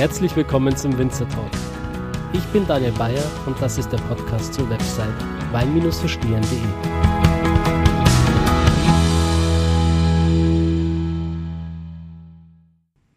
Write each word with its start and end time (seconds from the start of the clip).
herzlich 0.00 0.34
willkommen 0.34 0.74
zum 0.74 0.96
Winzer 0.96 1.28
Talk. 1.28 1.50
Ich 2.32 2.42
bin 2.54 2.66
Daniel 2.66 2.92
Bayer 2.92 3.22
und 3.44 3.60
das 3.60 3.76
ist 3.76 3.92
der 3.92 3.98
Podcast 3.98 4.54
zur 4.54 4.70
Website 4.70 5.12
wein-verstehen.de. 5.52 6.58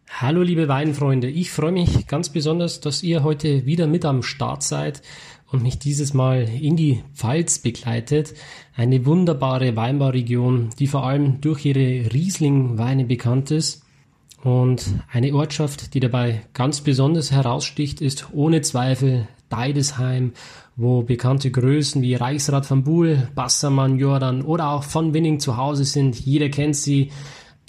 Hallo 0.09 0.41
liebe 0.41 0.67
Weinfreunde, 0.67 1.29
ich 1.29 1.51
freue 1.51 1.71
mich 1.71 2.05
ganz 2.07 2.27
besonders, 2.27 2.81
dass 2.81 3.01
ihr 3.01 3.23
heute 3.23 3.65
wieder 3.65 3.87
mit 3.87 4.03
am 4.03 4.21
Start 4.21 4.61
seid 4.61 5.01
und 5.53 5.63
mich 5.63 5.79
dieses 5.79 6.13
Mal 6.13 6.49
in 6.49 6.75
die 6.75 7.01
Pfalz 7.13 7.59
begleitet. 7.59 8.33
Eine 8.75 9.05
wunderbare 9.05 9.77
Weinbauregion, 9.77 10.71
die 10.77 10.87
vor 10.87 11.05
allem 11.05 11.39
durch 11.39 11.63
ihre 11.63 12.11
Riesling-Weine 12.11 13.05
bekannt 13.05 13.51
ist. 13.51 13.82
Und 14.43 14.95
eine 15.11 15.33
Ortschaft, 15.33 15.93
die 15.93 16.01
dabei 16.01 16.41
ganz 16.53 16.81
besonders 16.81 17.31
heraussticht, 17.31 18.01
ist 18.01 18.27
ohne 18.33 18.61
Zweifel 18.61 19.27
Deidesheim, 19.47 20.33
wo 20.75 21.03
bekannte 21.03 21.51
Größen 21.51 22.01
wie 22.01 22.15
Reichsrat 22.15 22.65
von 22.65 22.83
Buhl, 22.83 23.29
Bassermann, 23.35 23.99
Jordan 23.99 24.41
oder 24.41 24.69
auch 24.69 24.83
von 24.83 25.13
Winning 25.13 25.39
zu 25.39 25.57
Hause 25.57 25.85
sind. 25.85 26.19
Jeder 26.19 26.49
kennt 26.49 26.75
sie. 26.75 27.11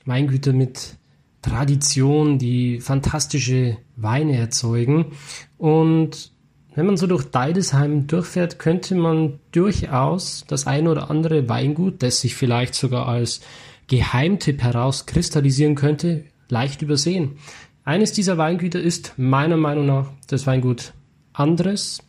Weingüter 0.06 0.52
mit 0.52 0.96
Tradition, 1.42 2.38
die 2.38 2.80
fantastische 2.80 3.78
Weine 3.96 4.36
erzeugen. 4.36 5.12
Und 5.58 6.32
wenn 6.74 6.86
man 6.86 6.96
so 6.96 7.06
durch 7.06 7.24
Deidesheim 7.24 8.06
durchfährt, 8.06 8.58
könnte 8.58 8.94
man 8.94 9.38
durchaus 9.52 10.44
das 10.48 10.66
ein 10.66 10.88
oder 10.88 11.10
andere 11.10 11.48
Weingut, 11.48 12.02
das 12.02 12.20
sich 12.20 12.34
vielleicht 12.34 12.74
sogar 12.74 13.06
als 13.06 13.40
Geheimtipp 13.86 14.62
herauskristallisieren 14.62 15.74
könnte, 15.74 16.24
leicht 16.48 16.82
übersehen. 16.82 17.38
Eines 17.84 18.12
dieser 18.12 18.38
Weingüter 18.38 18.80
ist 18.80 19.14
meiner 19.16 19.56
Meinung 19.56 19.86
nach 19.86 20.10
das 20.26 20.46
Weingut 20.46 20.94
Andres 21.32 22.02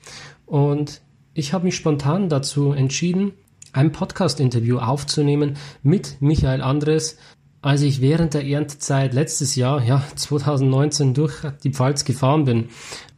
und 0.46 1.02
ich 1.34 1.52
habe 1.52 1.66
mich 1.66 1.76
spontan 1.76 2.30
dazu 2.30 2.72
entschieden, 2.72 3.34
ein 3.74 3.92
Podcast-Interview 3.92 4.78
aufzunehmen 4.78 5.58
mit 5.84 6.22
Michael 6.22 6.62
Andres, 6.62 7.18
als 7.62 7.82
ich 7.82 8.00
während 8.00 8.34
der 8.34 8.46
Erntezeit 8.46 9.14
letztes 9.14 9.56
Jahr, 9.56 9.84
ja 9.84 10.02
2019, 10.16 11.14
durch 11.14 11.42
die 11.64 11.72
Pfalz 11.72 12.06
gefahren 12.06 12.46
bin. 12.46 12.70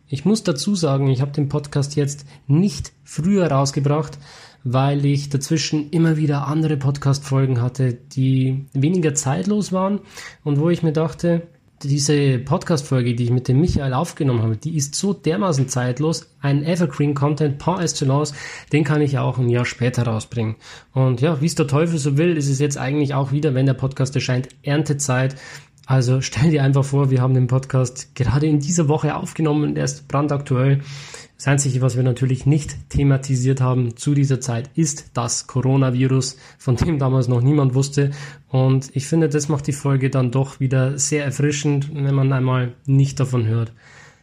Ich 0.07 0.25
muss 0.25 0.43
dazu 0.43 0.73
sagen, 0.73 1.09
ich 1.09 1.21
habe 1.21 1.31
den 1.31 1.49
Podcast 1.49 1.95
jetzt 1.95 2.25
nicht 2.47 2.93
früher 3.03 3.52
rausgebracht, 3.52 4.17
weil 4.63 5.05
ich 5.05 5.30
dazwischen 5.30 5.89
immer 5.91 6.17
wieder 6.17 6.47
andere 6.47 6.77
Podcast-Folgen 6.77 7.61
hatte, 7.61 7.94
die 7.94 8.66
weniger 8.73 9.14
zeitlos 9.14 9.72
waren 9.72 9.99
und 10.44 10.59
wo 10.59 10.69
ich 10.69 10.83
mir 10.83 10.94
dachte, 10.94 11.44
diese 11.83 12.39
Podcast-Folge, 12.39 13.14
die 13.14 13.25
ich 13.25 13.30
mit 13.30 13.47
dem 13.47 13.61
Michael 13.61 13.94
aufgenommen 13.94 14.41
habe, 14.41 14.58
die 14.58 14.75
ist 14.75 14.95
so 14.95 15.14
dermaßen 15.14 15.67
zeitlos. 15.67 16.27
Ein 16.41 16.64
Evergreen-Content 16.64 17.59
par 17.59 17.81
excellence, 17.81 18.33
den 18.73 18.83
kann 18.83 19.02
ich 19.02 19.19
auch 19.19 19.38
ein 19.38 19.49
Jahr 19.49 19.66
später 19.66 20.03
rausbringen. 20.03 20.55
Und 20.94 21.21
ja, 21.21 21.39
wie 21.39 21.45
es 21.45 21.55
der 21.55 21.67
Teufel 21.67 21.99
so 21.99 22.17
will, 22.17 22.36
ist 22.36 22.49
es 22.49 22.59
jetzt 22.59 22.77
eigentlich 22.77 23.14
auch 23.14 23.31
wieder, 23.31 23.53
wenn 23.53 23.67
der 23.67 23.75
Podcast 23.75 24.16
erscheint, 24.16 24.49
Erntezeit. 24.64 25.36
Also 25.86 26.19
stell 26.21 26.49
dir 26.49 26.64
einfach 26.64 26.83
vor, 26.83 27.11
wir 27.11 27.21
haben 27.21 27.33
den 27.36 27.47
Podcast 27.47 28.16
gerade 28.16 28.47
in 28.47 28.59
dieser 28.59 28.88
Woche 28.88 29.16
aufgenommen 29.16 29.64
und 29.64 29.77
er 29.77 29.86
ist 29.86 30.08
brandaktuell. 30.08 30.81
Das 31.37 31.48
Einzige, 31.48 31.81
was 31.81 31.95
wir 31.95 32.02
natürlich 32.02 32.48
nicht 32.48 32.89
thematisiert 32.89 33.61
haben 33.61 33.95
zu 33.95 34.15
dieser 34.15 34.42
Zeit, 34.42 34.71
ist 34.73 35.11
das 35.14 35.45
Coronavirus, 35.45 36.37
von 36.58 36.75
dem 36.77 36.98
damals 36.98 37.27
noch 37.27 37.42
niemand 37.42 37.75
wusste. 37.75 38.09
Und 38.49 38.89
ich 38.95 39.05
finde, 39.05 39.30
das 39.30 39.48
macht 39.48 39.67
die 39.67 39.73
Folge 39.73 40.09
dann 40.09 40.31
doch 40.31 40.59
wieder 40.59 40.98
sehr 40.98 41.23
erfrischend, 41.23 41.92
wenn 41.93 42.15
man 42.15 42.33
einmal 42.33 42.73
nicht 42.87 43.20
davon 43.20 43.45
hört. 43.45 43.71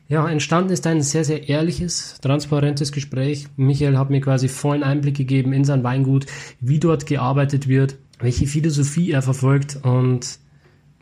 Ja, 0.08 0.28
entstanden 0.28 0.72
ist 0.72 0.86
ein 0.88 1.02
sehr, 1.02 1.24
sehr 1.24 1.48
ehrliches, 1.48 2.18
transparentes 2.20 2.90
Gespräch. 2.90 3.46
Michael 3.56 3.96
hat 3.96 4.10
mir 4.10 4.20
quasi 4.20 4.48
vollen 4.48 4.82
Einblick 4.82 5.16
gegeben 5.16 5.52
in 5.52 5.64
sein 5.64 5.84
Weingut, 5.84 6.26
wie 6.60 6.80
dort 6.80 7.06
gearbeitet 7.06 7.68
wird, 7.68 7.96
welche 8.18 8.46
Philosophie 8.46 9.12
er 9.12 9.22
verfolgt 9.22 9.78
und 9.82 10.40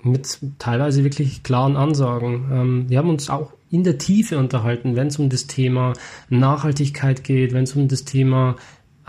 mit 0.03 0.39
teilweise 0.59 1.05
wirklich 1.05 1.43
klaren 1.43 1.77
Ansagen. 1.77 2.49
Ähm, 2.53 2.85
wir 2.91 2.99
haben 2.99 3.09
uns 3.09 3.31
auch 3.31 3.55
in 3.73 3.85
der 3.85 3.99
Tiefe 3.99 4.39
unterhalten, 4.39 4.95
wenn 4.97 5.07
es 5.09 5.19
um 5.19 5.31
das 5.31 5.47
Thema 5.47 5.95
Nachhaltigkeit 6.29 7.25
geht, 7.25 7.55
wenn 7.55 7.65
es 7.65 7.75
um 7.75 7.89
das 7.89 8.05
Thema 8.05 8.57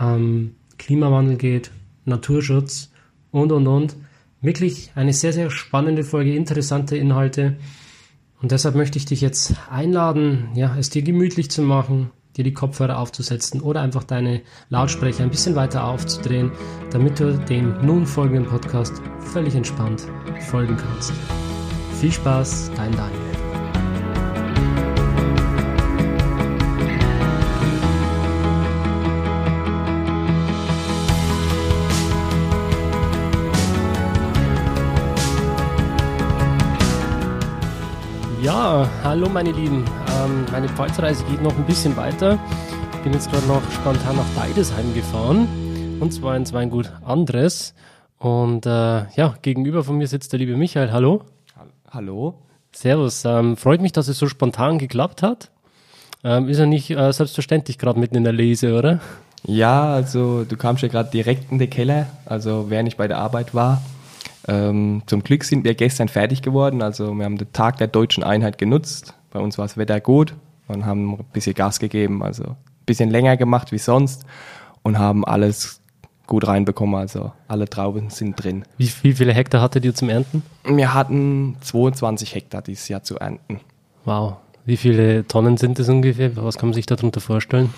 ähm, 0.00 0.56
Klimawandel 0.78 1.36
geht, 1.36 1.70
Naturschutz 2.06 2.90
und 3.30 3.52
und 3.52 3.66
und. 3.66 3.94
Wirklich 4.40 4.90
eine 4.94 5.12
sehr, 5.12 5.34
sehr 5.34 5.50
spannende 5.50 6.02
Folge, 6.02 6.34
interessante 6.34 6.96
Inhalte. 6.96 7.56
Und 8.40 8.52
deshalb 8.52 8.74
möchte 8.74 8.98
ich 8.98 9.04
dich 9.04 9.20
jetzt 9.20 9.54
einladen, 9.70 10.48
ja, 10.54 10.74
es 10.78 10.88
dir 10.88 11.02
gemütlich 11.02 11.50
zu 11.50 11.60
machen, 11.60 12.10
dir 12.36 12.44
die 12.44 12.54
Kopfhörer 12.54 12.98
aufzusetzen 12.98 13.60
oder 13.60 13.82
einfach 13.82 14.04
deine 14.04 14.40
Lautsprecher 14.70 15.24
ein 15.24 15.30
bisschen 15.30 15.56
weiter 15.56 15.84
aufzudrehen, 15.84 16.52
damit 16.90 17.20
du 17.20 17.36
dem 17.36 17.84
nun 17.84 18.06
folgenden 18.06 18.46
Podcast 18.46 18.94
völlig 19.20 19.54
entspannt 19.54 20.06
folgen 20.48 20.76
kannst. 20.76 21.12
Viel 22.00 22.12
Spaß, 22.12 22.70
dein 22.76 22.92
Daniel. 22.92 23.23
Ja, 38.74 38.90
hallo 39.04 39.28
meine 39.28 39.52
Lieben. 39.52 39.84
Ähm, 40.18 40.46
meine 40.50 40.68
Pfalzreise 40.68 41.22
geht 41.26 41.40
noch 41.40 41.56
ein 41.56 41.64
bisschen 41.64 41.96
weiter. 41.96 42.40
Ich 42.92 42.98
bin 43.04 43.12
jetzt 43.12 43.30
gerade 43.30 43.46
noch 43.46 43.62
spontan 43.70 44.16
nach 44.16 44.26
Deidesheim 44.34 44.92
gefahren. 44.94 45.46
Und 46.00 46.12
zwar 46.12 46.36
ins 46.36 46.52
Weingut 46.52 46.90
Andres. 47.04 47.72
Und 48.18 48.66
äh, 48.66 48.68
ja, 49.14 49.36
gegenüber 49.42 49.84
von 49.84 49.96
mir 49.96 50.08
sitzt 50.08 50.32
der 50.32 50.40
liebe 50.40 50.56
Michael. 50.56 50.90
Hallo. 50.90 51.22
Hallo. 51.88 52.34
Servus. 52.72 53.24
Ähm, 53.24 53.56
freut 53.56 53.80
mich, 53.80 53.92
dass 53.92 54.08
es 54.08 54.18
so 54.18 54.26
spontan 54.26 54.78
geklappt 54.78 55.22
hat. 55.22 55.52
Ähm, 56.24 56.48
ist 56.48 56.58
ja 56.58 56.66
nicht 56.66 56.90
äh, 56.90 57.12
selbstverständlich 57.12 57.78
gerade 57.78 58.00
mitten 58.00 58.16
in 58.16 58.24
der 58.24 58.32
Lese, 58.32 58.76
oder? 58.76 58.98
Ja, 59.44 59.84
also 59.94 60.42
du 60.42 60.56
kamst 60.56 60.82
ja 60.82 60.88
gerade 60.88 61.12
direkt 61.12 61.52
in 61.52 61.60
den 61.60 61.70
Keller, 61.70 62.08
also 62.26 62.70
während 62.70 62.88
ich 62.88 62.96
bei 62.96 63.06
der 63.06 63.18
Arbeit 63.18 63.54
war. 63.54 63.82
Ähm, 64.46 65.02
zum 65.06 65.22
Glück 65.22 65.44
sind 65.44 65.64
wir 65.64 65.74
gestern 65.74 66.08
fertig 66.08 66.42
geworden. 66.42 66.82
Also 66.82 67.14
wir 67.14 67.24
haben 67.24 67.38
den 67.38 67.52
Tag 67.52 67.78
der 67.78 67.86
deutschen 67.88 68.22
Einheit 68.22 68.58
genutzt. 68.58 69.14
Bei 69.30 69.40
uns 69.40 69.58
war 69.58 69.64
das 69.64 69.76
Wetter 69.76 70.00
gut 70.00 70.34
und 70.68 70.86
haben 70.86 71.14
ein 71.14 71.24
bisschen 71.32 71.54
Gas 71.54 71.78
gegeben. 71.78 72.22
Also 72.22 72.44
ein 72.44 72.56
bisschen 72.86 73.10
länger 73.10 73.36
gemacht 73.36 73.72
wie 73.72 73.78
sonst 73.78 74.24
und 74.82 74.98
haben 74.98 75.24
alles 75.24 75.80
gut 76.26 76.46
reinbekommen. 76.46 76.94
Also 76.94 77.32
alle 77.48 77.68
Trauben 77.68 78.10
sind 78.10 78.42
drin. 78.42 78.64
Wie, 78.76 78.90
wie 79.02 79.12
viele 79.12 79.32
Hektar 79.32 79.60
hattet 79.60 79.84
ihr 79.84 79.94
zum 79.94 80.08
Ernten? 80.08 80.42
Wir 80.64 80.94
hatten 80.94 81.56
22 81.60 82.34
Hektar 82.34 82.62
dieses 82.62 82.88
Jahr 82.88 83.02
zu 83.02 83.18
ernten. 83.18 83.60
Wow. 84.04 84.36
Wie 84.66 84.76
viele 84.76 85.26
Tonnen 85.26 85.56
sind 85.56 85.78
das 85.78 85.88
ungefähr? 85.88 86.36
Was 86.36 86.56
kann 86.56 86.70
man 86.70 86.74
sich 86.74 86.86
darunter 86.86 87.20
vorstellen? 87.20 87.72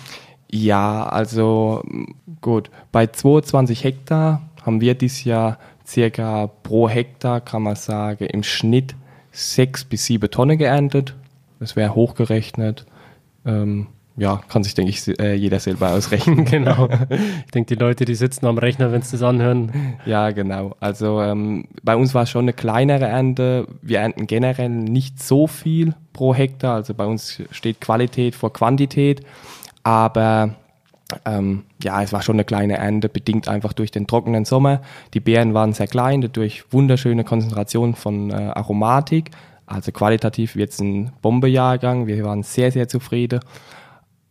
Ja, 0.49 1.05
also 1.05 1.83
gut. 2.39 2.69
Bei 2.91 3.07
22 3.07 3.83
Hektar 3.83 4.41
haben 4.65 4.79
wir 4.79 4.95
dieses 4.95 5.25
Jahr 5.25 5.57
circa 5.87 6.47
pro 6.47 6.89
Hektar, 6.89 7.41
kann 7.41 7.63
man 7.63 7.75
sagen, 7.75 8.25
im 8.25 8.43
Schnitt 8.43 8.95
sechs 9.31 9.85
bis 9.85 10.05
sieben 10.05 10.29
Tonnen 10.29 10.57
geerntet. 10.57 11.15
Das 11.59 11.75
wäre 11.75 11.95
hochgerechnet. 11.95 12.85
Ähm, 13.45 13.87
ja, 14.19 14.41
kann 14.49 14.63
sich, 14.63 14.73
denke 14.73 14.89
ich, 14.89 15.07
äh, 15.19 15.35
jeder 15.35 15.59
selber 15.59 15.91
ausrechnen. 15.91 16.43
genau. 16.45 16.89
Ich 17.45 17.51
denke, 17.51 17.75
die 17.75 17.79
Leute, 17.79 18.03
die 18.03 18.15
sitzen 18.15 18.47
am 18.47 18.57
Rechner, 18.57 18.91
wenn 18.91 19.03
sie 19.03 19.11
das 19.11 19.21
anhören. 19.21 19.71
Ja, 20.07 20.31
genau. 20.31 20.75
Also 20.79 21.21
ähm, 21.21 21.65
bei 21.83 21.95
uns 21.95 22.15
war 22.15 22.23
es 22.23 22.31
schon 22.31 22.45
eine 22.45 22.53
kleinere 22.53 23.05
Ernte. 23.05 23.67
Wir 23.83 23.99
ernten 23.99 24.25
generell 24.25 24.69
nicht 24.69 25.21
so 25.21 25.45
viel 25.45 25.93
pro 26.13 26.33
Hektar. 26.33 26.75
Also 26.75 26.95
bei 26.95 27.05
uns 27.05 27.43
steht 27.51 27.79
Qualität 27.79 28.33
vor 28.33 28.51
Quantität. 28.51 29.21
Aber 29.83 30.55
ähm, 31.25 31.63
ja, 31.81 32.01
es 32.01 32.11
war 32.11 32.21
schon 32.21 32.35
eine 32.35 32.43
kleine 32.43 32.77
Ernte, 32.77 33.09
bedingt 33.09 33.47
einfach 33.47 33.73
durch 33.73 33.91
den 33.91 34.07
trockenen 34.07 34.45
Sommer. 34.45 34.81
Die 35.13 35.19
Beeren 35.19 35.53
waren 35.53 35.73
sehr 35.73 35.87
klein, 35.87 36.21
dadurch 36.21 36.65
wunderschöne 36.71 37.23
Konzentration 37.23 37.95
von 37.95 38.29
äh, 38.31 38.33
Aromatik. 38.33 39.31
Also 39.65 39.91
qualitativ 39.91 40.55
jetzt 40.55 40.79
ein 40.81 41.11
Bombejahrgang. 41.21 42.07
Wir 42.07 42.23
waren 42.23 42.43
sehr, 42.43 42.71
sehr 42.71 42.87
zufrieden. 42.87 43.39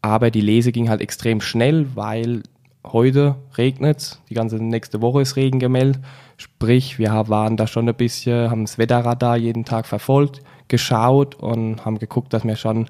Aber 0.03 0.31
die 0.31 0.41
Lese 0.41 0.73
ging 0.73 0.89
halt 0.89 1.01
extrem 1.01 1.41
schnell, 1.41 1.87
weil 1.95 2.43
heute 2.85 3.37
regnet 3.59 4.21
Die 4.31 4.35
ganze 4.35 4.57
nächste 4.57 5.03
Woche 5.03 5.23
ist 5.23 5.37
Regen 5.37 5.59
gemeldet. 5.59 6.01
Sprich, 6.37 6.99
wir 6.99 7.11
waren 7.29 7.57
da 7.57 7.67
schon 7.67 7.89
ein 7.89 7.95
bisschen, 7.95 8.51
haben 8.51 8.65
das 8.65 8.79
Wetterradar 8.79 9.37
jeden 9.37 9.65
Tag 9.65 9.87
verfolgt, 9.87 10.43
geschaut 10.69 11.35
und 11.35 11.85
haben 11.85 11.99
geguckt, 11.99 12.33
dass 12.33 12.45
wir 12.45 12.57
schon 12.57 12.87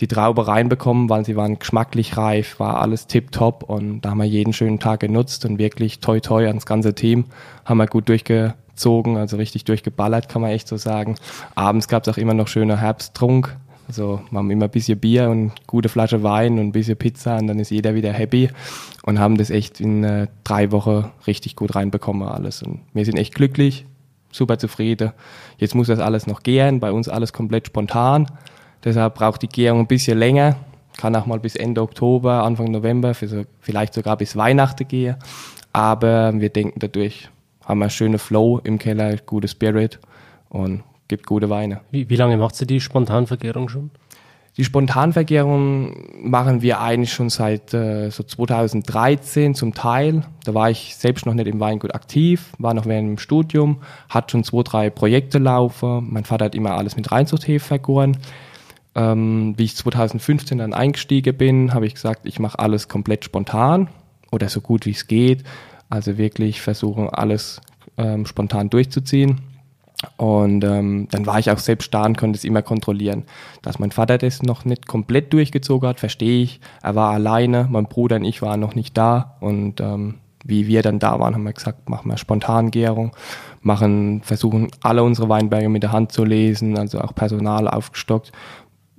die 0.00 0.08
Traube 0.08 0.46
reinbekommen, 0.46 1.08
weil 1.08 1.24
sie 1.24 1.36
waren 1.36 1.58
geschmacklich 1.58 2.16
reif, 2.16 2.60
war 2.60 2.80
alles 2.80 3.06
tipptopp 3.06 3.62
und 3.62 4.02
da 4.02 4.10
haben 4.10 4.18
wir 4.18 4.26
jeden 4.26 4.52
schönen 4.52 4.78
Tag 4.78 5.00
genutzt 5.00 5.44
und 5.44 5.58
wirklich 5.58 6.00
toi 6.00 6.20
toi 6.20 6.46
ans 6.46 6.66
ganze 6.66 6.94
Team 6.94 7.24
haben 7.64 7.78
wir 7.78 7.86
gut 7.86 8.08
durchgezogen, 8.08 9.16
also 9.16 9.36
richtig 9.36 9.64
durchgeballert, 9.64 10.28
kann 10.28 10.42
man 10.42 10.50
echt 10.50 10.68
so 10.68 10.76
sagen. 10.76 11.16
Abends 11.54 11.88
gab 11.88 12.06
es 12.06 12.12
auch 12.12 12.18
immer 12.18 12.34
noch 12.34 12.48
schöner 12.48 12.76
Herbsttrunk 12.76 13.56
Also 13.88 14.20
wir 14.30 14.38
haben 14.38 14.50
immer 14.50 14.66
ein 14.66 14.70
bisschen 14.70 14.98
Bier 14.98 15.30
und 15.30 15.52
gute 15.66 15.88
Flasche 15.88 16.22
Wein 16.22 16.58
und 16.58 16.66
ein 16.66 16.72
bisschen 16.72 16.96
Pizza 16.96 17.38
und 17.38 17.46
dann 17.46 17.58
ist 17.58 17.70
jeder 17.70 17.94
wieder 17.94 18.12
happy 18.12 18.50
und 19.04 19.18
haben 19.18 19.38
das 19.38 19.48
echt 19.48 19.80
in 19.80 20.04
äh, 20.04 20.26
drei 20.44 20.72
Wochen 20.72 21.10
richtig 21.26 21.56
gut 21.56 21.74
reinbekommen 21.74 22.28
alles. 22.28 22.62
Und 22.62 22.80
wir 22.92 23.04
sind 23.06 23.16
echt 23.16 23.34
glücklich, 23.34 23.86
super 24.30 24.58
zufrieden. 24.58 25.12
Jetzt 25.56 25.74
muss 25.74 25.86
das 25.86 26.00
alles 26.00 26.26
noch 26.26 26.42
gehen, 26.42 26.80
bei 26.80 26.92
uns 26.92 27.08
alles 27.08 27.32
komplett 27.32 27.68
spontan. 27.68 28.26
Deshalb 28.86 29.16
braucht 29.16 29.42
die 29.42 29.48
Gärung 29.48 29.80
ein 29.80 29.86
bisschen 29.88 30.16
länger, 30.16 30.54
kann 30.96 31.16
auch 31.16 31.26
mal 31.26 31.40
bis 31.40 31.56
Ende 31.56 31.82
Oktober, 31.82 32.44
Anfang 32.44 32.70
November, 32.70 33.14
vielleicht 33.14 33.94
sogar 33.94 34.16
bis 34.16 34.36
Weihnachten 34.36 34.86
gehen. 34.86 35.16
Aber 35.72 36.32
wir 36.40 36.50
denken 36.50 36.78
dadurch, 36.78 37.28
haben 37.64 37.80
wir 37.80 37.86
einen 37.86 37.90
schönen 37.90 38.20
Flow 38.20 38.60
im 38.62 38.78
Keller, 38.78 39.16
gute 39.16 39.48
Spirit 39.48 39.98
und 40.50 40.84
gibt 41.08 41.26
gute 41.26 41.50
Weine. 41.50 41.80
Wie, 41.90 42.08
wie 42.08 42.14
lange 42.14 42.36
macht 42.36 42.60
ihr 42.60 42.66
die 42.68 42.80
Spontanvergärung 42.80 43.68
schon? 43.68 43.90
Die 44.56 44.64
Spontanvergärung 44.64 46.22
machen 46.22 46.62
wir 46.62 46.80
eigentlich 46.80 47.12
schon 47.12 47.28
seit 47.28 47.74
äh, 47.74 48.10
so 48.10 48.22
2013 48.22 49.56
zum 49.56 49.74
Teil. 49.74 50.22
Da 50.44 50.54
war 50.54 50.70
ich 50.70 50.94
selbst 50.94 51.26
noch 51.26 51.34
nicht 51.34 51.48
im 51.48 51.58
Weingut 51.58 51.92
aktiv, 51.92 52.52
war 52.58 52.72
noch 52.72 52.86
während 52.86 53.08
dem 53.08 53.18
Studium, 53.18 53.82
hat 54.08 54.30
schon 54.30 54.44
zwei, 54.44 54.62
drei 54.62 54.90
Projekte 54.90 55.38
laufen. 55.38 56.06
Mein 56.08 56.24
Vater 56.24 56.44
hat 56.44 56.54
immer 56.54 56.70
alles 56.70 56.94
mit 56.94 57.10
Reinzuchthefe 57.10 57.66
vergoren. 57.66 58.16
Ähm, 58.96 59.54
wie 59.58 59.64
ich 59.64 59.76
2015 59.76 60.58
dann 60.58 60.72
eingestiegen 60.72 61.36
bin, 61.36 61.74
habe 61.74 61.86
ich 61.86 61.94
gesagt, 61.94 62.22
ich 62.24 62.38
mache 62.38 62.58
alles 62.58 62.88
komplett 62.88 63.24
spontan 63.24 63.88
oder 64.32 64.48
so 64.48 64.62
gut 64.62 64.86
wie 64.86 64.92
es 64.92 65.06
geht. 65.06 65.44
Also 65.90 66.16
wirklich 66.16 66.62
versuchen, 66.62 67.10
alles 67.10 67.60
ähm, 67.98 68.24
spontan 68.24 68.70
durchzuziehen. 68.70 69.42
Und 70.16 70.64
ähm, 70.64 71.08
dann 71.10 71.26
war 71.26 71.38
ich 71.38 71.50
auch 71.50 71.58
selbst 71.58 71.92
da 71.92 72.04
und 72.04 72.18
konnte 72.18 72.38
es 72.38 72.44
immer 72.44 72.62
kontrollieren. 72.62 73.24
Dass 73.62 73.78
mein 73.78 73.92
Vater 73.92 74.18
das 74.18 74.42
noch 74.42 74.64
nicht 74.64 74.86
komplett 74.86 75.32
durchgezogen 75.32 75.88
hat, 75.88 76.00
verstehe 76.00 76.42
ich. 76.42 76.60
Er 76.82 76.94
war 76.94 77.12
alleine, 77.12 77.68
mein 77.70 77.86
Bruder 77.86 78.16
und 78.16 78.24
ich 78.24 78.42
waren 78.42 78.60
noch 78.60 78.74
nicht 78.74 78.96
da. 78.96 79.36
Und 79.40 79.80
ähm, 79.80 80.16
wie 80.44 80.66
wir 80.66 80.82
dann 80.82 80.98
da 80.98 81.18
waren, 81.18 81.34
haben 81.34 81.44
wir 81.44 81.52
gesagt, 81.52 81.88
machen 81.88 82.10
wir 82.10 82.18
Spontangärung, 82.18 83.12
machen, 83.62 84.22
versuchen 84.22 84.68
alle 84.80 85.02
unsere 85.02 85.28
Weinberge 85.28 85.68
mit 85.68 85.82
der 85.82 85.92
Hand 85.92 86.12
zu 86.12 86.24
lesen, 86.24 86.78
also 86.78 87.00
auch 87.00 87.14
Personal 87.14 87.66
aufgestockt, 87.66 88.32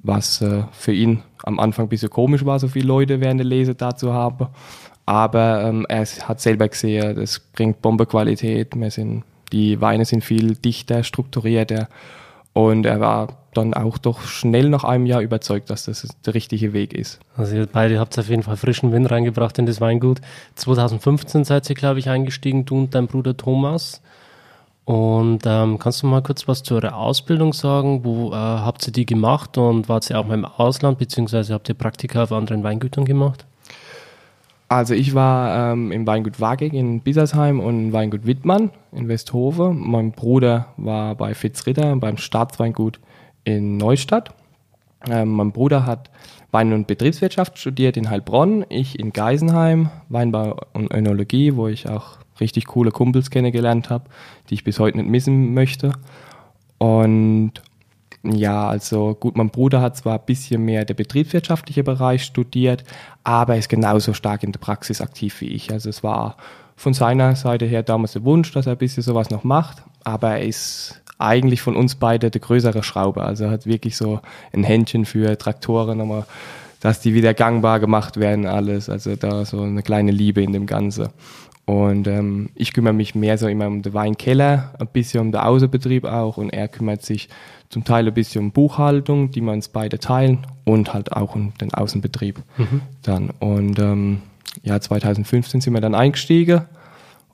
was 0.07 0.41
äh, 0.41 0.63
für 0.71 0.93
ihn 0.93 1.23
am 1.43 1.59
Anfang 1.59 1.85
ein 1.85 1.89
bisschen 1.89 2.09
komisch 2.09 2.45
war, 2.45 2.59
so 2.59 2.67
viele 2.67 2.87
Leute 2.87 3.21
während 3.21 3.39
der 3.39 3.45
Lese 3.45 3.75
da 3.75 3.95
zu 3.95 4.13
haben. 4.13 4.47
Aber 5.05 5.63
ähm, 5.63 5.85
er 5.87 6.05
hat 6.05 6.41
selber 6.41 6.67
gesehen, 6.67 7.15
das 7.15 7.39
bringt 7.39 7.81
Bombequalität. 7.81 8.73
Die 9.53 9.79
Weine 9.79 10.05
sind 10.05 10.23
viel 10.23 10.55
dichter, 10.55 11.03
strukturierter. 11.03 11.87
Und 12.51 12.85
er 12.85 12.99
war 12.99 13.37
dann 13.53 13.73
auch 13.73 13.97
doch 13.97 14.21
schnell 14.21 14.69
nach 14.69 14.83
einem 14.83 15.05
Jahr 15.05 15.21
überzeugt, 15.21 15.69
dass 15.69 15.85
das 15.85 16.07
der 16.25 16.33
richtige 16.33 16.73
Weg 16.73 16.93
ist. 16.93 17.19
Also 17.35 17.55
ihr 17.55 17.67
beide 17.67 17.99
habt 17.99 18.17
auf 18.17 18.29
jeden 18.29 18.43
Fall 18.43 18.57
frischen 18.57 18.91
Wind 18.91 19.09
reingebracht 19.09 19.57
in 19.59 19.65
das 19.65 19.79
Weingut. 19.79 20.21
2015 20.55 21.43
seid 21.43 21.69
ihr, 21.69 21.75
glaube 21.75 21.99
ich, 21.99 22.09
eingestiegen, 22.09 22.65
du 22.65 22.79
und 22.79 22.95
dein 22.95 23.07
Bruder 23.07 23.37
Thomas. 23.37 24.01
Und 24.87 25.41
ähm, 25.45 25.79
kannst 25.79 26.01
du 26.01 26.07
mal 26.07 26.23
kurz 26.23 26.47
was 26.47 26.63
zu 26.63 26.75
eurer 26.75 26.95
Ausbildung 26.95 27.51
sagen? 27.51 28.05
Wo 28.05 28.31
äh, 28.31 28.35
habt 28.35 28.87
ihr 28.87 28.93
die 28.93 29.05
gemacht 29.05 29.57
und 29.57 29.89
wart 29.89 30.09
ihr 30.09 30.17
auch 30.17 30.25
mal 30.25 30.35
im 30.35 30.45
Ausland, 30.45 30.97
beziehungsweise 30.97 31.53
habt 31.53 31.67
ihr 31.67 31.75
Praktika 31.75 32.23
auf 32.23 32.31
anderen 32.31 32.63
Weingütern 32.63 33.03
gemacht? 33.03 33.45
Also 34.69 34.93
ich 34.93 35.13
war 35.13 35.73
ähm, 35.73 35.91
im 35.91 36.07
Weingut 36.07 36.39
Wagig 36.39 36.71
in 36.71 37.01
Bissersheim 37.01 37.59
und 37.59 37.87
im 37.87 37.91
Weingut 37.91 38.25
Wittmann 38.25 38.71
in 38.93 39.09
Westhove. 39.09 39.73
Mein 39.73 40.13
Bruder 40.13 40.67
war 40.77 41.15
bei 41.15 41.33
Fitzritter 41.33 41.93
beim 41.97 42.15
Staatsweingut 42.15 43.01
in 43.43 43.75
Neustadt. 43.75 44.33
Ähm, 45.09 45.31
mein 45.31 45.51
Bruder 45.51 45.85
hat 45.85 46.09
Wein- 46.51 46.71
und 46.71 46.87
Betriebswirtschaft 46.87 47.57
studiert 47.57 47.97
in 47.97 48.09
Heilbronn, 48.09 48.65
ich 48.69 48.97
in 48.97 49.11
Geisenheim, 49.11 49.89
Weinbau 50.07 50.61
und 50.71 50.93
Önologie, 50.93 51.57
wo 51.57 51.67
ich 51.67 51.89
auch 51.89 52.19
richtig 52.39 52.65
coole 52.65 52.91
Kumpels 52.91 53.29
kennengelernt 53.29 53.89
habe, 53.89 54.05
die 54.49 54.55
ich 54.55 54.63
bis 54.63 54.79
heute 54.79 54.97
nicht 54.97 55.09
missen 55.09 55.53
möchte. 55.53 55.93
Und 56.77 57.53
ja, 58.23 58.67
also 58.67 59.15
gut, 59.19 59.37
mein 59.37 59.49
Bruder 59.49 59.81
hat 59.81 59.97
zwar 59.97 60.19
ein 60.19 60.25
bisschen 60.25 60.63
mehr 60.65 60.85
der 60.85 60.95
betriebswirtschaftliche 60.95 61.83
Bereich 61.83 62.23
studiert, 62.23 62.83
aber 63.23 63.53
er 63.53 63.59
ist 63.59 63.69
genauso 63.69 64.13
stark 64.13 64.43
in 64.43 64.51
der 64.51 64.59
Praxis 64.59 65.01
aktiv 65.01 65.39
wie 65.41 65.47
ich. 65.47 65.71
Also 65.71 65.89
es 65.89 66.03
war 66.03 66.35
von 66.75 66.93
seiner 66.93 67.35
Seite 67.35 67.65
her 67.65 67.83
damals 67.83 68.13
der 68.13 68.23
Wunsch, 68.23 68.51
dass 68.51 68.65
er 68.65 68.73
ein 68.73 68.77
bisschen 68.77 69.03
sowas 69.03 69.29
noch 69.29 69.43
macht, 69.43 69.83
aber 70.03 70.37
er 70.37 70.45
ist 70.45 71.01
eigentlich 71.19 71.61
von 71.61 71.75
uns 71.75 71.95
beide 71.95 72.29
der 72.29 72.41
größere 72.41 72.83
Schrauber. 72.83 73.25
Also 73.25 73.45
er 73.45 73.51
hat 73.51 73.65
wirklich 73.65 73.97
so 73.97 74.19
ein 74.53 74.63
Händchen 74.63 75.05
für 75.05 75.37
Traktoren, 75.37 75.97
nochmal, 75.97 76.25
dass 76.79 76.99
die 76.99 77.13
wieder 77.13 77.33
gangbar 77.33 77.79
gemacht 77.79 78.17
werden, 78.17 78.45
alles. 78.45 78.89
Also 78.89 79.15
da 79.15 79.45
so 79.45 79.61
eine 79.61 79.81
kleine 79.81 80.11
Liebe 80.11 80.43
in 80.43 80.53
dem 80.53 80.65
Ganzen. 80.65 81.09
Und 81.67 82.07
ähm, 82.07 82.49
ich 82.55 82.71
kümmere 82.71 82.93
mich 82.93 83.13
mehr 83.13 83.37
so 83.37 83.45
immer 83.45 83.67
um 83.67 83.81
den 83.81 83.93
Weinkeller, 83.93 84.73
ein 84.79 84.87
bisschen 84.87 85.19
um 85.19 85.33
den 85.33 85.41
Außenbetrieb 85.41 86.05
auch 86.05 86.37
und 86.37 86.49
er 86.51 86.69
kümmert 86.69 87.03
sich 87.03 87.27
zum 87.67 87.83
Teil 87.83 88.07
ein 88.07 88.13
bisschen 88.13 88.45
um 88.45 88.51
Buchhaltung, 88.51 89.31
die 89.31 89.41
wir 89.41 89.51
uns 89.51 89.67
beide 89.67 89.99
teilen 89.99 90.47
und 90.63 90.93
halt 90.93 91.11
auch 91.11 91.35
um 91.35 91.51
den 91.59 91.73
Außenbetrieb 91.73 92.41
mhm. 92.57 92.81
dann. 93.01 93.31
Und 93.39 93.79
ähm, 93.79 94.21
ja, 94.63 94.79
2015 94.79 95.59
sind 95.59 95.73
wir 95.73 95.81
dann 95.81 95.93
eingestiegen 95.93 96.61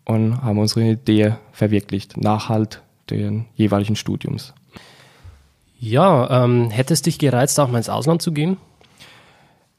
und 0.04 0.42
haben 0.42 0.58
unsere 0.58 0.84
Idee 0.84 1.36
verwirklicht, 1.52 2.18
nach 2.18 2.50
halt 2.50 2.82
den 3.12 3.46
jeweiligen 3.54 3.96
Studiums. 3.96 4.56
Ja, 5.80 6.44
ähm, 6.44 6.72
hätte 6.72 6.96
es 6.96 7.04
dich 7.04 7.20
gereizt, 7.20 7.60
auch 7.60 7.70
mal 7.70 7.78
ins 7.78 7.90
Ausland 7.90 8.24
zu 8.24 8.32
gehen? 8.32 8.58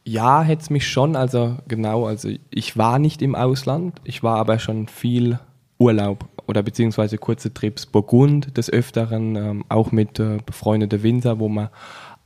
Ja, 0.06 0.42
hätte 0.42 0.62
es 0.62 0.70
mich 0.70 0.86
schon. 0.86 1.16
Also 1.16 1.56
genau, 1.66 2.06
also 2.06 2.28
ich 2.50 2.76
war 2.76 2.98
nicht 2.98 3.22
im 3.22 3.34
Ausland, 3.34 4.00
ich 4.04 4.22
war 4.22 4.36
aber 4.36 4.58
schon 4.58 4.86
viel 4.88 5.38
Urlaub 5.78 6.26
oder 6.46 6.62
beziehungsweise 6.62 7.16
kurze 7.16 7.52
Trips 7.54 7.86
Burgund 7.86 8.56
des 8.56 8.70
Öfteren, 8.70 9.36
ähm, 9.36 9.64
auch 9.68 9.92
mit 9.92 10.20
äh, 10.20 10.38
befreundeten 10.44 11.02
Winzer, 11.02 11.40
wo 11.40 11.48
wir 11.48 11.70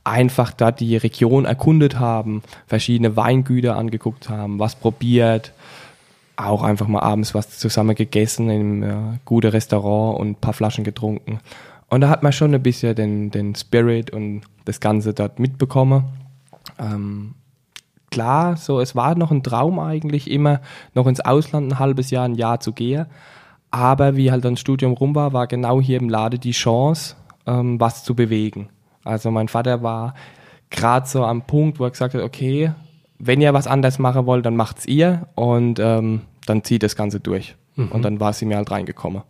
einfach 0.03 0.51
da 0.51 0.71
die 0.71 0.97
Region 0.97 1.45
erkundet 1.45 1.99
haben, 1.99 2.41
verschiedene 2.67 3.15
Weingüter 3.15 3.77
angeguckt 3.77 4.29
haben, 4.29 4.59
was 4.59 4.75
probiert, 4.75 5.53
auch 6.35 6.63
einfach 6.63 6.87
mal 6.87 7.01
abends 7.01 7.33
was 7.33 7.59
zusammen 7.59 7.95
gegessen 7.95 8.49
einem 8.49 8.83
äh, 8.83 9.19
guten 9.25 9.51
Restaurant 9.51 10.19
und 10.19 10.29
ein 10.31 10.35
paar 10.35 10.53
Flaschen 10.53 10.83
getrunken. 10.83 11.39
Und 11.89 12.01
da 12.01 12.09
hat 12.09 12.23
man 12.23 12.33
schon 12.33 12.53
ein 12.53 12.63
bisschen 12.63 12.95
den, 12.95 13.31
den 13.31 13.55
Spirit 13.55 14.11
und 14.11 14.41
das 14.65 14.79
Ganze 14.79 15.13
dort 15.13 15.39
mitbekommen. 15.39 16.03
Ähm, 16.77 17.35
klar, 18.09 18.57
so 18.57 18.79
es 18.79 18.95
war 18.95 19.15
noch 19.15 19.31
ein 19.31 19.43
Traum 19.43 19.79
eigentlich 19.79 20.29
immer, 20.29 20.61
noch 20.93 21.07
ins 21.07 21.21
Ausland 21.21 21.71
ein 21.71 21.79
halbes 21.79 22.11
Jahr, 22.11 22.25
ein 22.25 22.35
Jahr 22.35 22.59
zu 22.59 22.73
gehen. 22.73 23.05
Aber 23.71 24.15
wie 24.15 24.31
halt 24.31 24.45
dann 24.45 24.57
Studium 24.57 24.93
rum 24.93 25.15
war, 25.15 25.33
war 25.33 25.47
genau 25.47 25.79
hier 25.79 25.99
im 25.99 26.09
Lade 26.09 26.39
die 26.39 26.51
Chance, 26.51 27.15
ähm, 27.45 27.79
was 27.79 28.03
zu 28.03 28.15
bewegen. 28.15 28.69
Also 29.03 29.31
mein 29.31 29.47
Vater 29.47 29.83
war 29.83 30.15
gerade 30.69 31.07
so 31.07 31.23
am 31.23 31.43
Punkt, 31.43 31.79
wo 31.79 31.85
er 31.85 31.91
gesagt 31.91 32.13
hat, 32.13 32.21
okay, 32.21 32.71
wenn 33.19 33.41
ihr 33.41 33.53
was 33.53 33.67
anders 33.67 33.99
machen 33.99 34.25
wollt, 34.25 34.45
dann 34.45 34.55
macht's 34.55 34.85
ihr 34.85 35.27
und 35.35 35.79
ähm, 35.79 36.21
dann 36.45 36.63
zieht 36.63 36.83
das 36.83 36.95
Ganze 36.95 37.19
durch. 37.19 37.55
Mhm. 37.75 37.91
Und 37.91 38.01
dann 38.03 38.19
war 38.19 38.33
sie 38.33 38.45
mir 38.45 38.57
halt 38.57 38.71
reingekommen. 38.71 39.23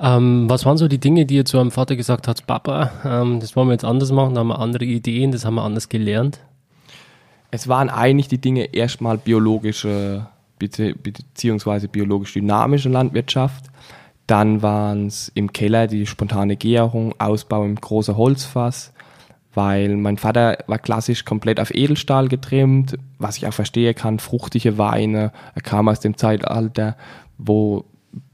Ähm, 0.00 0.44
was 0.48 0.64
waren 0.64 0.78
so 0.78 0.86
die 0.86 0.98
Dinge, 0.98 1.26
die 1.26 1.36
ihr 1.36 1.44
zu 1.44 1.56
eurem 1.56 1.70
Vater 1.70 1.96
gesagt 1.96 2.28
habt, 2.28 2.46
Papa, 2.46 2.90
ähm, 3.04 3.40
das 3.40 3.56
wollen 3.56 3.68
wir 3.68 3.72
jetzt 3.72 3.84
anders 3.84 4.12
machen, 4.12 4.34
da 4.34 4.40
haben 4.40 4.48
wir 4.48 4.58
andere 4.60 4.84
Ideen, 4.84 5.32
das 5.32 5.44
haben 5.44 5.56
wir 5.56 5.64
anders 5.64 5.88
gelernt? 5.88 6.40
Es 7.50 7.68
waren 7.68 7.88
eigentlich 7.88 8.28
die 8.28 8.40
Dinge 8.40 8.74
erstmal 8.74 9.18
biologische 9.18 10.26
beziehungsweise 10.58 11.88
biologisch 11.88 12.32
dynamische 12.32 12.88
Landwirtschaft. 12.88 13.66
Dann 14.26 14.60
waren 14.60 15.06
es 15.06 15.30
im 15.34 15.52
Keller 15.52 15.86
die 15.86 16.06
spontane 16.06 16.56
Gärung, 16.56 17.14
Ausbau 17.18 17.64
im 17.64 17.76
großen 17.76 18.16
Holzfass, 18.16 18.92
weil 19.54 19.96
mein 19.96 20.18
Vater 20.18 20.58
war 20.66 20.78
klassisch 20.78 21.24
komplett 21.24 21.60
auf 21.60 21.72
Edelstahl 21.72 22.28
getrimmt, 22.28 22.98
was 23.18 23.38
ich 23.38 23.46
auch 23.46 23.54
verstehen 23.54 23.94
kann, 23.94 24.18
fruchtige 24.18 24.76
Weine. 24.76 25.32
Er 25.54 25.62
kam 25.62 25.88
aus 25.88 26.00
dem 26.00 26.16
Zeitalter, 26.16 26.96
wo 27.38 27.84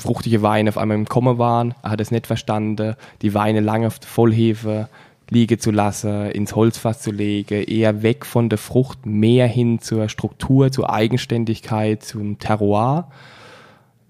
fruchtige 0.00 0.42
Weine 0.42 0.70
auf 0.70 0.78
einmal 0.78 0.96
im 0.96 1.06
Kommen 1.06 1.38
waren. 1.38 1.74
Er 1.82 1.90
hat 1.90 2.00
es 2.00 2.10
nicht 2.10 2.26
verstanden, 2.26 2.96
die 3.22 3.34
Weine 3.34 3.60
lange 3.60 3.86
auf 3.86 3.98
Vollhefe 4.04 4.88
liegen 5.30 5.58
zu 5.58 5.70
lassen, 5.70 6.30
ins 6.30 6.54
Holzfass 6.54 7.00
zu 7.00 7.10
legen, 7.10 7.62
eher 7.64 8.02
weg 8.02 8.26
von 8.26 8.48
der 8.48 8.58
Frucht, 8.58 9.06
mehr 9.06 9.46
hin 9.46 9.78
zur 9.80 10.08
Struktur, 10.08 10.70
zur 10.70 10.92
Eigenständigkeit, 10.92 12.02
zum 12.02 12.38
Terroir. 12.38 13.08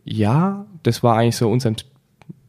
Ja, 0.05 0.67
das 0.83 1.03
war 1.03 1.17
eigentlich 1.17 1.37
so 1.37 1.51
unsere 1.51 1.77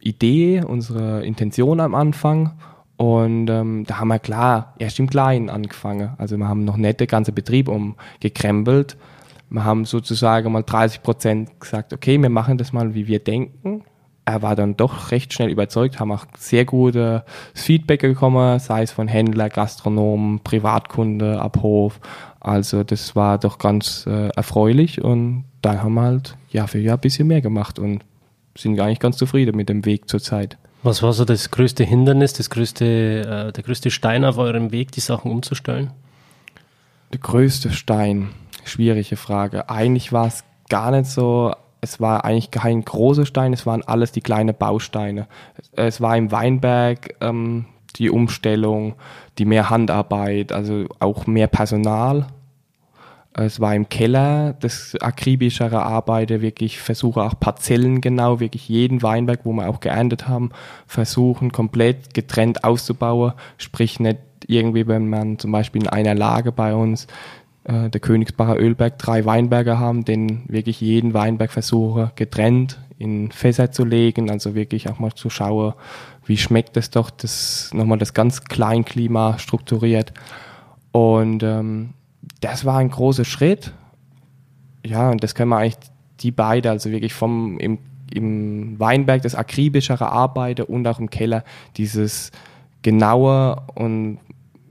Idee, 0.00 0.62
unsere 0.62 1.24
Intention 1.24 1.80
am 1.80 1.94
Anfang. 1.94 2.52
Und 2.96 3.48
ähm, 3.50 3.84
da 3.86 3.98
haben 3.98 4.08
wir 4.08 4.18
klar 4.18 4.74
erst 4.78 4.98
im 4.98 5.10
Kleinen 5.10 5.50
angefangen. 5.50 6.10
Also 6.18 6.36
wir 6.36 6.48
haben 6.48 6.64
noch 6.64 6.76
nicht 6.76 7.00
den 7.00 7.06
ganzen 7.06 7.34
Betrieb 7.34 7.68
umgekrempelt. 7.68 8.96
Wir 9.50 9.64
haben 9.64 9.84
sozusagen 9.84 10.50
mal 10.50 10.62
30 10.62 11.02
Prozent 11.02 11.60
gesagt, 11.60 11.92
okay, 11.92 12.20
wir 12.20 12.30
machen 12.30 12.58
das 12.58 12.72
mal, 12.72 12.94
wie 12.94 13.06
wir 13.06 13.18
denken. 13.18 13.84
Er 14.26 14.42
war 14.42 14.56
dann 14.56 14.76
doch 14.76 15.12
recht 15.12 15.32
schnell 15.32 15.48
überzeugt, 15.48 16.00
haben 16.00 16.10
auch 16.10 16.26
sehr 16.36 16.64
gutes 16.64 17.22
Feedback 17.54 18.02
bekommen, 18.02 18.58
sei 18.58 18.82
es 18.82 18.90
von 18.90 19.06
Händler, 19.06 19.48
Gastronomen, 19.48 20.40
Privatkunde, 20.40 21.40
Abhof. 21.40 22.00
Also 22.40 22.82
das 22.82 23.14
war 23.14 23.38
doch 23.38 23.58
ganz 23.58 24.04
äh, 24.06 24.28
erfreulich 24.30 25.02
und 25.02 25.44
dann 25.62 25.82
haben 25.82 25.94
wir 25.94 26.02
halt 26.02 26.36
Jahr 26.50 26.66
für 26.66 26.80
Jahr 26.80 26.96
ein 26.96 27.00
bisschen 27.00 27.28
mehr 27.28 27.40
gemacht 27.40 27.78
und 27.78 28.04
sind 28.58 28.78
eigentlich 28.80 28.98
ganz 28.98 29.16
zufrieden 29.16 29.56
mit 29.56 29.68
dem 29.68 29.84
Weg 29.84 30.08
zurzeit. 30.08 30.58
Was 30.82 31.02
war 31.04 31.12
so 31.12 31.24
das 31.24 31.52
größte 31.52 31.84
Hindernis, 31.84 32.32
das 32.32 32.50
größte, 32.50 33.48
äh, 33.48 33.52
der 33.52 33.62
größte 33.62 33.92
Stein 33.92 34.24
auf 34.24 34.38
eurem 34.38 34.72
Weg, 34.72 34.90
die 34.90 35.00
Sachen 35.00 35.30
umzustellen? 35.30 35.92
Der 37.12 37.20
größte 37.20 37.70
Stein, 37.70 38.30
schwierige 38.64 39.16
Frage. 39.16 39.70
Eigentlich 39.70 40.12
war 40.12 40.26
es 40.26 40.42
gar 40.68 40.90
nicht 40.90 41.06
so 41.06 41.54
es 41.86 42.00
war 42.00 42.24
eigentlich 42.24 42.50
kein 42.50 42.84
großer 42.84 43.26
Stein, 43.26 43.52
es 43.52 43.64
waren 43.64 43.82
alles 43.82 44.10
die 44.10 44.20
kleinen 44.20 44.54
Bausteine. 44.56 45.28
Es 45.72 46.00
war 46.00 46.16
im 46.16 46.32
Weinberg 46.32 47.14
ähm, 47.20 47.66
die 47.94 48.10
Umstellung, 48.10 48.94
die 49.38 49.44
mehr 49.44 49.70
Handarbeit, 49.70 50.50
also 50.50 50.86
auch 50.98 51.28
mehr 51.28 51.46
Personal. 51.46 52.26
Es 53.34 53.60
war 53.60 53.74
im 53.74 53.88
Keller 53.88 54.54
das 54.54 54.96
akribischere 55.00 55.80
Arbeiten, 55.82 56.40
wirklich 56.40 56.80
versuche 56.80 57.22
auch 57.22 57.38
Parzellen 57.38 58.00
genau, 58.00 58.40
wirklich 58.40 58.68
jeden 58.68 59.02
Weinberg, 59.02 59.40
wo 59.44 59.52
wir 59.52 59.68
auch 59.68 59.78
geerntet 59.78 60.26
haben, 60.26 60.50
versuchen 60.88 61.52
komplett 61.52 62.14
getrennt 62.14 62.64
auszubauen. 62.64 63.32
Sprich 63.58 64.00
nicht 64.00 64.18
irgendwie, 64.48 64.88
wenn 64.88 65.08
man 65.08 65.38
zum 65.38 65.52
Beispiel 65.52 65.82
in 65.82 65.88
einer 65.88 66.14
Lage 66.14 66.50
bei 66.50 66.74
uns 66.74 67.06
äh, 67.66 67.90
der 67.90 68.00
Königsbacher 68.00 68.58
Ölberg 68.58 68.98
drei 68.98 69.24
Weinberge 69.24 69.78
haben, 69.78 70.04
den 70.04 70.42
wirklich 70.48 70.80
jeden 70.80 71.14
Weinberg 71.14 71.50
versuche 71.50 72.12
getrennt 72.14 72.78
in 72.98 73.30
Fässer 73.30 73.72
zu 73.72 73.84
legen, 73.84 74.30
also 74.30 74.54
wirklich 74.54 74.88
auch 74.88 74.98
mal 74.98 75.12
zu 75.12 75.28
schauen, 75.30 75.74
wie 76.24 76.36
schmeckt 76.36 76.76
es 76.76 76.90
doch, 76.90 77.10
das 77.10 77.70
nochmal 77.74 77.98
das 77.98 78.14
ganz 78.14 78.44
Kleinklima 78.44 79.38
strukturiert. 79.38 80.12
Und 80.92 81.42
ähm, 81.42 81.90
das 82.40 82.64
war 82.64 82.78
ein 82.78 82.90
großer 82.90 83.24
Schritt. 83.24 83.72
Ja, 84.84 85.10
und 85.10 85.22
das 85.22 85.34
können 85.34 85.50
wir 85.50 85.58
eigentlich 85.58 85.90
die 86.20 86.30
beide, 86.30 86.70
also 86.70 86.90
wirklich 86.90 87.12
vom 87.12 87.58
im, 87.58 87.78
im 88.14 88.78
Weinberg 88.78 89.22
das 89.22 89.34
akribischere 89.34 90.10
Arbeiten 90.10 90.62
und 90.62 90.86
auch 90.86 90.98
im 90.98 91.10
Keller 91.10 91.44
dieses 91.76 92.30
genaue 92.82 93.60
und 93.74 94.18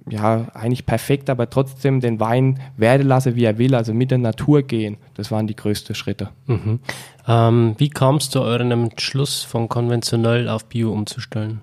ja, 0.07 0.47
eigentlich 0.53 0.85
perfekt, 0.85 1.29
aber 1.29 1.49
trotzdem 1.49 1.99
den 1.99 2.19
Wein 2.19 2.59
werden 2.77 3.07
lassen, 3.07 3.35
wie 3.35 3.43
er 3.43 3.57
will, 3.57 3.73
also 3.73 3.93
mit 3.93 4.11
der 4.11 4.19
Natur 4.19 4.61
gehen. 4.61 4.97
Das 5.15 5.31
waren 5.31 5.47
die 5.47 5.55
größten 5.55 5.95
Schritte. 5.95 6.29
Mhm. 6.45 6.79
Ähm, 7.27 7.75
wie 7.77 7.89
kam 7.89 8.17
es 8.17 8.29
zu 8.29 8.41
eurem 8.41 8.71
Entschluss, 8.71 9.43
von 9.43 9.67
konventionell 9.67 10.47
auf 10.47 10.65
Bio 10.65 10.91
umzustellen? 10.91 11.61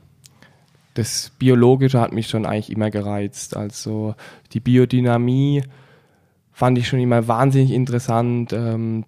Das 0.95 1.33
Biologische 1.39 2.01
hat 2.01 2.13
mich 2.13 2.29
schon 2.29 2.45
eigentlich 2.45 2.71
immer 2.71 2.91
gereizt. 2.91 3.57
Also 3.57 4.15
die 4.53 4.61
Biodynamie 4.61 5.63
fand 6.53 6.79
ich 6.79 6.89
schon 6.89 7.01
immer 7.01 7.29
wahnsinnig 7.29 7.71
interessant. 7.71 8.53
Ähm, 8.53 9.05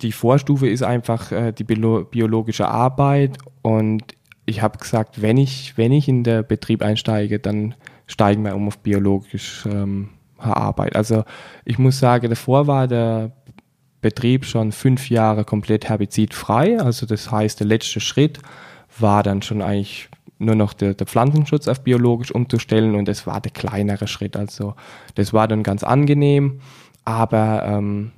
die 0.00 0.12
Vorstufe 0.12 0.68
ist 0.68 0.82
einfach 0.82 1.32
äh, 1.32 1.52
die 1.52 1.64
biologische 1.64 2.68
Arbeit 2.68 3.38
und 3.62 4.02
ich 4.44 4.62
habe 4.62 4.78
gesagt, 4.78 5.22
wenn 5.22 5.36
ich, 5.36 5.76
wenn 5.76 5.92
ich 5.92 6.08
in 6.08 6.24
den 6.24 6.46
Betrieb 6.46 6.82
einsteige, 6.82 7.38
dann 7.38 7.74
steigen 8.06 8.44
wir 8.44 8.54
um 8.54 8.68
auf 8.68 8.78
biologisch 8.78 9.64
ähm, 9.66 10.10
Arbeit. 10.38 10.96
Also 10.96 11.24
ich 11.64 11.78
muss 11.78 11.98
sagen, 11.98 12.28
davor 12.28 12.66
war 12.66 12.88
der 12.88 13.32
Betrieb 14.00 14.44
schon 14.44 14.72
fünf 14.72 15.10
Jahre 15.10 15.44
komplett 15.44 15.88
herbizidfrei. 15.88 16.80
Also 16.80 17.06
das 17.06 17.30
heißt, 17.30 17.60
der 17.60 17.66
letzte 17.66 18.00
Schritt 18.00 18.40
war 18.98 19.22
dann 19.22 19.42
schon 19.42 19.62
eigentlich 19.62 20.08
nur 20.38 20.56
noch 20.56 20.72
der, 20.72 20.94
der 20.94 21.06
Pflanzenschutz 21.06 21.68
auf 21.68 21.82
biologisch 21.82 22.32
umzustellen 22.32 22.96
und 22.96 23.06
das 23.06 23.26
war 23.26 23.40
der 23.40 23.52
kleinere 23.52 24.08
Schritt. 24.08 24.36
Also 24.36 24.74
das 25.14 25.32
war 25.32 25.46
dann 25.46 25.62
ganz 25.62 25.84
angenehm, 25.84 26.60
aber 27.04 27.64
ähm, 27.64 28.10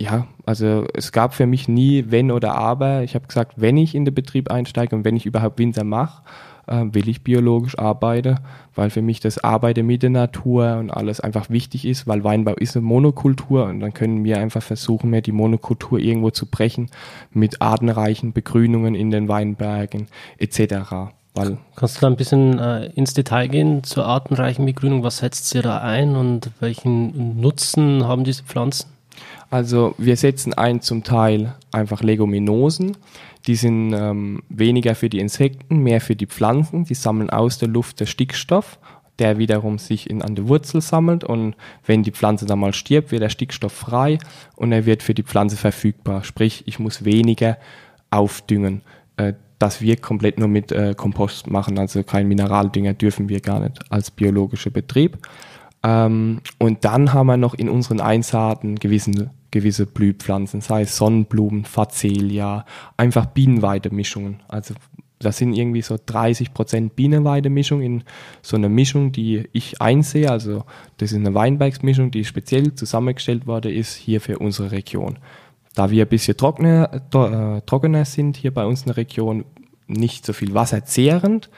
ja, 0.00 0.26
also 0.46 0.86
es 0.94 1.12
gab 1.12 1.34
für 1.34 1.46
mich 1.46 1.68
nie 1.68 2.06
wenn 2.08 2.30
oder 2.30 2.54
aber. 2.54 3.02
Ich 3.02 3.14
habe 3.14 3.26
gesagt, 3.26 3.52
wenn 3.56 3.76
ich 3.76 3.94
in 3.94 4.06
den 4.06 4.14
Betrieb 4.14 4.50
einsteige 4.50 4.96
und 4.96 5.04
wenn 5.04 5.14
ich 5.14 5.26
überhaupt 5.26 5.58
Winzer 5.58 5.84
mache, 5.84 6.22
äh, 6.66 6.86
will 6.90 7.06
ich 7.06 7.22
biologisch 7.22 7.78
arbeiten, 7.78 8.38
weil 8.74 8.88
für 8.88 9.02
mich 9.02 9.20
das 9.20 9.44
Arbeiten 9.44 9.86
mit 9.86 10.02
der 10.02 10.08
Natur 10.08 10.78
und 10.78 10.90
alles 10.90 11.20
einfach 11.20 11.50
wichtig 11.50 11.84
ist, 11.84 12.06
weil 12.06 12.24
Weinbau 12.24 12.54
ist 12.54 12.76
eine 12.76 12.86
Monokultur 12.86 13.66
und 13.66 13.80
dann 13.80 13.92
können 13.92 14.24
wir 14.24 14.38
einfach 14.38 14.62
versuchen, 14.62 15.10
mehr 15.10 15.20
die 15.20 15.32
Monokultur 15.32 15.98
irgendwo 15.98 16.30
zu 16.30 16.46
brechen 16.46 16.88
mit 17.30 17.60
artenreichen 17.60 18.32
Begrünungen 18.32 18.94
in 18.94 19.10
den 19.10 19.28
Weinbergen 19.28 20.06
etc. 20.38 21.12
Weil 21.34 21.58
Kannst 21.76 21.98
du 21.98 22.00
da 22.00 22.06
ein 22.06 22.16
bisschen 22.16 22.58
äh, 22.58 22.86
ins 22.94 23.12
Detail 23.12 23.48
gehen 23.48 23.84
zur 23.84 24.06
artenreichen 24.06 24.64
Begrünung? 24.64 25.02
Was 25.02 25.18
setzt 25.18 25.54
ihr 25.54 25.62
da 25.62 25.78
ein 25.82 26.16
und 26.16 26.50
welchen 26.60 27.38
Nutzen 27.38 28.08
haben 28.08 28.24
diese 28.24 28.44
Pflanzen? 28.44 28.88
Also 29.50 29.94
wir 29.98 30.16
setzen 30.16 30.54
ein 30.54 30.80
zum 30.80 31.02
Teil 31.02 31.54
einfach 31.72 32.02
Leguminosen. 32.02 32.96
Die 33.46 33.56
sind 33.56 33.92
ähm, 33.92 34.42
weniger 34.48 34.94
für 34.94 35.10
die 35.10 35.18
Insekten, 35.18 35.78
mehr 35.78 36.00
für 36.00 36.14
die 36.14 36.26
Pflanzen. 36.26 36.84
Die 36.84 36.94
sammeln 36.94 37.30
aus 37.30 37.58
der 37.58 37.68
Luft 37.68 37.98
den 37.98 38.06
Stickstoff, 38.06 38.78
der 39.18 39.38
wiederum 39.38 39.78
sich 39.78 40.08
in, 40.08 40.22
an 40.22 40.36
der 40.36 40.46
Wurzel 40.46 40.80
sammelt. 40.80 41.24
Und 41.24 41.56
wenn 41.84 42.04
die 42.04 42.12
Pflanze 42.12 42.46
dann 42.46 42.60
mal 42.60 42.72
stirbt, 42.72 43.10
wird 43.10 43.22
der 43.22 43.28
Stickstoff 43.28 43.72
frei 43.72 44.18
und 44.54 44.70
er 44.70 44.86
wird 44.86 45.02
für 45.02 45.14
die 45.14 45.24
Pflanze 45.24 45.56
verfügbar. 45.56 46.22
Sprich, 46.22 46.62
ich 46.66 46.78
muss 46.78 47.04
weniger 47.04 47.58
aufdüngen. 48.10 48.82
Äh, 49.16 49.34
das 49.58 49.82
wir 49.82 49.96
komplett 49.96 50.38
nur 50.38 50.48
mit 50.48 50.72
äh, 50.72 50.94
Kompost 50.96 51.50
machen, 51.50 51.78
also 51.78 52.02
kein 52.02 52.26
Mineraldünger 52.28 52.94
dürfen 52.94 53.28
wir 53.28 53.40
gar 53.40 53.60
nicht 53.60 53.92
als 53.92 54.10
biologischer 54.10 54.70
Betrieb. 54.70 55.18
Ähm, 55.82 56.40
und 56.58 56.84
dann 56.86 57.12
haben 57.12 57.26
wir 57.26 57.36
noch 57.36 57.52
in 57.52 57.68
unseren 57.68 58.00
Einsaaten 58.00 58.76
gewissen, 58.76 59.30
gewisse 59.50 59.86
Blühpflanzen, 59.86 60.60
sei 60.60 60.82
es 60.82 60.96
Sonnenblumen, 60.96 61.64
Facelia, 61.64 62.64
einfach 62.96 63.26
Bienenweidemischungen. 63.26 64.42
Also 64.48 64.74
das 65.20 65.36
sind 65.36 65.52
irgendwie 65.52 65.82
so 65.82 65.98
30 66.04 66.54
Prozent 66.54 66.96
Bienenweidemischung 66.96 67.82
in 67.82 68.04
so 68.40 68.56
einer 68.56 68.70
Mischung, 68.70 69.12
die 69.12 69.48
ich 69.52 69.80
einsehe. 69.80 70.30
Also 70.30 70.64
das 70.96 71.12
ist 71.12 71.18
eine 71.18 71.34
Weinbergsmischung, 71.34 72.10
die 72.10 72.24
speziell 72.24 72.74
zusammengestellt 72.74 73.46
worden 73.46 73.72
ist 73.72 73.94
hier 73.94 74.20
für 74.22 74.38
unsere 74.38 74.72
Region. 74.72 75.18
Da 75.74 75.90
wir 75.90 76.06
ein 76.06 76.08
bisschen 76.08 76.36
trockener, 76.38 77.02
äh, 77.12 77.60
trockener 77.62 78.04
sind 78.06 78.38
hier 78.38 78.52
bei 78.52 78.64
uns 78.64 78.80
in 78.80 78.86
der 78.86 78.96
Region, 78.96 79.44
nicht 79.86 80.24
so 80.24 80.32
viel 80.32 80.54
wasserzehrend, 80.54 81.50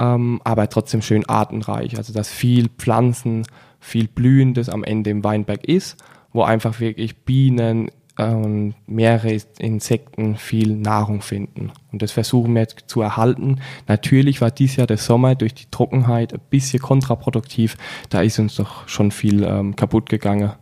ähm, 0.00 0.40
aber 0.44 0.68
trotzdem 0.68 1.00
schön 1.00 1.28
artenreich. 1.28 1.96
Also 1.96 2.12
dass 2.12 2.28
viel 2.28 2.68
Pflanzen, 2.70 3.44
viel 3.78 4.08
Blühendes 4.08 4.68
am 4.68 4.82
Ende 4.82 5.10
im 5.10 5.22
Weinberg 5.22 5.64
ist, 5.64 5.96
wo 6.32 6.42
einfach 6.42 6.80
wirklich 6.80 7.16
Bienen 7.24 7.90
und 8.18 8.74
mehrere 8.86 9.38
Insekten 9.58 10.36
viel 10.36 10.76
Nahrung 10.76 11.22
finden. 11.22 11.72
Und 11.92 12.02
das 12.02 12.12
versuchen 12.12 12.54
wir 12.54 12.62
jetzt 12.62 12.84
zu 12.86 13.00
erhalten. 13.00 13.60
Natürlich 13.88 14.40
war 14.40 14.50
dies 14.50 14.76
Jahr 14.76 14.86
der 14.86 14.98
Sommer 14.98 15.34
durch 15.34 15.54
die 15.54 15.70
Trockenheit 15.70 16.34
ein 16.34 16.40
bisschen 16.50 16.80
kontraproduktiv. 16.80 17.76
Da 18.10 18.20
ist 18.20 18.38
uns 18.38 18.56
doch 18.56 18.86
schon 18.88 19.10
viel 19.10 19.44
ähm, 19.44 19.74
kaputt 19.76 20.08
gegangen. 20.08 20.52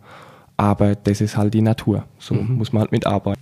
Aber 0.56 0.94
das 0.94 1.20
ist 1.20 1.36
halt 1.36 1.54
die 1.54 1.62
Natur. 1.62 2.04
So 2.18 2.34
mhm. 2.34 2.56
muss 2.56 2.72
man 2.72 2.82
halt 2.82 2.92
mitarbeiten. 2.92 3.40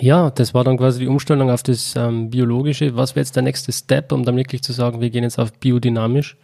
Ja, 0.00 0.30
das 0.30 0.54
war 0.54 0.64
dann 0.64 0.78
quasi 0.78 1.00
die 1.00 1.06
Umstellung 1.06 1.50
auf 1.50 1.62
das 1.62 1.94
ähm, 1.96 2.30
Biologische. 2.30 2.96
Was 2.96 3.14
wäre 3.14 3.22
jetzt 3.22 3.36
der 3.36 3.42
nächste 3.42 3.72
Step, 3.72 4.10
um 4.12 4.24
dann 4.24 4.36
wirklich 4.36 4.62
zu 4.62 4.72
sagen, 4.72 5.00
wir 5.00 5.10
gehen 5.10 5.22
jetzt 5.22 5.38
auf 5.38 5.52
biodynamisch? 5.52 6.36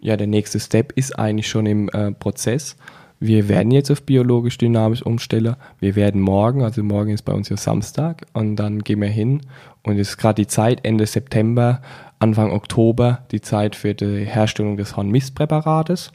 Ja, 0.00 0.16
der 0.16 0.26
nächste 0.26 0.58
Step 0.58 0.92
ist 0.92 1.18
eigentlich 1.18 1.48
schon 1.48 1.66
im 1.66 1.88
äh, 1.90 2.12
Prozess. 2.12 2.76
Wir 3.24 3.48
werden 3.48 3.70
jetzt 3.70 3.88
auf 3.88 4.02
biologisch 4.02 4.58
dynamisch 4.58 5.06
umstellen. 5.06 5.54
Wir 5.78 5.94
werden 5.94 6.20
morgen, 6.20 6.64
also 6.64 6.82
morgen 6.82 7.10
ist 7.10 7.22
bei 7.22 7.32
uns 7.32 7.48
ja 7.48 7.56
Samstag, 7.56 8.26
und 8.32 8.56
dann 8.56 8.80
gehen 8.80 9.00
wir 9.00 9.06
hin. 9.06 9.42
Und 9.84 9.96
es 9.96 10.08
ist 10.08 10.16
gerade 10.16 10.42
die 10.42 10.48
Zeit, 10.48 10.80
Ende 10.82 11.06
September, 11.06 11.82
Anfang 12.18 12.50
Oktober, 12.50 13.20
die 13.30 13.40
Zeit 13.40 13.76
für 13.76 13.94
die 13.94 14.24
Herstellung 14.24 14.76
des 14.76 14.96
Hornmistpräparates. 14.96 16.10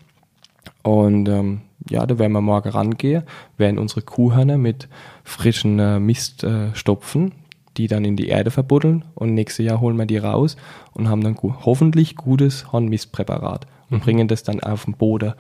Und 0.84 1.30
ähm, 1.30 1.62
ja, 1.90 2.06
da 2.06 2.20
werden 2.20 2.34
wir 2.34 2.42
morgen 2.42 2.68
rangehen, 2.68 3.24
werden 3.56 3.80
unsere 3.80 4.02
Kuhhörner 4.02 4.58
mit 4.58 4.90
frischen 5.24 5.80
äh, 5.80 6.02
Mist 6.02 6.44
äh, 6.44 6.76
stopfen, 6.76 7.32
die 7.78 7.88
dann 7.88 8.04
in 8.04 8.18
die 8.18 8.28
Erde 8.28 8.52
verbuddeln 8.52 9.06
und 9.16 9.34
nächstes 9.34 9.66
Jahr 9.66 9.80
holen 9.80 9.96
wir 9.96 10.08
die 10.08 10.18
raus 10.18 10.58
und 10.92 11.08
haben 11.08 11.24
dann 11.24 11.36
gu 11.36 11.54
hoffentlich 11.64 12.18
gutes 12.18 12.74
Hornmistpräparat 12.74 13.66
und 13.90 14.00
mhm. 14.00 14.02
bringen 14.02 14.28
das 14.28 14.44
dann 14.44 14.60
auf 14.60 14.86
den 14.86 14.94
Boden, 14.94 15.34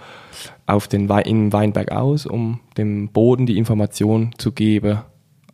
auf 0.66 0.88
den 0.88 1.10
We 1.10 1.22
in 1.22 1.54
Weinberg 1.54 1.92
aus, 1.92 2.26
um 2.26 2.60
dem 2.78 3.10
Boden 3.10 3.46
die 3.46 3.58
Information 3.58 4.32
zu 4.38 4.52
geben, 4.52 5.00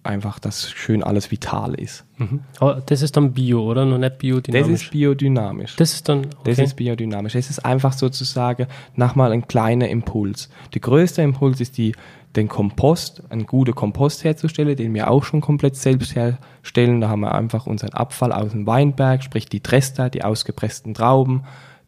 einfach, 0.04 0.40
dass 0.40 0.70
schön 0.70 1.04
alles 1.04 1.32
vital 1.32 1.76
ist. 1.76 2.06
Mhm. 2.18 2.42
Aber 2.60 2.82
das 2.86 3.02
ist 3.02 3.16
dann 3.18 3.34
Bio, 3.34 3.64
oder? 3.64 3.86
Noch 3.86 3.98
nicht 3.98 4.18
biodynamisch? 4.18 4.68
Das 4.68 4.82
ist 4.82 4.92
biodynamisch. 4.92 5.76
Das 5.78 5.94
ist 5.94 6.10
dann, 6.10 6.20
okay. 6.20 6.34
Das 6.46 6.60
ist 6.60 6.76
biodynamisch. 6.76 7.36
Es 7.36 7.50
ist 7.50 7.60
einfach 7.60 7.94
sozusagen 7.94 8.68
nochmal 8.96 9.32
ein 9.32 9.48
kleiner 9.48 9.88
Impuls. 9.88 10.50
Der 10.74 10.82
größte 10.82 11.22
Impuls 11.22 11.62
ist 11.62 11.78
die, 11.78 11.94
den 12.36 12.48
Kompost, 12.50 13.24
einen 13.30 13.46
guten 13.46 13.76
Kompost 13.76 14.24
herzustellen, 14.24 14.76
den 14.76 14.94
wir 14.94 15.10
auch 15.10 15.24
schon 15.24 15.42
komplett 15.42 15.76
selbst 15.76 16.16
herstellen. 16.16 17.00
Da 17.02 17.10
haben 17.10 17.22
wir 17.22 17.34
einfach 17.34 17.66
unseren 17.66 17.94
Abfall 17.94 18.34
aus 18.34 18.52
dem 18.52 18.68
Weinberg, 18.68 19.24
sprich 19.24 19.48
die 19.48 19.62
Trester, 19.62 20.10
die 20.10 20.24
ausgepressten 20.24 20.94
Trauben, 20.94 21.44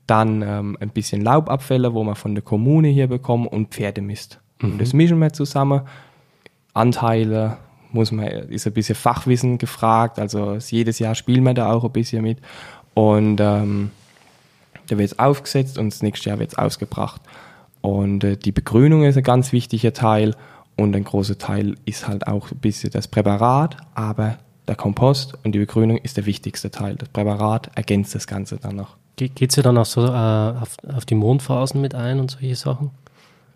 dann 0.07 0.41
ähm, 0.41 0.77
ein 0.79 0.89
bisschen 0.89 1.21
Laubabfälle, 1.21 1.93
wo 1.93 2.03
wir 2.03 2.15
von 2.15 2.35
der 2.35 2.43
Kommune 2.43 2.89
hier 2.89 3.07
bekommen 3.07 3.47
und 3.47 3.73
Pferdemist. 3.73 4.39
Mhm. 4.61 4.73
Und 4.73 4.81
das 4.81 4.93
mischen 4.93 5.19
wir 5.19 5.33
zusammen. 5.33 5.81
Anteile 6.73 7.57
muss 7.91 8.11
man, 8.11 8.27
ist 8.27 8.67
ein 8.67 8.73
bisschen 8.73 8.95
Fachwissen 8.95 9.57
gefragt, 9.57 10.19
also 10.19 10.57
jedes 10.57 10.99
Jahr 10.99 11.15
spielen 11.15 11.43
wir 11.43 11.53
da 11.53 11.71
auch 11.71 11.83
ein 11.83 11.91
bisschen 11.91 12.23
mit. 12.23 12.39
Und 12.93 13.39
ähm, 13.39 13.91
da 14.87 14.97
wird 14.97 15.11
es 15.11 15.19
aufgesetzt 15.19 15.77
und 15.77 15.91
das 15.91 16.03
nächste 16.03 16.29
Jahr 16.29 16.39
wird 16.39 16.51
es 16.51 16.57
ausgebracht. 16.57 17.21
Und 17.81 18.23
äh, 18.23 18.37
die 18.37 18.51
Begrünung 18.51 19.03
ist 19.03 19.17
ein 19.17 19.23
ganz 19.23 19.51
wichtiger 19.51 19.93
Teil 19.93 20.35
und 20.75 20.95
ein 20.95 21.03
großer 21.03 21.37
Teil 21.37 21.75
ist 21.85 22.07
halt 22.07 22.27
auch 22.27 22.51
ein 22.51 22.57
bisschen 22.57 22.91
das 22.91 23.07
Präparat, 23.07 23.77
aber 23.93 24.37
der 24.67 24.75
Kompost 24.75 25.37
und 25.43 25.53
die 25.53 25.59
Begrünung 25.59 25.97
ist 25.97 26.17
der 26.17 26.25
wichtigste 26.25 26.71
Teil. 26.71 26.95
Das 26.95 27.09
Präparat 27.09 27.71
ergänzt 27.75 28.15
das 28.15 28.27
Ganze 28.27 28.57
dann 28.57 28.75
noch. 28.75 28.95
Geht 29.17 29.49
es 29.49 29.55
ja 29.55 29.63
dann 29.63 29.77
auch 29.77 29.85
so 29.85 30.05
äh, 30.05 30.09
auf, 30.09 30.75
auf, 30.93 31.05
die 31.05 31.15
Mondphasen 31.15 31.79
mit 31.79 31.95
ein 31.95 32.19
und 32.19 32.31
solche 32.31 32.55
Sachen? 32.55 32.91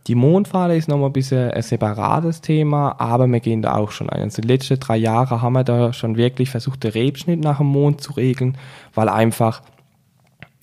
Die 0.07 0.15
Mondphase 0.15 0.75
ist 0.75 0.87
nochmal 0.87 1.09
ein 1.09 1.13
bisschen 1.13 1.51
ein 1.51 1.61
separates 1.61 2.41
Thema, 2.41 2.95
aber 2.99 3.27
wir 3.27 3.41
gehen 3.41 3.61
da 3.61 3.75
auch 3.75 3.91
schon 3.91 4.09
ein. 4.09 4.21
Also 4.21 4.41
die 4.41 4.47
letzten 4.47 4.79
drei 4.79 4.95
Jahre 4.95 5.41
haben 5.41 5.53
wir 5.53 5.65
da 5.65 5.91
schon 5.91 6.15
wirklich 6.15 6.49
versucht, 6.49 6.83
den 6.83 6.91
Rebschnitt 6.91 7.41
nach 7.41 7.57
dem 7.57 7.67
Mond 7.67 8.01
zu 8.01 8.13
regeln, 8.13 8.57
weil 8.95 9.09
einfach 9.09 9.61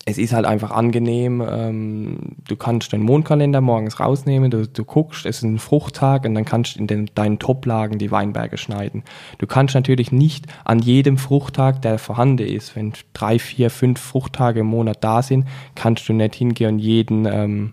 es 0.08 0.18
ist 0.18 0.32
halt 0.32 0.46
einfach 0.46 0.70
angenehm. 0.70 1.44
Ähm, 1.46 2.18
du 2.46 2.54
kannst 2.56 2.92
deinen 2.92 3.02
Mondkalender 3.02 3.60
morgens 3.60 3.98
rausnehmen, 3.98 4.52
du, 4.52 4.66
du 4.66 4.84
guckst, 4.84 5.26
es 5.26 5.38
ist 5.38 5.42
ein 5.42 5.58
Fruchttag 5.58 6.24
und 6.24 6.34
dann 6.34 6.44
kannst 6.44 6.76
du 6.76 6.80
in 6.80 6.86
den, 6.86 7.10
deinen 7.16 7.40
Toplagen 7.40 7.98
die 7.98 8.12
Weinberge 8.12 8.56
schneiden. 8.56 9.02
Du 9.38 9.48
kannst 9.48 9.74
natürlich 9.74 10.12
nicht 10.12 10.46
an 10.64 10.78
jedem 10.78 11.18
Fruchttag, 11.18 11.82
der 11.82 11.98
vorhanden 11.98 12.46
ist, 12.46 12.76
wenn 12.76 12.92
drei, 13.14 13.40
vier, 13.40 13.68
fünf 13.68 14.00
Fruchttage 14.00 14.60
im 14.60 14.66
Monat 14.66 15.02
da 15.02 15.22
sind, 15.22 15.44
kannst 15.74 16.08
du 16.08 16.12
nicht 16.12 16.36
hingehen 16.36 16.74
und 16.74 16.78
jeden 16.78 17.26
ähm, 17.26 17.72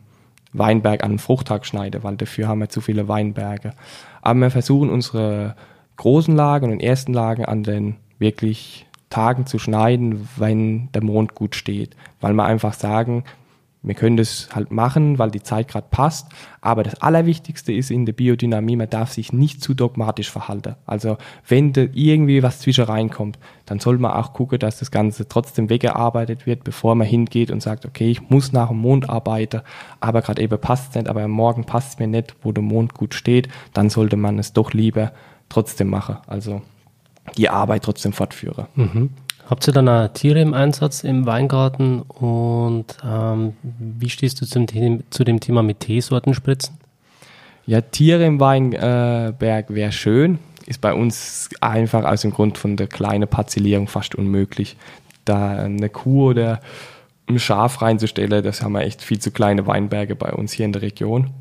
Weinberg 0.54 1.04
an 1.04 1.12
einem 1.12 1.20
Fruchttag 1.20 1.68
schneiden, 1.68 2.02
weil 2.04 2.18
dafür 2.18 2.48
haben 2.48 2.60
wir 2.60 2.70
zu 2.70 2.82
viele 2.82 3.08
Weinberge. 3.08 3.74
Aber 4.24 4.40
wir 4.40 4.52
versuchen 4.52 4.90
unsere 4.90 5.56
großen 5.98 6.36
Lagen 6.36 6.72
und 6.72 6.80
ersten 6.80 7.13
Lagen 7.13 7.46
an 7.46 7.62
den 7.62 7.98
wirklich 8.18 8.88
Tagen 9.13 9.46
zu 9.46 9.60
schneiden, 9.60 10.27
wenn 10.38 10.91
der 10.91 11.03
Mond 11.03 11.36
gut 11.36 11.55
steht. 11.55 11.96
Weil 12.20 12.34
wir 12.34 12.46
einfach 12.46 12.74
sagen, 12.74 13.24
wir 13.84 13.96
können 13.96 14.15
das 14.15 14.48
halt 14.55 14.72
machen, 14.72 15.20
weil 15.20 15.29
die 15.29 15.43
Zeit 15.43 15.67
gerade 15.67 15.88
passt. 15.91 16.29
Aber 16.62 16.84
das 16.84 17.01
Allerwichtigste 17.01 17.74
ist 17.74 17.91
in 17.91 18.05
der 18.05 18.13
Biodynamie, 18.13 18.77
man 18.77 18.89
darf 18.89 19.12
sich 19.12 19.34
nicht 19.34 19.62
zu 19.62 19.74
dogmatisch 19.74 20.32
verhalten. 20.32 20.75
Also 20.86 21.17
wenn 21.48 21.74
da 21.74 21.86
irgendwie 21.93 22.41
was 22.41 22.62
zwischen 22.62 22.86
reinkommt, 22.86 23.38
dann 23.65 23.79
soll 23.79 23.98
man 23.98 24.13
auch 24.13 24.34
gucken, 24.34 24.58
dass 24.58 24.79
das 24.79 24.89
Ganze 24.89 25.27
trotzdem 25.27 25.70
weggearbeitet 25.70 26.46
wird, 26.46 26.63
bevor 26.63 26.96
man 26.96 27.05
hingeht 27.05 27.51
und 27.51 27.62
sagt, 27.62 27.86
okay, 27.86 28.10
ich 28.10 28.29
muss 28.29 28.53
nach 28.53 28.70
dem 28.70 28.77
Mond 28.77 29.10
arbeiten, 29.10 29.62
aber 30.00 30.22
gerade 30.22 30.41
eben 30.41 30.60
passt 30.60 30.91
es 30.91 30.96
nicht, 30.96 31.10
aber 31.10 31.27
morgen 31.27 31.65
passt 31.65 31.93
es 31.93 32.00
mir 32.00 32.08
nicht, 32.08 32.36
wo 32.41 32.53
der 32.53 32.63
Mond 32.63 32.93
gut 32.93 33.13
steht, 33.13 33.50
dann 33.74 33.89
sollte 33.89 34.15
man 34.15 34.39
es 34.39 34.53
doch 34.53 34.72
lieber 34.72 35.12
trotzdem 35.50 35.89
machen. 35.89 36.17
Also 36.25 36.62
die 37.38 37.50
Arbeit 37.50 37.84
trotzdem 37.84 38.13
fortführe. 38.13 38.68
Mhm. 38.75 39.10
Habt 39.50 39.68
ihr 39.68 39.74
dann 39.74 39.89
auch 39.89 40.08
Tiere 40.08 40.39
im 40.39 40.53
Einsatz 40.53 41.03
im 41.03 41.25
Weingarten 41.25 42.01
und 42.01 42.98
ähm, 43.03 43.53
wie 43.62 44.09
stehst 44.09 44.40
du 44.42 44.46
zum, 44.46 44.68
zu 45.09 45.24
dem 45.24 45.40
Thema 45.40 45.64
mit 45.64 45.81
Teesorten 45.81 46.33
spritzen? 46.33 46.77
Ja, 47.66 47.81
Tiere 47.81 48.25
im 48.25 48.40
Weinberg 48.40 49.74
wäre 49.74 49.92
schön, 49.92 50.40
ist 50.66 50.81
bei 50.81 50.94
uns 50.94 51.50
einfach 51.62 52.05
aus 52.05 52.22
dem 52.22 52.31
Grund 52.31 52.57
von 52.57 52.77
der 52.77 52.88
kleinen 52.88 53.27
Parzellierung 53.27 53.88
fast 53.88 54.16
unmöglich. 54.16 54.77
Da 55.25 55.51
eine 55.51 55.90
Kuh 55.90 56.29
oder 56.29 56.62
ein 57.27 57.40
Schaf 57.40 57.81
reinzustellen, 57.81 58.44
das 58.44 58.62
haben 58.62 58.74
wir 58.74 58.81
echt 58.81 59.01
viel 59.01 59.20
zu 59.20 59.31
kleine 59.31 59.68
Weinberge 59.68 60.16
bei 60.16 60.31
uns 60.31 60.51
hier 60.53 60.66
in 60.66 60.74
der 60.74 60.81
Region. 60.81 61.31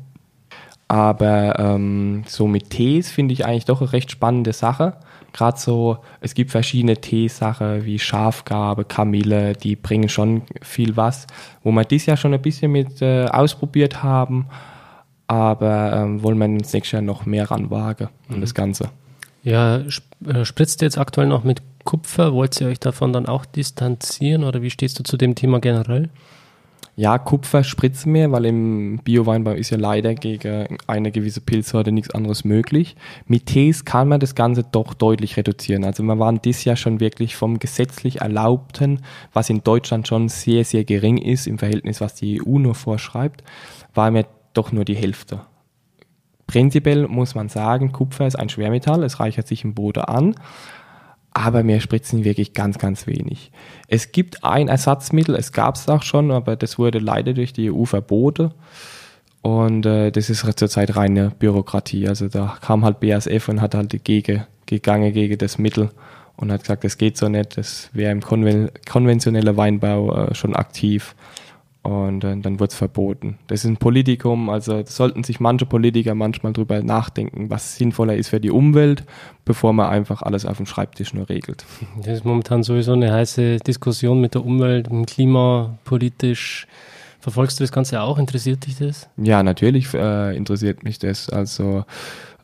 Aber 0.87 1.57
ähm, 1.57 2.23
so 2.27 2.47
mit 2.47 2.69
Tees 2.69 3.09
finde 3.09 3.33
ich 3.33 3.45
eigentlich 3.45 3.65
doch 3.65 3.81
eine 3.81 3.93
recht 3.93 4.11
spannende 4.11 4.53
Sache 4.53 4.97
gerade 5.33 5.59
so, 5.59 5.97
es 6.21 6.33
gibt 6.33 6.51
verschiedene 6.51 6.97
Teesachen 6.97 7.85
wie 7.85 7.99
Schafgarbe, 7.99 8.85
Kamille, 8.85 9.53
die 9.53 9.75
bringen 9.75 10.09
schon 10.09 10.43
viel 10.61 10.95
was, 10.95 11.27
wo 11.63 11.71
wir 11.71 11.83
dieses 11.83 12.05
Jahr 12.05 12.17
schon 12.17 12.33
ein 12.33 12.41
bisschen 12.41 12.71
mit 12.71 13.01
äh, 13.01 13.25
ausprobiert 13.25 14.03
haben, 14.03 14.45
aber 15.27 15.93
ähm, 15.93 16.23
wollen 16.23 16.37
wir 16.37 16.45
ins 16.45 16.73
nächste 16.73 16.97
Jahr 16.97 17.03
noch 17.03 17.25
mehr 17.25 17.49
ranwagen 17.49 18.09
an 18.29 18.37
mhm. 18.37 18.41
das 18.41 18.53
Ganze. 18.53 18.89
Ja, 19.43 19.77
äh, 19.77 20.45
spritzt 20.45 20.81
ihr 20.81 20.85
jetzt 20.85 20.97
aktuell 20.97 21.27
noch 21.27 21.43
mit 21.43 21.61
Kupfer? 21.83 22.33
Wollt 22.33 22.59
ihr 22.61 22.67
euch 22.67 22.79
davon 22.79 23.11
dann 23.11 23.25
auch 23.25 23.45
distanzieren 23.45 24.43
oder 24.43 24.61
wie 24.61 24.69
stehst 24.69 24.99
du 24.99 25.03
zu 25.03 25.17
dem 25.17 25.35
Thema 25.35 25.59
generell? 25.59 26.09
Ja, 26.95 27.17
Kupfer 27.17 27.63
spritzen 27.63 28.13
wir, 28.13 28.31
weil 28.31 28.45
im 28.45 28.99
Bioweinbau 29.03 29.51
ist 29.51 29.71
ja 29.71 29.77
leider 29.77 30.13
gegen 30.13 30.77
eine 30.85 31.11
gewisse 31.11 31.41
Pilzsorte 31.41 31.91
nichts 31.91 32.11
anderes 32.13 32.45
möglich. 32.45 32.95
Mit 33.25 33.47
Tees 33.47 33.83
kann 33.83 34.07
man 34.07 34.19
das 34.19 34.35
Ganze 34.35 34.63
doch 34.63 34.93
deutlich 34.93 35.35
reduzieren. 35.35 35.85
Also 35.85 36.03
wir 36.03 36.19
waren 36.19 36.39
dieses 36.43 36.65
Jahr 36.65 36.75
schon 36.75 36.99
wirklich 36.99 37.35
vom 37.35 37.57
gesetzlich 37.57 38.21
Erlaubten, 38.21 38.99
was 39.33 39.49
in 39.49 39.63
Deutschland 39.63 40.07
schon 40.07 40.29
sehr, 40.29 40.65
sehr 40.65 40.83
gering 40.83 41.17
ist 41.17 41.47
im 41.47 41.57
Verhältnis, 41.57 41.99
was 41.99 42.13
die 42.13 42.39
EU 42.45 42.59
nur 42.59 42.75
vorschreibt, 42.75 43.43
waren 43.95 44.13
wir 44.13 44.27
doch 44.53 44.71
nur 44.71 44.85
die 44.85 44.95
Hälfte. 44.95 45.41
Prinzipiell 46.45 47.07
muss 47.07 47.33
man 47.33 47.49
sagen, 47.49 47.91
Kupfer 47.91 48.27
ist 48.27 48.35
ein 48.35 48.49
Schwermetall, 48.49 49.01
es 49.03 49.19
reichert 49.19 49.47
sich 49.47 49.63
im 49.63 49.73
Boden 49.73 50.03
an 50.03 50.35
aber 51.33 51.65
wir 51.65 51.79
spritzen 51.79 52.23
wirklich 52.23 52.53
ganz, 52.53 52.77
ganz 52.77 53.07
wenig. 53.07 53.51
Es 53.87 54.11
gibt 54.11 54.43
ein 54.43 54.67
Ersatzmittel, 54.67 55.35
es 55.35 55.51
gab 55.51 55.75
es 55.75 55.87
auch 55.89 56.03
schon, 56.03 56.31
aber 56.31 56.55
das 56.55 56.77
wurde 56.77 56.99
leider 56.99 57.33
durch 57.33 57.53
die 57.53 57.71
EU 57.71 57.85
verboten. 57.85 58.51
Und 59.41 59.85
äh, 59.85 60.11
das 60.11 60.29
ist 60.29 60.45
zurzeit 60.57 60.95
reine 60.95 61.31
Bürokratie. 61.37 62.07
Also 62.07 62.29
da 62.29 62.57
kam 62.61 62.85
halt 62.85 62.99
BASF 62.99 63.49
und 63.49 63.61
hat 63.61 63.75
halt 63.75 64.03
gegen, 64.03 64.43
gegangen 64.65 65.11
gegen 65.11 65.37
das 65.37 65.57
Mittel 65.57 65.89
und 66.37 66.51
hat 66.51 66.61
gesagt, 66.61 66.83
das 66.83 66.97
geht 66.97 67.17
so 67.17 67.27
nicht, 67.29 67.57
das 67.57 67.89
wäre 67.93 68.11
im 68.11 68.21
konven 68.21 68.69
konventionellen 68.89 69.57
Weinbau 69.57 70.27
äh, 70.27 70.35
schon 70.35 70.55
aktiv. 70.55 71.15
Und 71.83 72.23
äh, 72.23 72.37
dann 72.37 72.59
wurde 72.59 72.71
es 72.71 72.75
verboten. 72.75 73.37
Das 73.47 73.65
ist 73.65 73.69
ein 73.69 73.75
Politikum, 73.75 74.49
also 74.49 74.83
sollten 74.85 75.25
sich 75.25 75.41
manche 75.41 75.65
Politiker 75.65 76.15
manchmal 76.15 76.53
drüber 76.53 76.81
nachdenken, 76.81 77.49
was 77.49 77.75
sinnvoller 77.75 78.15
ist 78.15 78.29
für 78.29 78.39
die 78.39 78.51
Umwelt, 78.51 79.03
bevor 79.43 79.73
man 79.73 79.89
einfach 79.89 80.21
alles 80.21 80.45
auf 80.45 80.57
dem 80.57 80.65
Schreibtisch 80.65 81.13
nur 81.13 81.27
regelt. 81.27 81.65
Das 81.97 82.19
ist 82.19 82.25
momentan 82.25 82.63
sowieso 82.63 82.93
eine 82.93 83.11
heiße 83.11 83.57
Diskussion 83.57 84.21
mit 84.21 84.33
der 84.33 84.45
Umwelt, 84.45 84.91
mit 84.93 85.09
Klima, 85.09 85.77
politisch. 85.83 86.67
Verfolgst 87.19 87.59
du 87.59 87.63
das 87.65 87.71
Ganze 87.73 88.01
auch? 88.01 88.17
Interessiert 88.17 88.65
dich 88.65 88.77
das? 88.77 89.09
Ja, 89.17 89.43
natürlich 89.43 89.93
äh, 89.93 90.35
interessiert 90.35 90.83
mich 90.83 90.99
das. 90.99 91.29
Also 91.29 91.83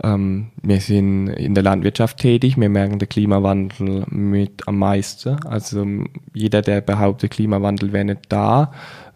ähm, 0.04 0.47
wir 0.62 0.80
sind 0.80 1.28
in 1.30 1.54
der 1.54 1.63
Landwirtschaft 1.63 2.17
tätig, 2.17 2.58
wir 2.58 2.69
merken 2.69 2.99
den 2.99 3.10
Klimawandel 3.10 4.06
mit 4.10 4.67
am 4.67 4.80
meisten. 4.80 5.38
Also 5.45 5.86
jeder, 6.34 6.62
der 6.62 6.82
behauptet, 6.82 7.32
Klimawandel 7.32 7.91
wäre 7.91 8.06
nicht 8.06 8.21
da, 8.30 8.71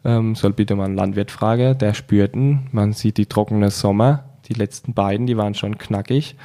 ähm, 0.05 0.35
soll 0.35 0.53
bitte 0.53 0.75
mal 0.75 0.85
einen 0.85 0.95
Landwirt 0.95 1.31
fragen, 1.31 1.77
der 1.77 1.93
spürten. 1.93 2.67
Man 2.71 2.93
sieht 2.93 3.17
die 3.17 3.25
trockenen 3.25 3.69
Sommer, 3.69 4.25
die 4.47 4.53
letzten 4.53 4.93
beiden, 4.93 5.27
die 5.27 5.37
waren 5.37 5.53
schon 5.53 5.77
knackig. 5.77 6.35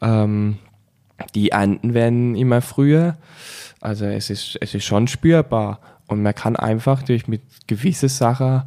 Ähm, 0.00 0.58
die 1.34 1.50
Ernten 1.50 1.94
werden 1.94 2.34
immer 2.34 2.62
früher. 2.62 3.16
Also 3.80 4.06
es 4.06 4.30
ist, 4.30 4.58
es 4.60 4.74
ist 4.74 4.84
schon 4.84 5.08
spürbar. 5.08 5.80
Und 6.06 6.22
man 6.22 6.34
kann 6.34 6.56
einfach 6.56 7.02
durch 7.02 7.28
mit 7.28 7.42
gewisse 7.66 8.08
Sachen, 8.08 8.62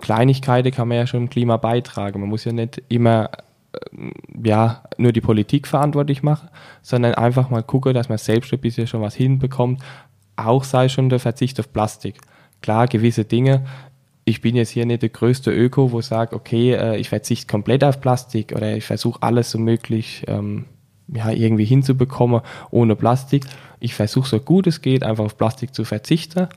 Kleinigkeiten 0.00 0.70
kann 0.70 0.88
man 0.88 0.96
ja 0.96 1.06
schon 1.06 1.22
im 1.22 1.30
Klima 1.30 1.56
beitragen. 1.56 2.20
Man 2.20 2.28
muss 2.28 2.44
ja 2.44 2.52
nicht 2.52 2.82
immer 2.88 3.30
äh, 3.72 4.10
ja, 4.44 4.82
nur 4.96 5.12
die 5.12 5.20
Politik 5.20 5.66
verantwortlich 5.66 6.22
machen, 6.22 6.48
sondern 6.82 7.14
einfach 7.14 7.50
mal 7.50 7.62
gucken, 7.62 7.94
dass 7.94 8.08
man 8.08 8.18
selbst 8.18 8.52
ein 8.52 8.60
bisschen 8.60 8.86
schon 8.86 9.02
was 9.02 9.14
hinbekommt. 9.14 9.82
Auch 10.36 10.62
sei 10.62 10.88
schon 10.88 11.08
der 11.08 11.18
Verzicht 11.18 11.58
auf 11.58 11.72
Plastik 11.72 12.20
klar, 12.60 12.86
gewisse 12.86 13.24
Dinge. 13.24 13.66
Ich 14.24 14.40
bin 14.40 14.56
jetzt 14.56 14.70
hier 14.70 14.84
nicht 14.84 15.02
der 15.02 15.08
größte 15.08 15.50
Öko, 15.50 15.92
wo 15.92 16.00
sagt, 16.00 16.34
okay, 16.34 16.74
äh, 16.74 16.96
ich 16.96 17.08
verzichte 17.08 17.46
komplett 17.46 17.82
auf 17.82 18.00
Plastik 18.00 18.52
oder 18.54 18.76
ich 18.76 18.84
versuche 18.84 19.22
alles 19.22 19.50
so 19.50 19.58
möglich 19.58 20.24
ähm, 20.28 20.66
ja, 21.08 21.30
irgendwie 21.30 21.64
hinzubekommen 21.64 22.42
ohne 22.70 22.94
Plastik. 22.94 23.44
Ich 23.80 23.94
versuche 23.94 24.28
so 24.28 24.40
gut 24.40 24.66
es 24.66 24.82
geht, 24.82 25.02
einfach 25.02 25.24
auf 25.24 25.38
Plastik 25.38 25.74
zu 25.74 25.84
verzichten 25.84 26.48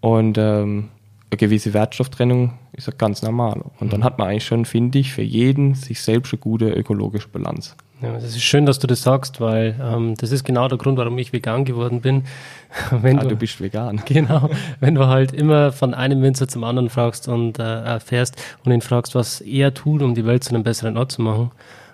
und 0.00 0.38
ähm, 0.38 0.88
eine 1.30 1.36
gewisse 1.36 1.74
Wertstofftrennung 1.74 2.54
ist 2.72 2.86
ja 2.86 2.92
ganz 2.96 3.22
normal. 3.22 3.62
Und 3.80 3.92
dann 3.92 4.02
hat 4.02 4.18
man 4.18 4.28
eigentlich 4.28 4.46
schon, 4.46 4.64
finde 4.64 4.98
ich, 4.98 5.12
für 5.12 5.22
jeden 5.22 5.74
sich 5.74 6.00
selbst 6.00 6.32
eine 6.32 6.40
gute 6.40 6.70
ökologische 6.70 7.28
Bilanz. 7.28 7.76
Ja, 8.00 8.12
das 8.12 8.36
ist 8.36 8.42
schön, 8.42 8.64
dass 8.64 8.78
du 8.78 8.86
das 8.86 9.02
sagst, 9.02 9.40
weil 9.40 9.74
ähm, 9.82 10.14
das 10.16 10.30
ist 10.30 10.44
genau 10.44 10.68
der 10.68 10.78
Grund, 10.78 10.98
warum 10.98 11.18
ich 11.18 11.32
vegan 11.32 11.64
geworden 11.64 12.00
bin. 12.00 12.24
wenn 12.90 13.18
ah, 13.18 13.22
du, 13.22 13.30
du, 13.30 13.36
bist 13.36 13.60
vegan. 13.60 14.00
Genau, 14.06 14.48
wenn 14.80 14.94
du 14.94 15.06
halt 15.06 15.32
immer 15.32 15.72
von 15.72 15.94
einem 15.94 16.22
Winzer 16.22 16.46
zum 16.46 16.64
anderen 16.64 16.90
fragst 16.90 17.26
und 17.26 17.58
äh, 17.58 17.82
erfährst 17.82 18.36
und 18.64 18.72
ihn 18.72 18.80
fragst, 18.80 19.14
was 19.14 19.40
er 19.40 19.74
tut, 19.74 20.02
um 20.02 20.14
die 20.14 20.24
Welt 20.24 20.44
zu 20.44 20.54
einem 20.54 20.62
besseren 20.62 20.96
Ort 20.96 21.12
zu 21.12 21.22
machen. 21.22 21.50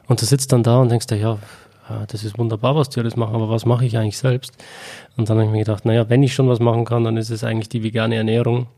Und 0.07 0.20
du 0.20 0.27
sitzt 0.27 0.53
dann 0.53 0.62
da 0.62 0.79
und 0.79 0.90
denkst 0.90 1.07
dir, 1.07 1.16
ja, 1.16 1.38
das 2.09 2.25
ist 2.25 2.38
wunderbar, 2.38 2.77
was 2.77 2.88
die 2.88 3.01
alles 3.01 3.16
machen, 3.16 3.35
aber 3.35 3.51
was 3.51 3.66
mache 3.66 3.85
ich 3.85 3.97
eigentlich 3.99 4.16
selbst? 4.18 4.57
Und 5.16 5.29
dann 5.29 5.37
habe 5.38 5.47
ich 5.47 5.53
mir 5.53 5.59
gedacht, 5.59 5.85
naja, 5.85 6.09
wenn 6.09 6.23
ich 6.23 6.35
schon 6.35 6.49
was 6.49 6.61
machen 6.61 6.85
kann, 6.85 7.05
dann 7.05 7.16
ist 7.16 7.31
es 7.31 7.44
eigentlich 7.44 7.68
die 7.68 7.83
vegane 7.83 8.16
Ernährung, 8.16 8.68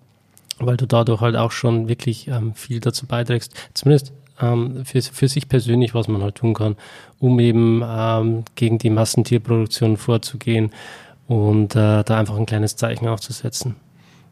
weil 0.59 0.77
du 0.77 0.87
dadurch 0.87 1.21
halt 1.21 1.37
auch 1.37 1.53
schon 1.53 1.89
wirklich 1.89 2.29
ähm, 2.29 2.55
viel 2.55 2.81
dazu 2.81 3.07
beiträgst, 3.07 3.55
zumindest 3.75 4.13
ähm, 4.41 4.85
für, 4.85 5.01
für 5.03 5.29
sich 5.29 5.49
persönlich, 5.49 5.95
was 5.95 6.09
man 6.09 6.23
halt 6.23 6.37
tun 6.37 6.55
kann, 6.55 6.77
um 7.19 7.39
eben 7.41 7.83
ähm, 7.87 8.45
gegen 8.55 8.79
die 8.79 8.91
Massentierproduktion 8.91 9.97
vorzugehen 9.97 10.71
und 11.27 11.75
äh, 11.75 12.05
da 12.05 12.19
einfach 12.19 12.37
ein 12.37 12.47
kleines 12.47 12.77
Zeichen 12.77 13.09
aufzusetzen. 13.09 13.77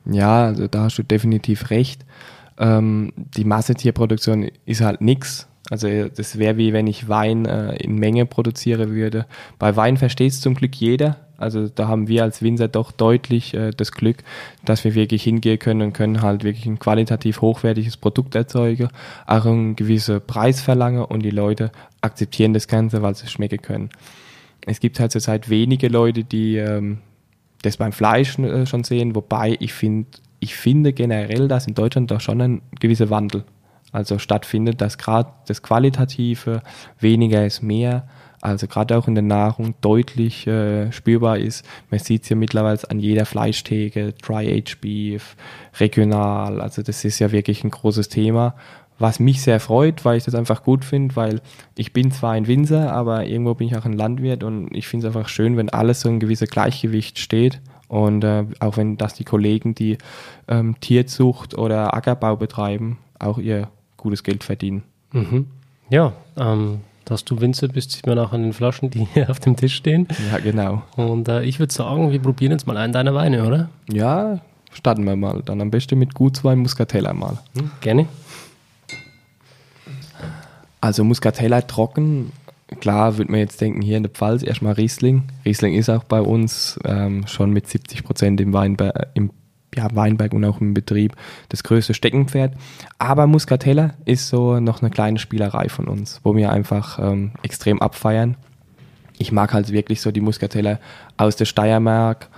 Ja, 0.07 0.45
also 0.45 0.67
da 0.67 0.85
hast 0.85 0.99
du 0.99 1.03
definitiv 1.03 1.71
recht. 1.71 2.05
Ähm, 2.59 3.13
die 3.17 3.45
Massentierproduktion 3.45 4.51
ist 4.65 4.81
halt 4.81 5.01
nichts. 5.01 5.49
Also 5.71 5.89
das 6.09 6.39
wäre 6.39 6.59
wie 6.59 6.75
wenn 6.75 6.87
ich 6.87 7.09
Wein 7.09 7.47
äh, 7.47 7.75
in 7.77 7.97
Menge 7.97 8.27
produziere 8.27 8.91
würde. 8.91 9.27
Bei 9.59 9.75
Wein 9.77 9.97
versteht 9.97 10.33
es 10.33 10.41
zum 10.41 10.55
Glück 10.55 10.75
jeder. 10.75 11.24
Also 11.37 11.69
da 11.69 11.89
haben 11.89 12.09
wir 12.09 12.23
als 12.23 12.43
Winzer 12.43 12.69
doch 12.69 12.93
deutlich 12.93 13.55
äh, 13.55 13.71
das 13.71 13.93
Glück, 13.93 14.19
dass 14.65 14.85
wir 14.85 14.95
wirklich 14.95 15.25
hingehen 15.25 15.59
können 15.59 15.83
und 15.83 15.93
können 15.93 16.23
halt 16.23 16.45
wirklich 16.45 16.67
ein 16.67 16.79
qualitativ 16.79 17.41
hochwertiges 17.41 17.97
Produkt 17.97 18.35
erzeugen, 18.35 18.89
auch 19.27 19.47
einen 19.47 19.77
gewissen 19.77 20.21
Preis 20.25 20.61
verlangen 20.61 21.05
und 21.05 21.23
die 21.23 21.31
Leute 21.31 21.73
akzeptieren 22.01 22.53
das 22.53 22.69
Ganze, 22.69 23.03
weil 23.03 23.15
sie 23.15 23.25
es 23.25 23.33
schmecken 23.33 23.63
können. 23.63 23.91
Es 24.67 24.81
gibt 24.81 25.01
halt 25.01 25.13
zurzeit 25.13 25.51
wenige 25.51 25.89
Leute, 25.89 26.25
die 26.25 26.57
ähm, 26.57 26.99
das 27.63 27.77
beim 27.77 27.93
Fleisch 27.93 28.39
äh, 28.39 28.67
schon 28.67 28.85
sehen, 28.85 29.15
wobei 29.15 29.57
ich 29.59 29.73
finde, 29.73 30.09
ich 30.41 30.55
finde 30.55 30.93
generell, 30.93 31.49
dass 31.49 31.67
in 31.67 31.75
Deutschland 31.75 32.11
da 32.11 32.21
schon 32.21 32.41
ein 32.41 32.63
gewisser 32.79 33.11
Wandel 33.11 33.45
also 33.95 34.19
stattfindet, 34.19 34.81
dass 34.81 34.99
gerade 34.99 35.31
das 35.47 35.63
Qualitative 35.63 36.63
weniger 36.99 37.47
ist 37.47 37.63
mehr 37.63 38.09
also 38.45 38.67
gerade 38.67 38.97
auch 38.97 39.09
in 39.09 39.15
der 39.15 39.23
Nahrung 39.23 39.75
deutlich 39.81 40.47
äh, 40.47 40.93
spürbar 40.93 41.39
ist. 41.39 41.65
Man 41.91 41.99
sieht 41.99 42.25
es 42.25 42.29
ja 42.29 42.37
mittlerweile 42.37 42.79
an 42.91 43.01
jeder 43.01 43.25
Fleischtheke, 43.25 44.13
Dry-Aged 44.23 44.81
Beef, 44.83 45.35
regional, 45.81 46.61
also 46.61 46.83
das 46.83 47.05
ist 47.05 47.19
ja 47.21 47.33
wirklich 47.33 47.65
ein 47.65 47.71
großes 47.71 48.11
Thema, 48.11 48.55
was 48.99 49.19
mich 49.19 49.41
sehr 49.41 49.61
freut, 49.61 50.05
weil 50.05 50.19
ich 50.19 50.25
das 50.25 50.35
einfach 50.35 50.63
gut 50.63 50.85
finde, 50.85 51.17
weil 51.17 51.41
ich 51.77 51.95
bin 51.95 52.11
zwar 52.11 52.33
ein 52.33 52.47
Winzer, 52.47 52.93
aber 52.93 53.25
irgendwo 53.25 53.55
bin 53.55 53.69
ich 53.69 53.77
auch 53.77 53.87
ein 53.87 53.95
Landwirt 53.95 54.45
und 54.45 54.69
ich 54.77 54.87
finde 54.87 55.09
es 55.09 55.17
einfach 55.17 55.29
schön, 55.29 55.57
wenn 55.57 55.71
alles 55.71 56.03
so 56.03 56.11
ein 56.11 56.21
gewisses 56.21 56.51
Gleichgewicht 56.51 57.19
steht 57.19 57.63
und 57.89 58.25
äh, 58.25 58.45
auch 58.61 58.77
wenn 58.77 58.99
das 58.99 59.15
die 59.15 59.25
Kollegen, 59.25 59.75
die 59.75 59.97
ähm, 60.49 60.77
Tierzucht 60.81 61.57
oder 61.57 61.95
Ackerbau 61.95 62.37
betreiben, 62.37 62.99
auch 63.19 63.39
ihr 63.39 63.69
gutes 63.97 64.23
Geld 64.23 64.45
verdienen. 64.45 64.83
Mhm. 65.13 65.47
Ja, 65.89 66.13
ähm, 66.37 66.81
dass 67.05 67.25
du 67.25 67.41
Winzer 67.41 67.69
bist, 67.69 67.93
sieht 67.93 68.07
man 68.07 68.19
auch 68.19 68.33
an 68.33 68.43
den 68.43 68.53
Flaschen, 68.53 68.91
die 68.91 69.07
hier 69.13 69.31
auf 69.31 69.41
dem 69.41 69.57
Tisch 69.57 69.75
stehen. 69.75 70.09
Ja, 70.31 70.39
genau. 70.39 70.83
Und 70.97 71.29
äh, 71.29 71.43
ich 71.43 71.59
würde 71.59 71.73
sagen, 71.73 72.11
wir 72.11 72.21
probieren 72.21 72.53
jetzt 72.53 72.67
mal 72.67 72.77
einen 72.77 72.93
deiner 72.93 73.15
Weine, 73.15 73.47
oder? 73.47 73.69
Ja, 73.91 74.41
starten 74.73 75.05
wir 75.05 75.17
mal. 75.17 75.43
Dann 75.45 75.61
am 75.61 75.71
besten 75.71 75.99
mit 75.99 76.15
Gutswein 76.15 76.59
Muscatella 76.59 77.13
mal. 77.13 77.39
Hm, 77.57 77.71
gerne. 77.81 78.07
Also 80.81 81.03
Muscatella 81.03 81.63
trocken, 81.63 82.33
klar 82.81 83.17
würde 83.17 83.31
man 83.31 83.41
jetzt 83.41 83.61
denken, 83.61 83.81
hier 83.81 83.97
in 83.97 84.03
der 84.03 84.13
Pfalz 84.13 84.43
erstmal 84.43 84.75
Riesling. 84.75 85.23
Riesling 85.45 85.75
ist 85.75 85.89
auch 85.89 86.05
bei 86.05 86.21
uns 86.21 86.79
ähm, 86.85 87.27
schon 87.27 87.51
mit 87.51 87.67
70 87.67 88.05
Prozent 88.05 88.41
im, 88.41 88.53
Weinbe 88.53 88.93
im 89.15 89.31
ja, 89.77 89.89
Weinberg 89.95 90.33
und 90.33 90.45
auch 90.45 90.61
im 90.61 90.75
Betrieb 90.75 91.17
das 91.49 91.63
größte 91.63 91.95
Steckenpferd. 91.95 92.55
Aber 92.99 93.27
Muscatella 93.27 93.95
ist 94.05 94.29
so 94.29 94.61
noch 94.61 94.83
eine 94.83 94.91
kleine 94.91 95.19
Spielerei 95.19 95.69
von 95.69 95.87
uns, 95.87 96.21
wo 96.23 96.37
wir 96.37 96.51
einfach 96.51 96.99
ähm, 96.99 97.33
extrem 97.43 97.81
abfeiern. 97.81 98.37
Ich 99.19 99.33
mag 99.33 99.53
halt 99.53 99.71
wirklich 99.71 100.01
so 100.01 100.11
die 100.11 100.21
Muscatella 100.21 100.79
aus 101.17 101.37
der 101.37 101.45
Steiermark 101.45 102.29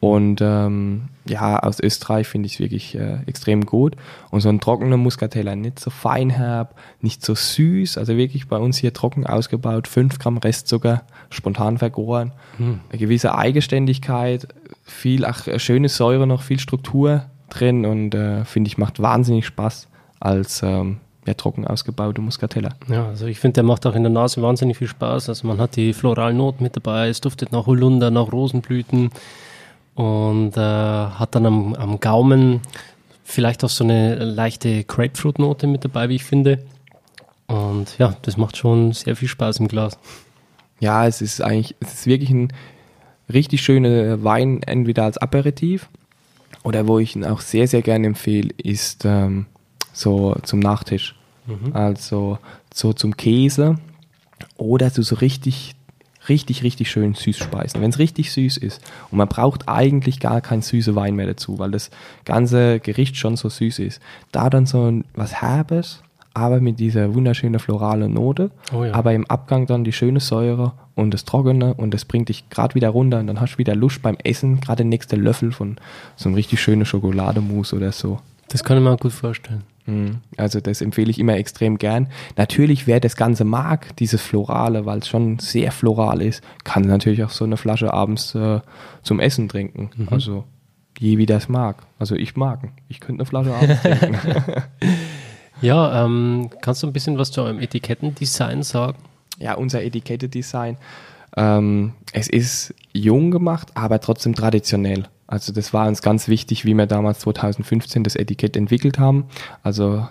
und 0.00 0.40
ähm, 0.42 1.08
ja, 1.26 1.58
aus 1.58 1.80
Österreich 1.80 2.28
finde 2.28 2.46
ich 2.46 2.54
es 2.54 2.60
wirklich 2.60 2.94
äh, 2.94 3.18
extrem 3.26 3.64
gut. 3.64 3.96
Und 4.30 4.40
so 4.40 4.48
ein 4.48 4.60
trockener 4.60 4.96
Muscatella, 4.96 5.56
nicht 5.56 5.80
so 5.80 5.90
feinherb, 5.90 6.74
nicht 7.00 7.24
so 7.24 7.34
süß, 7.34 7.98
also 7.98 8.16
wirklich 8.16 8.46
bei 8.46 8.58
uns 8.58 8.76
hier 8.76 8.92
trocken 8.92 9.26
ausgebaut, 9.26 9.88
5 9.88 10.18
Gramm 10.18 10.36
Restzucker, 10.38 11.02
spontan 11.30 11.78
vergoren, 11.78 12.32
hm. 12.58 12.80
eine 12.90 12.98
gewisse 12.98 13.36
Eigenständigkeit, 13.36 14.48
viel, 14.86 15.24
ach, 15.24 15.46
schöne 15.58 15.88
Säure 15.88 16.26
noch, 16.26 16.42
viel 16.42 16.60
Struktur 16.60 17.24
drin 17.50 17.84
und 17.84 18.14
äh, 18.14 18.44
finde 18.44 18.68
ich 18.68 18.78
macht 18.78 19.00
wahnsinnig 19.00 19.46
Spaß 19.46 19.88
als 20.20 20.62
ähm, 20.62 20.98
ja, 21.26 21.34
trocken 21.34 21.66
ausgebaute 21.66 22.20
Muscatella. 22.20 22.70
Ja, 22.88 23.08
also 23.08 23.26
ich 23.26 23.40
finde, 23.40 23.54
der 23.54 23.64
macht 23.64 23.84
auch 23.84 23.94
in 23.94 24.04
der 24.04 24.12
Nase 24.12 24.40
wahnsinnig 24.42 24.78
viel 24.78 24.88
Spaß. 24.88 25.28
Also 25.28 25.46
man 25.46 25.60
hat 25.60 25.76
die 25.76 25.92
floralen 25.92 26.36
Noten 26.36 26.62
mit 26.62 26.76
dabei, 26.76 27.08
es 27.08 27.20
duftet 27.20 27.52
nach 27.52 27.66
Holunder, 27.66 28.10
nach 28.10 28.32
Rosenblüten 28.32 29.10
und 29.94 30.56
äh, 30.56 30.60
hat 30.60 31.34
dann 31.34 31.46
am, 31.46 31.74
am 31.74 32.00
Gaumen 32.00 32.60
vielleicht 33.24 33.64
auch 33.64 33.70
so 33.70 33.82
eine 33.82 34.14
leichte 34.24 34.84
Grapefruit-Note 34.84 35.66
mit 35.66 35.84
dabei, 35.84 36.08
wie 36.08 36.14
ich 36.14 36.24
finde. 36.24 36.64
Und 37.48 37.98
ja, 37.98 38.16
das 38.22 38.36
macht 38.36 38.56
schon 38.56 38.92
sehr 38.92 39.16
viel 39.16 39.28
Spaß 39.28 39.58
im 39.58 39.68
Glas. 39.68 39.98
Ja, 40.78 41.06
es 41.06 41.20
ist 41.22 41.40
eigentlich, 41.40 41.74
es 41.80 41.94
ist 41.94 42.06
wirklich 42.06 42.30
ein 42.30 42.52
richtig 43.32 43.62
schöner 43.62 44.22
Wein, 44.22 44.62
entweder 44.62 45.04
als 45.04 45.18
Aperitif 45.18 45.88
oder 46.62 46.86
wo 46.86 46.98
ich 46.98 47.16
ihn 47.16 47.24
auch 47.24 47.40
sehr, 47.40 47.68
sehr 47.68 47.82
gerne 47.82 48.06
empfehle, 48.06 48.50
ist 48.56 49.04
ähm, 49.04 49.46
so 49.92 50.36
zum 50.42 50.60
Nachtisch. 50.60 51.14
Mhm. 51.46 51.74
Also 51.74 52.38
so 52.72 52.92
zum 52.92 53.16
Käse 53.16 53.76
oder 54.56 54.90
so, 54.90 55.02
so 55.02 55.16
richtig 55.16 55.76
richtig, 56.28 56.62
richtig 56.62 56.90
schön 56.90 57.14
süß 57.14 57.38
speisen. 57.38 57.80
Wenn 57.80 57.90
es 57.90 57.98
richtig 57.98 58.32
süß 58.32 58.56
ist 58.56 58.80
und 59.10 59.18
man 59.18 59.28
braucht 59.28 59.68
eigentlich 59.68 60.20
gar 60.20 60.40
keinen 60.40 60.62
süßen 60.62 60.94
Wein 60.94 61.14
mehr 61.14 61.26
dazu, 61.26 61.58
weil 61.58 61.70
das 61.70 61.90
ganze 62.24 62.80
Gericht 62.80 63.16
schon 63.16 63.36
so 63.36 63.48
süß 63.48 63.78
ist, 63.80 64.00
da 64.32 64.50
dann 64.50 64.66
so 64.66 65.02
was 65.14 65.40
Herbes, 65.40 66.02
aber 66.36 66.60
mit 66.60 66.78
dieser 66.78 67.14
wunderschönen 67.14 67.58
floralen 67.58 68.12
Note, 68.12 68.50
oh 68.70 68.84
ja. 68.84 68.92
aber 68.92 69.14
im 69.14 69.26
Abgang 69.26 69.66
dann 69.66 69.84
die 69.84 69.92
schöne 69.92 70.20
Säure 70.20 70.72
und 70.94 71.14
das 71.14 71.24
Trockene 71.24 71.72
und 71.72 71.94
das 71.94 72.04
bringt 72.04 72.28
dich 72.28 72.50
gerade 72.50 72.74
wieder 72.74 72.90
runter 72.90 73.20
und 73.20 73.26
dann 73.26 73.40
hast 73.40 73.54
du 73.54 73.58
wieder 73.58 73.74
Lust 73.74 74.02
beim 74.02 74.18
Essen, 74.22 74.60
gerade 74.60 74.78
der 74.78 74.86
nächste 74.86 75.16
Löffel 75.16 75.50
von 75.50 75.78
so 76.14 76.28
einem 76.28 76.34
richtig 76.34 76.60
schönen 76.60 76.84
Schokolademus 76.84 77.72
oder 77.72 77.90
so. 77.90 78.20
Das 78.48 78.62
kann 78.62 78.76
ich 78.76 78.84
mir 78.84 78.96
gut 78.98 79.12
vorstellen. 79.12 79.62
Mhm. 79.86 80.18
Also 80.36 80.60
das 80.60 80.82
empfehle 80.82 81.10
ich 81.10 81.18
immer 81.18 81.36
extrem 81.36 81.78
gern. 81.78 82.08
Natürlich, 82.36 82.86
wer 82.86 83.00
das 83.00 83.16
Ganze 83.16 83.44
mag, 83.44 83.96
dieses 83.96 84.20
Florale, 84.20 84.84
weil 84.84 84.98
es 84.98 85.08
schon 85.08 85.38
sehr 85.38 85.72
floral 85.72 86.20
ist, 86.20 86.44
kann 86.64 86.82
natürlich 86.82 87.24
auch 87.24 87.30
so 87.30 87.46
eine 87.46 87.56
Flasche 87.56 87.94
abends 87.94 88.34
äh, 88.34 88.60
zum 89.02 89.20
Essen 89.20 89.48
trinken. 89.48 89.88
Mhm. 89.96 90.08
Also 90.10 90.44
je 90.98 91.16
wie 91.16 91.26
das 91.26 91.48
mag. 91.48 91.78
Also 91.98 92.14
ich 92.14 92.36
mag. 92.36 92.60
Ich 92.88 93.00
könnte 93.00 93.20
eine 93.20 93.26
Flasche 93.26 93.54
abends 93.54 93.80
trinken. 93.82 94.18
ja, 95.60 96.04
ähm, 96.04 96.50
kannst 96.60 96.82
du 96.82 96.86
ein 96.86 96.92
bisschen 96.92 97.18
was 97.18 97.30
zu 97.30 97.42
eurem 97.42 97.60
Etikettendesign 97.60 98.62
sagen? 98.62 98.98
Ja, 99.38 99.54
unser 99.54 99.82
Etikettendesign. 99.82 100.76
Ähm, 101.36 101.92
es 102.12 102.28
ist 102.28 102.74
jung 102.92 103.30
gemacht, 103.30 103.68
aber 103.74 104.00
trotzdem 104.00 104.34
traditionell. 104.34 105.08
Also 105.26 105.52
das 105.52 105.72
war 105.72 105.88
uns 105.88 106.02
ganz 106.02 106.28
wichtig, 106.28 106.64
wie 106.64 106.74
wir 106.74 106.86
damals 106.86 107.20
2015 107.20 108.04
das 108.04 108.16
Etikett 108.16 108.56
entwickelt 108.56 108.98
haben. 108.98 109.24
Also 109.62 110.06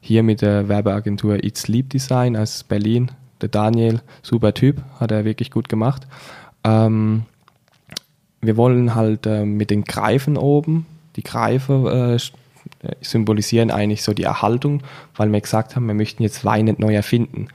hier 0.00 0.22
mit 0.22 0.40
der 0.40 0.68
Werbeagentur 0.68 1.42
It's 1.44 1.62
Sleep 1.62 1.90
Design 1.90 2.36
aus 2.36 2.62
Berlin. 2.64 3.10
Der 3.40 3.48
Daniel, 3.48 4.00
super 4.22 4.54
Typ, 4.54 4.82
hat 5.00 5.10
er 5.10 5.24
wirklich 5.24 5.50
gut 5.50 5.68
gemacht. 5.68 6.06
Ähm, 6.64 7.24
wir 8.40 8.56
wollen 8.56 8.94
halt 8.94 9.26
äh, 9.26 9.44
mit 9.44 9.70
den 9.70 9.84
Greifen 9.84 10.36
oben, 10.36 10.86
die 11.16 11.22
Greife 11.22 12.18
äh, 12.18 12.41
symbolisieren 13.00 13.70
eigentlich 13.70 14.02
so 14.02 14.12
die 14.12 14.24
Erhaltung, 14.24 14.82
weil 15.16 15.30
wir 15.30 15.40
gesagt 15.40 15.76
haben, 15.76 15.86
wir 15.86 15.94
möchten 15.94 16.22
jetzt 16.22 16.44
Wein 16.44 16.64
nicht 16.66 16.78
neu 16.78 16.94
erfinden. 16.94 17.48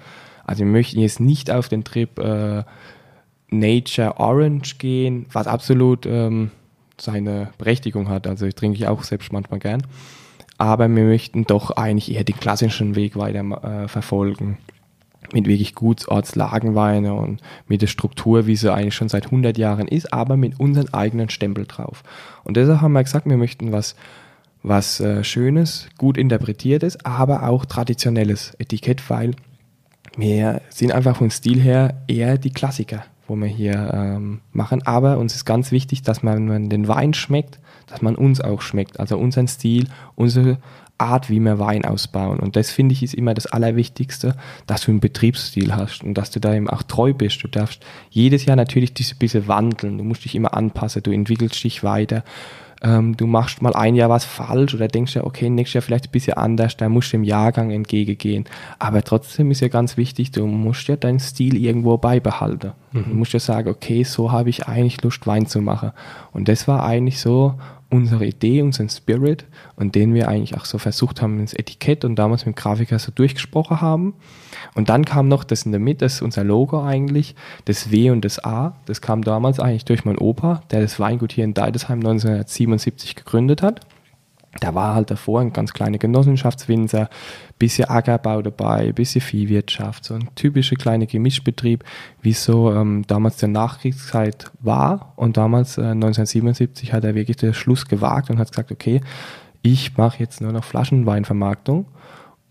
Also 0.45 0.59
wir 0.59 0.71
möchten 0.71 0.99
jetzt 0.99 1.19
nicht 1.19 1.51
auf 1.51 1.67
den 1.67 1.83
Trip 1.83 2.17
äh, 2.19 2.63
Nature 3.49 4.17
Orange 4.17 4.77
gehen, 4.77 5.25
was 5.31 5.47
absolut 5.47 6.05
ähm, 6.05 6.51
seine 6.99 7.51
Berechtigung 7.57 8.09
hat. 8.09 8.27
Also 8.27 8.45
ich 8.45 8.55
trinke 8.55 8.77
ich 8.77 8.87
auch 8.87 9.03
selbst 9.03 9.31
manchmal 9.31 9.59
gern. 9.59 9.83
Aber 10.57 10.89
wir 10.89 11.03
möchten 11.03 11.45
doch 11.45 11.71
eigentlich 11.71 12.13
eher 12.13 12.23
den 12.23 12.37
klassischen 12.37 12.95
Weg 12.95 13.15
weiter 13.15 13.83
äh, 13.83 13.87
verfolgen. 13.87 14.57
Mit 15.33 15.45
wirklich 15.45 15.75
Gutsortslagenweine 15.75 17.13
und 17.13 17.41
mit 17.67 17.81
der 17.81 17.87
Struktur, 17.87 18.47
wie 18.47 18.55
sie 18.55 18.73
eigentlich 18.73 18.95
schon 18.95 19.09
seit 19.09 19.25
100 19.25 19.57
Jahren 19.57 19.87
ist, 19.87 20.13
aber 20.13 20.37
mit 20.37 20.59
unserem 20.59 20.87
eigenen 20.93 21.29
Stempel 21.29 21.65
drauf. 21.65 22.01
Und 22.45 22.55
deshalb 22.55 22.79
haben 22.81 22.93
wir 22.93 23.03
gesagt, 23.03 23.27
wir 23.27 23.35
möchten 23.35 23.73
was, 23.73 23.95
was 24.67 24.99
äh, 24.99 25.23
Schönes, 25.23 25.88
gut 25.97 26.17
interpretiertes, 26.17 27.03
aber 27.06 27.43
auch 27.43 27.65
traditionelles 27.65 28.53
Etikett, 28.60 29.10
weil 29.10 29.32
wir 30.17 30.62
sind 30.69 30.91
einfach 30.91 31.17
vom 31.17 31.30
Stil 31.30 31.60
her 31.60 32.01
eher 32.08 32.38
die 32.38 32.51
Klassiker, 32.51 33.06
wo 33.27 33.36
wir 33.36 33.47
hier 33.47 33.91
ähm, 33.93 34.41
machen. 34.51 34.82
Aber 34.86 35.19
uns 35.19 35.36
ist 35.36 35.45
ganz 35.45 35.71
wichtig, 35.71 36.01
dass 36.01 36.23
man, 36.23 36.36
wenn 36.36 36.47
man 36.47 36.69
den 36.69 36.88
Wein 36.88 37.13
schmeckt, 37.13 37.60
dass 37.88 38.01
man 38.01 38.15
uns 38.15 38.41
auch 38.41 38.62
schmeckt. 38.62 38.99
Also 38.99 39.17
unseren 39.17 39.47
Stil, 39.47 39.88
unsere 40.15 40.58
Art, 40.97 41.30
wie 41.30 41.39
wir 41.39 41.60
Wein 41.60 41.86
ausbauen. 41.86 42.39
Und 42.39 42.56
das 42.56 42.71
finde 42.71 42.93
ich 42.93 43.03
ist 43.03 43.13
immer 43.13 43.36
das 43.36 43.45
Allerwichtigste, 43.45 44.36
dass 44.65 44.82
du 44.82 44.91
einen 44.91 44.99
Betriebsstil 44.99 45.75
hast 45.75 46.03
und 46.03 46.15
dass 46.15 46.32
du 46.32 46.39
da 46.39 46.56
eben 46.56 46.69
auch 46.69 46.82
treu 46.82 47.13
bist. 47.13 47.43
Du 47.43 47.47
darfst 47.47 47.86
jedes 48.10 48.45
Jahr 48.45 48.56
natürlich 48.56 48.95
diese 48.95 49.13
bisschen 49.13 49.47
wandeln. 49.47 49.99
Du 49.99 50.03
musst 50.03 50.25
dich 50.25 50.34
immer 50.34 50.56
anpassen. 50.56 51.03
Du 51.03 51.12
entwickelst 51.12 51.63
dich 51.63 51.84
weiter 51.84 52.23
ähm, 52.81 53.17
du 53.17 53.27
machst 53.27 53.61
mal 53.61 53.75
ein 53.75 53.95
Jahr 53.95 54.09
was 54.09 54.25
falsch 54.25 54.75
oder 54.75 54.87
denkst 54.87 55.15
ja, 55.15 55.23
okay, 55.23 55.49
nächstes 55.49 55.75
Jahr 55.75 55.81
vielleicht 55.81 56.07
ein 56.07 56.11
bisschen 56.11 56.35
anders, 56.35 56.77
da 56.77 56.89
musst 56.89 57.11
du 57.11 57.17
dem 57.17 57.23
Jahrgang 57.23 57.71
entgegengehen. 57.71 58.45
Aber 58.79 59.03
trotzdem 59.03 59.51
ist 59.51 59.61
ja 59.61 59.67
ganz 59.67 59.97
wichtig, 59.97 60.31
du 60.31 60.45
musst 60.45 60.87
ja 60.87 60.95
deinen 60.95 61.19
Stil 61.19 61.57
irgendwo 61.57 61.97
beibehalten. 61.97 62.73
Mhm. 62.91 63.05
Du 63.05 63.15
musst 63.15 63.33
ja 63.33 63.39
sagen, 63.39 63.69
okay, 63.69 64.03
so 64.03 64.31
habe 64.31 64.49
ich 64.49 64.67
eigentlich 64.67 65.01
Lust, 65.01 65.25
Wein 65.25 65.47
zu 65.47 65.61
machen. 65.61 65.91
Und 66.31 66.47
das 66.47 66.67
war 66.67 66.85
eigentlich 66.85 67.19
so 67.19 67.55
unsere 67.89 68.26
Idee, 68.26 68.62
unseren 68.62 68.89
Spirit 68.89 69.45
und 69.76 69.95
den 69.95 70.13
wir 70.13 70.28
eigentlich 70.28 70.58
auch 70.58 70.65
so 70.65 70.78
versucht 70.78 71.21
haben 71.21 71.39
ins 71.39 71.54
Etikett 71.54 72.04
und 72.04 72.15
damals 72.15 72.45
mit 72.45 72.56
dem 72.56 72.60
Grafiker 72.60 73.00
so 73.00 73.12
durchgesprochen 73.12 73.82
haben. 73.82 74.13
Und 74.76 74.89
dann 74.89 75.06
kam 75.06 75.28
noch 75.28 75.43
das 75.43 75.63
in 75.63 75.71
der 75.71 75.80
Mitte, 75.80 76.06
das 76.06 76.15
ist 76.15 76.21
unser 76.21 76.43
Logo 76.43 76.84
eigentlich, 76.84 77.36
das 77.65 77.91
W 77.91 78.12
und 78.12 78.26
das 78.26 78.43
A. 78.43 78.76
Das 78.86 79.02
kam 79.02 79.23
damals 79.23 79.60
eigentlich 79.60 79.86
durch 79.86 80.06
meinen 80.06 80.17
Opa, 80.17 80.62
der 80.71 80.82
das 80.82 81.00
Weingut 81.00 81.32
hier 81.32 81.45
in 81.45 81.54
Deidesheim 81.54 82.00
1977 82.00 83.15
gegründet 83.15 83.62
hat. 83.62 83.82
Da 84.59 84.73
war 84.73 84.95
halt 84.95 85.11
davor 85.11 85.41
ein 85.41 85.53
ganz 85.53 85.73
kleiner 85.73 85.97
Genossenschaftswinzer, 85.97 87.09
bisschen 87.59 87.89
Ackerbau 87.89 88.41
dabei, 88.41 88.91
bisschen 88.91 89.21
Viehwirtschaft, 89.21 90.05
so 90.05 90.15
ein 90.15 90.29
typischer 90.35 90.75
kleiner 90.75 91.05
Gemischbetrieb, 91.05 91.83
wie 92.21 92.33
so 92.33 92.73
ähm, 92.73 93.03
damals 93.07 93.37
der 93.37 93.49
Nachkriegszeit 93.49 94.51
war. 94.59 95.13
Und 95.15 95.37
damals, 95.37 95.77
äh, 95.77 95.81
1977, 95.81 96.93
hat 96.93 97.03
er 97.03 97.15
wirklich 97.15 97.37
den 97.37 97.53
Schluss 97.53 97.85
gewagt 97.87 98.29
und 98.29 98.39
hat 98.39 98.51
gesagt, 98.51 98.71
okay, 98.71 99.01
ich 99.61 99.97
mache 99.97 100.19
jetzt 100.19 100.41
nur 100.41 100.51
noch 100.51 100.63
Flaschenweinvermarktung. 100.63 101.85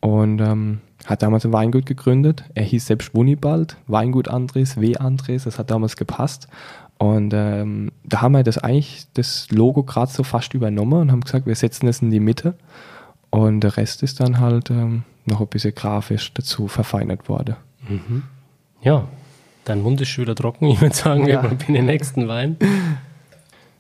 Und 0.01 0.41
ähm, 0.41 0.81
hat 1.05 1.23
damals 1.23 1.45
ein 1.45 1.53
Weingut 1.53 1.87
gegründet. 1.87 2.45
Er 2.55 2.65
hieß 2.65 2.87
selbst 2.87 3.15
Wunibald, 3.15 3.77
Weingut 3.87 4.29
Andres, 4.29 4.81
W. 4.81 4.97
Andres, 4.97 5.45
das 5.45 5.59
hat 5.59 5.71
damals 5.71 5.97
gepasst. 5.97 6.49
Und 6.99 7.35
ähm, 7.35 7.93
da 8.05 8.23
haben 8.23 8.33
wir 8.33 8.43
das 8.43 8.59
eigentlich, 8.59 9.07
das 9.15 9.51
Logo 9.51 9.83
gerade 9.83 10.11
so 10.11 10.23
fast 10.23 10.55
übernommen 10.55 11.03
und 11.03 11.13
haben 11.13 11.21
gesagt, 11.21 11.47
wir 11.47 11.55
setzen 11.55 11.89
es 11.89 12.01
in 12.01 12.11
die 12.11 12.21
Mitte. 12.21 12.55
Und 13.31 13.61
der 13.61 13.77
Rest 13.77 14.03
ist 14.03 14.21
dann 14.21 14.41
halt 14.41 14.71
ähm, 14.71 15.03
noch 15.27 15.41
ein 15.41 15.47
bisschen 15.49 15.75
grafisch 15.75 16.33
dazu 16.33 16.69
verfeinert 16.69 17.29
worden. 17.29 17.57
Mhm. 17.89 18.23
Ja, 18.81 19.07
dein 19.65 19.83
Mund 19.83 20.01
ist 20.01 20.09
schon 20.09 20.23
wieder 20.23 20.35
trocken. 20.35 20.67
Ich 20.71 20.81
würde 20.81 20.95
sagen, 20.95 21.27
ja. 21.27 21.43
wir 21.43 21.51
probieren 21.51 21.75
den 21.75 21.87
nächsten 21.87 22.29
Wein. 22.29 22.57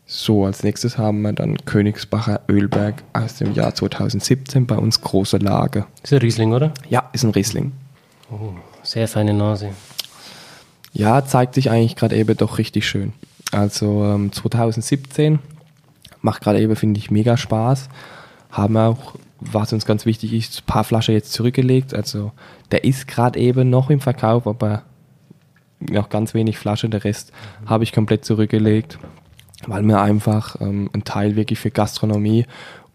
So, 0.05 0.45
als 0.45 0.63
nächstes 0.63 0.99
haben 0.99 1.23
wir 1.23 1.33
dann 1.33 1.57
Königsbacher 1.65 2.43
Ölberg 2.49 3.03
aus 3.13 3.37
dem 3.37 3.55
Jahr 3.55 3.75
2017 3.75 4.67
bei 4.67 4.77
uns 4.77 5.01
große 5.01 5.39
Lage. 5.39 5.87
Ist 6.03 6.13
ein 6.13 6.21
Riesling, 6.21 6.53
oder? 6.53 6.73
Ja, 6.89 7.09
ist 7.13 7.25
ein 7.25 7.31
Riesling. 7.31 7.73
Oh, 8.31 8.51
sehr 8.83 9.09
feine 9.09 9.35
Nase. 9.35 9.71
Ja, 10.97 11.25
zeigt 11.27 11.55
sich 11.55 11.71
eigentlich 11.71 11.95
gerade 11.95 12.17
eben 12.17 12.37
doch 12.37 12.57
richtig 12.57 12.89
schön. 12.89 13.13
Also 13.53 14.03
ähm, 14.05 14.33
2017 14.33 15.41
macht 16.23 16.43
gerade 16.43 16.61
eben, 16.61 16.75
finde 16.75 16.99
ich, 16.99 17.11
mega 17.11 17.37
Spaß. 17.37 17.91
Haben 18.51 18.77
auch, 18.79 19.15
was 19.41 19.75
uns 19.75 19.85
ganz 19.85 20.07
wichtig 20.07 20.33
ist, 20.33 20.63
ein 20.63 20.67
paar 20.67 20.85
Flaschen 20.85 21.15
jetzt 21.15 21.33
zurückgelegt. 21.35 21.93
Also 21.93 22.33
der 22.71 22.85
ist 22.85 23.07
gerade 23.07 23.39
eben 23.39 23.69
noch 23.69 23.91
im 23.91 24.01
Verkauf, 24.01 24.47
aber 24.47 24.85
noch 25.81 26.09
ganz 26.09 26.33
wenig 26.33 26.57
Flasche. 26.57 26.89
Der 26.89 27.05
Rest 27.05 27.31
habe 27.67 27.85
ich 27.85 27.93
komplett 27.93 28.25
zurückgelegt 28.25 28.99
weil 29.67 29.83
wir 29.83 30.01
einfach 30.01 30.61
ähm, 30.61 30.91
einen 30.93 31.05
Teil 31.05 31.37
wirklich 31.37 31.59
für 31.59 31.71
Gastronomie 31.71 32.47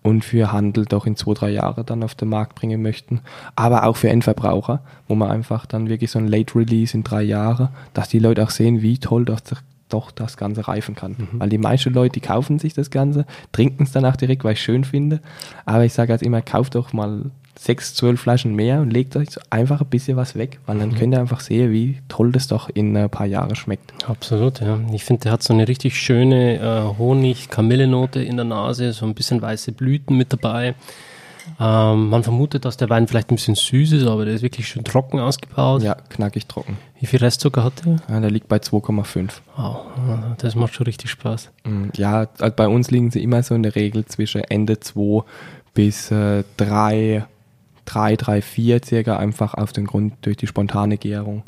und 0.03 0.25
für 0.25 0.51
Handel 0.51 0.85
doch 0.85 1.05
in 1.05 1.15
zwei, 1.15 1.33
drei 1.33 1.51
Jahren 1.51 1.85
dann 1.85 2.03
auf 2.03 2.15
den 2.15 2.29
Markt 2.29 2.55
bringen 2.55 2.81
möchten. 2.81 3.21
Aber 3.55 3.85
auch 3.85 3.97
für 3.97 4.09
Endverbraucher, 4.09 4.81
wo 5.07 5.15
man 5.15 5.29
einfach 5.29 5.65
dann 5.65 5.89
wirklich 5.89 6.11
so 6.11 6.19
ein 6.19 6.27
Late 6.27 6.55
Release 6.55 6.95
in 6.95 7.03
drei 7.03 7.21
Jahren, 7.21 7.69
dass 7.93 8.09
die 8.09 8.19
Leute 8.19 8.43
auch 8.43 8.49
sehen, 8.49 8.81
wie 8.81 8.97
toll 8.97 9.25
das 9.25 9.43
doch 9.89 10.11
das 10.11 10.37
Ganze 10.37 10.67
reifen 10.67 10.95
kann. 10.95 11.15
Mhm. 11.17 11.39
Weil 11.39 11.49
die 11.49 11.57
meisten 11.57 11.93
Leute, 11.93 12.13
die 12.13 12.25
kaufen 12.25 12.59
sich 12.59 12.73
das 12.73 12.89
Ganze, 12.89 13.25
trinken 13.51 13.83
es 13.83 13.91
danach 13.91 14.15
direkt, 14.15 14.43
weil 14.43 14.53
ich 14.53 14.59
es 14.59 14.65
schön 14.65 14.83
finde. 14.83 15.19
Aber 15.65 15.85
ich 15.85 15.93
sage 15.93 16.11
halt 16.11 16.21
immer, 16.23 16.41
kauft 16.41 16.75
doch 16.75 16.93
mal 16.93 17.25
sechs, 17.57 17.93
zwölf 17.93 18.21
Flaschen 18.21 18.55
mehr 18.55 18.81
und 18.81 18.91
legt 18.91 19.15
euch 19.15 19.29
einfach 19.49 19.81
ein 19.81 19.87
bisschen 19.87 20.17
was 20.17 20.35
weg, 20.35 20.59
weil 20.65 20.79
dann 20.79 20.89
mhm. 20.89 20.95
könnt 20.95 21.13
ihr 21.13 21.19
einfach 21.19 21.39
sehen, 21.39 21.71
wie 21.71 22.01
toll 22.07 22.31
das 22.31 22.47
doch 22.47 22.69
in 22.69 22.95
ein 22.95 23.09
paar 23.09 23.25
Jahren 23.25 23.55
schmeckt. 23.55 23.93
Absolut, 24.07 24.61
ja. 24.61 24.79
Ich 24.93 25.03
finde, 25.03 25.23
der 25.23 25.31
hat 25.33 25.43
so 25.43 25.53
eine 25.53 25.67
richtig 25.67 25.99
schöne 25.99 26.59
äh, 26.59 26.97
Honig-Kamillenote 26.97 28.21
in 28.21 28.37
der 28.37 28.45
Nase, 28.45 28.93
so 28.93 29.05
ein 29.05 29.13
bisschen 29.13 29.41
weiße 29.41 29.71
Blüten 29.71 30.17
mit 30.17 30.33
dabei. 30.33 30.75
Ähm, 31.59 32.09
man 32.09 32.23
vermutet, 32.23 32.65
dass 32.65 32.77
der 32.77 32.89
Wein 32.89 33.07
vielleicht 33.07 33.31
ein 33.31 33.35
bisschen 33.35 33.55
süß 33.55 33.93
ist, 33.93 34.05
aber 34.05 34.25
der 34.25 34.35
ist 34.35 34.41
wirklich 34.41 34.67
schön 34.67 34.83
trocken 34.83 35.19
ausgebaut. 35.19 35.83
Ja, 35.83 35.95
knackig 36.09 36.47
trocken. 36.47 36.77
Wie 36.99 37.05
viel 37.05 37.19
Restzucker 37.19 37.63
hat 37.63 37.85
der? 37.85 37.97
Ja, 38.09 38.19
der 38.19 38.31
liegt 38.31 38.47
bei 38.47 38.57
2,5. 38.57 39.29
Wow, 39.55 39.85
das 40.37 40.55
macht 40.55 40.73
schon 40.73 40.85
richtig 40.85 41.11
Spaß. 41.11 41.51
Mm, 41.63 41.89
ja, 41.95 42.27
also 42.39 42.55
bei 42.55 42.67
uns 42.67 42.91
liegen 42.91 43.11
sie 43.11 43.23
immer 43.23 43.43
so 43.43 43.55
in 43.55 43.63
der 43.63 43.75
Regel 43.75 44.05
zwischen 44.05 44.41
Ende 44.43 44.79
2 44.79 45.23
bis 45.73 46.11
äh, 46.11 46.43
3 46.57 47.25
3, 47.91 48.15
3, 48.15 48.41
4 48.41 48.81
circa 48.85 49.17
einfach 49.17 49.53
auf 49.53 49.73
den 49.73 49.85
Grund 49.85 50.13
durch 50.21 50.37
die 50.37 50.47
spontane 50.47 50.97
Gärung. 50.97 51.43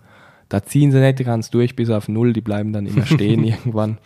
Da 0.49 0.63
ziehen 0.63 0.91
sie 0.91 0.99
nicht 0.99 1.23
ganz 1.23 1.49
durch 1.49 1.75
bis 1.75 1.89
auf 1.89 2.09
Null, 2.09 2.33
die 2.33 2.41
bleiben 2.41 2.73
dann 2.73 2.85
immer 2.85 3.05
stehen 3.05 3.43
irgendwann. 3.45 3.97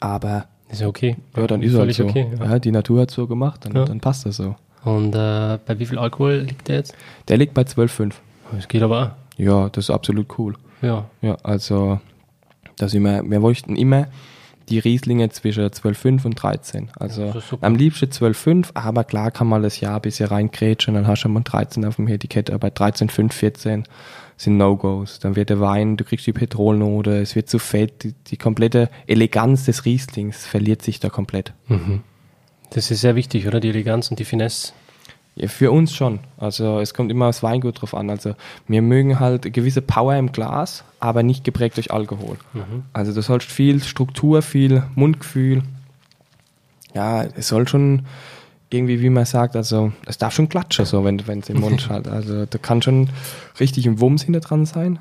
Aber 0.00 0.46
ist 0.70 0.80
ja 0.80 0.88
okay. 0.88 1.16
Ja, 1.36 1.46
dann 1.46 1.62
ist 1.62 1.74
es 1.74 1.78
halt 1.78 1.94
so. 1.94 2.04
Okay, 2.04 2.26
ja. 2.38 2.44
ja. 2.46 2.58
die 2.58 2.72
Natur 2.72 3.02
hat 3.02 3.10
so 3.10 3.26
gemacht, 3.26 3.66
dann, 3.66 3.74
ja. 3.74 3.84
dann 3.84 4.00
passt 4.00 4.24
das 4.24 4.36
so. 4.36 4.56
Und 4.84 5.14
äh, 5.14 5.58
bei 5.66 5.78
wie 5.78 5.84
viel 5.84 5.98
Alkohol 5.98 6.36
liegt 6.48 6.68
der 6.68 6.76
jetzt? 6.76 6.94
Der 7.28 7.36
liegt 7.36 7.52
bei 7.52 7.62
12,5. 7.62 8.14
Das 8.52 8.66
geht 8.66 8.82
aber 8.82 9.02
auch. 9.02 9.38
Ja, 9.38 9.68
das 9.68 9.84
ist 9.84 9.90
absolut 9.90 10.38
cool. 10.38 10.54
Ja. 10.80 11.04
Ja, 11.20 11.36
also, 11.42 12.00
dass 12.78 12.94
immer, 12.94 13.22
wir 13.22 13.42
wollten 13.42 13.76
immer 13.76 14.06
die 14.68 14.78
Rieslinge 14.78 15.28
zwischen 15.30 15.64
12,5 15.64 16.24
und 16.24 16.34
13. 16.34 16.90
Also 16.98 17.26
ja, 17.26 17.34
am 17.60 17.74
liebsten 17.74 18.06
12,5, 18.06 18.70
aber 18.74 19.04
klar 19.04 19.30
kann 19.30 19.46
man 19.46 19.62
das 19.62 19.80
Jahr 19.80 19.96
ein 19.96 20.02
bisschen 20.02 20.28
reinkrätschen, 20.28 20.94
dann 20.94 21.06
hast 21.06 21.24
du 21.24 21.28
mal 21.28 21.42
13 21.42 21.84
auf 21.84 21.96
dem 21.96 22.08
Etikett, 22.08 22.50
aber 22.50 22.68
13,5, 22.68 23.32
14 23.32 23.84
sind 24.36 24.56
No-Gos. 24.56 25.18
Dann 25.20 25.36
wird 25.36 25.50
der 25.50 25.60
Wein, 25.60 25.96
du 25.96 26.04
kriegst 26.04 26.26
die 26.26 26.32
Petrolnote, 26.32 27.18
es 27.18 27.36
wird 27.36 27.48
zu 27.48 27.58
fett, 27.58 28.02
die, 28.02 28.14
die 28.26 28.36
komplette 28.36 28.90
Eleganz 29.06 29.64
des 29.64 29.84
Rieslings 29.84 30.46
verliert 30.46 30.82
sich 30.82 31.00
da 31.00 31.08
komplett. 31.08 31.52
Mhm. 31.68 32.02
Das 32.70 32.90
ist 32.90 33.02
sehr 33.02 33.16
wichtig, 33.16 33.46
oder? 33.46 33.60
Die 33.60 33.68
Eleganz 33.68 34.10
und 34.10 34.18
die 34.18 34.24
Finesse. 34.24 34.72
Ja, 35.34 35.48
für 35.48 35.70
uns 35.70 35.94
schon. 35.94 36.20
Also 36.36 36.80
es 36.80 36.92
kommt 36.92 37.10
immer 37.10 37.26
aufs 37.26 37.42
Weingut 37.42 37.80
drauf 37.80 37.94
an. 37.94 38.10
Also 38.10 38.34
wir 38.68 38.82
mögen 38.82 39.18
halt 39.18 39.50
gewisse 39.52 39.80
Power 39.80 40.16
im 40.16 40.32
Glas, 40.32 40.84
aber 41.00 41.22
nicht 41.22 41.44
geprägt 41.44 41.76
durch 41.78 41.90
Alkohol. 41.90 42.36
Mhm. 42.52 42.84
Also 42.92 43.14
du 43.14 43.22
sollst 43.22 43.50
viel 43.50 43.82
Struktur, 43.82 44.42
viel 44.42 44.82
Mundgefühl. 44.94 45.62
Ja, 46.94 47.24
es 47.24 47.48
soll 47.48 47.66
schon 47.66 48.06
irgendwie, 48.68 49.00
wie 49.00 49.10
man 49.10 49.24
sagt, 49.24 49.56
also 49.56 49.92
es 50.06 50.18
darf 50.18 50.34
schon 50.34 50.48
klatschen, 50.48 50.84
so 50.84 51.04
wenn 51.04 51.18
es 51.18 51.48
im 51.48 51.60
Mund 51.60 51.88
hat. 51.88 52.08
Also 52.08 52.44
da 52.44 52.58
kann 52.58 52.82
schon 52.82 53.08
richtig 53.58 53.86
ein 53.86 54.00
Wumms 54.00 54.24
hinter 54.24 54.40
dran 54.40 54.66
sein 54.66 54.98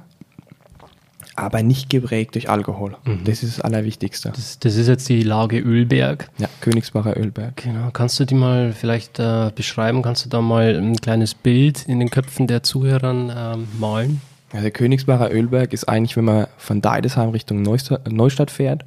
aber 1.42 1.64
nicht 1.64 1.90
geprägt 1.90 2.36
durch 2.36 2.50
Alkohol. 2.50 2.96
Mhm. 3.04 3.24
Das 3.24 3.44
ist 3.44 3.58
das 3.58 3.66
Allerwichtigste. 3.66 4.30
Das, 4.30 4.60
das, 4.60 4.76
ist 4.76 4.88
jetzt 4.88 5.10
die 5.10 5.24
Lage 5.24 5.60
Ölberg. 5.60 6.30
Ja, 6.38 6.48
Königsbacher 6.62 7.18
Ölberg. 7.18 7.58
Genau. 7.58 7.90
Kannst 7.92 8.20
du 8.20 8.26
die 8.26 8.36
mal 8.36 8.74
vielleicht 8.74 9.20
äh, 9.20 9.52
beschreiben? 9.54 10.02
Kannst 10.02 10.26
du 10.26 10.30
da 10.30 10.42
mal 10.42 10.76
ein 10.76 10.96
kleines 10.98 11.34
Bild 11.34 11.88
in 11.88 12.00
den 12.00 12.10
Köpfen 12.10 12.48
der 12.48 12.64
Zuhörern 12.64 13.32
ähm, 13.36 13.68
malen? 13.80 14.22
Ja, 14.54 14.62
der 14.62 14.72
Königsbacher 14.72 15.32
Ölberg 15.32 15.74
ist 15.74 15.86
eigentlich, 15.86 16.18
wenn 16.18 16.26
man 16.26 16.48
von 16.58 16.82
Deidesheim 16.82 17.30
Richtung 17.30 17.62
Neustadt 17.62 18.52
fährt, 18.52 18.86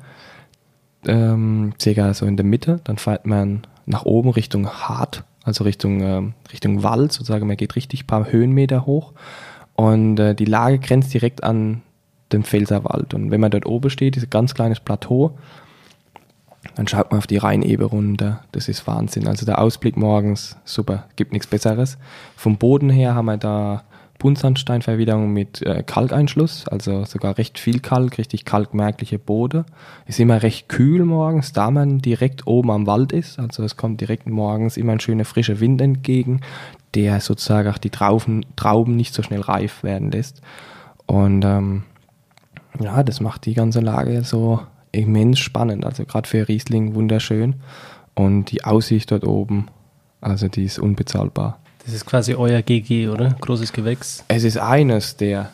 ähm, 1.07 1.73
circa 1.81 2.15
so 2.15 2.27
in 2.27 2.37
der 2.37 2.45
Mitte, 2.45 2.81
dann 2.85 2.99
fährt 2.99 3.27
man 3.27 3.67
nach 3.87 4.05
oben 4.05 4.31
Richtung 4.31 4.69
Hart, 4.69 5.25
also 5.43 5.65
Richtung, 5.65 6.01
ähm, 6.03 6.35
Richtung 6.53 6.83
Wald, 6.83 7.13
sozusagen, 7.13 7.47
man 7.47 7.57
geht 7.57 7.77
richtig 7.77 8.05
ein 8.05 8.07
paar 8.07 8.31
Höhenmeter 8.31 8.87
hoch. 8.87 9.13
Und 9.75 10.19
äh, 10.21 10.35
die 10.35 10.45
Lage 10.45 10.79
grenzt 10.79 11.13
direkt 11.13 11.43
an 11.43 11.83
dem 12.35 12.45
Pfälzerwald. 12.45 13.15
Und 13.15 13.31
wenn 13.31 13.41
man 13.41 13.51
dort 13.51 13.67
oben 13.67 13.91
steht, 13.91 14.17
ist 14.17 14.25
ein 14.25 14.31
ganz 14.31 14.55
kleines 14.55 14.81
Plateau, 14.81 15.37
dann 16.75 16.89
schaut 16.89 17.11
man 17.11 17.19
auf 17.19 17.27
die 17.27 17.37
Rheinebe 17.37 17.85
runter. 17.85 18.43
Das 18.53 18.69
ist 18.69 18.87
Wahnsinn. 18.87 19.29
Also 19.29 19.47
der 19.47 19.61
Ausblick 19.61 19.97
morgens, 19.97 20.57
super, 20.65 21.07
gibt 21.17 21.33
nichts 21.33 21.47
Besseres. 21.47 21.99
Vom 22.37 22.57
Boden 22.57 22.91
her 22.91 23.15
haben 23.15 23.27
wir 23.27 23.37
da 23.37 23.85
Buntsandsteinverwiderung 24.19 25.33
mit 25.33 25.61
äh, 25.63 25.83
Kalkeinschluss, 25.83 26.67
also 26.69 27.05
sogar 27.05 27.37
recht 27.37 27.59
viel 27.59 27.81
Kalk, 27.81 28.17
richtig 28.17 28.45
kalkmerkliche 28.45 29.19
Bode. 29.19 29.67
Ist 30.07 30.21
immer 30.21 30.43
recht 30.43 30.69
kühl 30.69 31.05
morgens, 31.05 31.53
da 31.53 31.71
man 31.71 31.99
direkt 31.99 32.47
oben 32.47 32.71
am 32.71 32.87
Wald 32.87 33.13
ist. 33.13 33.39
Also 33.39 33.65
es 33.65 33.77
kommt 33.77 34.01
direkt 34.01 34.27
morgens 34.27 34.77
immer 34.77 34.93
ein 34.93 35.01
schöner 35.01 35.25
frischer 35.25 35.61
Wind 35.61 35.81
entgegen, 35.83 36.41
der 36.95 37.21
sozusagen 37.21 37.69
auch 37.69 37.79
die 37.79 37.91
Trauben, 37.91 38.47
Trauben 38.57 38.97
nicht 38.97 39.15
so 39.15 39.23
schnell 39.23 39.41
reif 39.41 39.83
werden 39.83 40.11
lässt. 40.11 40.41
Und 41.07 41.45
ähm, 41.45 41.83
ja, 42.81 43.03
das 43.03 43.21
macht 43.21 43.47
die 43.47 43.55
ganze 43.55 43.81
Lage 43.81 44.23
so 44.25 44.61
immens 44.93 45.39
spannend. 45.39 45.85
Also 45.85 46.05
gerade 46.05 46.29
für 46.29 46.49
Riesling 46.49 46.95
wunderschön. 46.95 47.57
Und 48.15 48.51
die 48.53 48.65
Aussicht 48.65 49.11
dort 49.11 49.25
oben, 49.25 49.67
also 50.21 50.49
die 50.49 50.65
ist 50.65 50.79
unbezahlbar. 50.79 51.59
Das 51.85 51.93
ist 51.93 52.07
quasi 52.07 52.35
euer 52.35 52.63
GG, 52.63 53.09
oder? 53.09 53.37
Großes 53.41 53.73
Gewächs. 53.73 54.25
Es 54.29 54.45
ist 54.45 54.57
eines 54.57 55.17
der. 55.17 55.51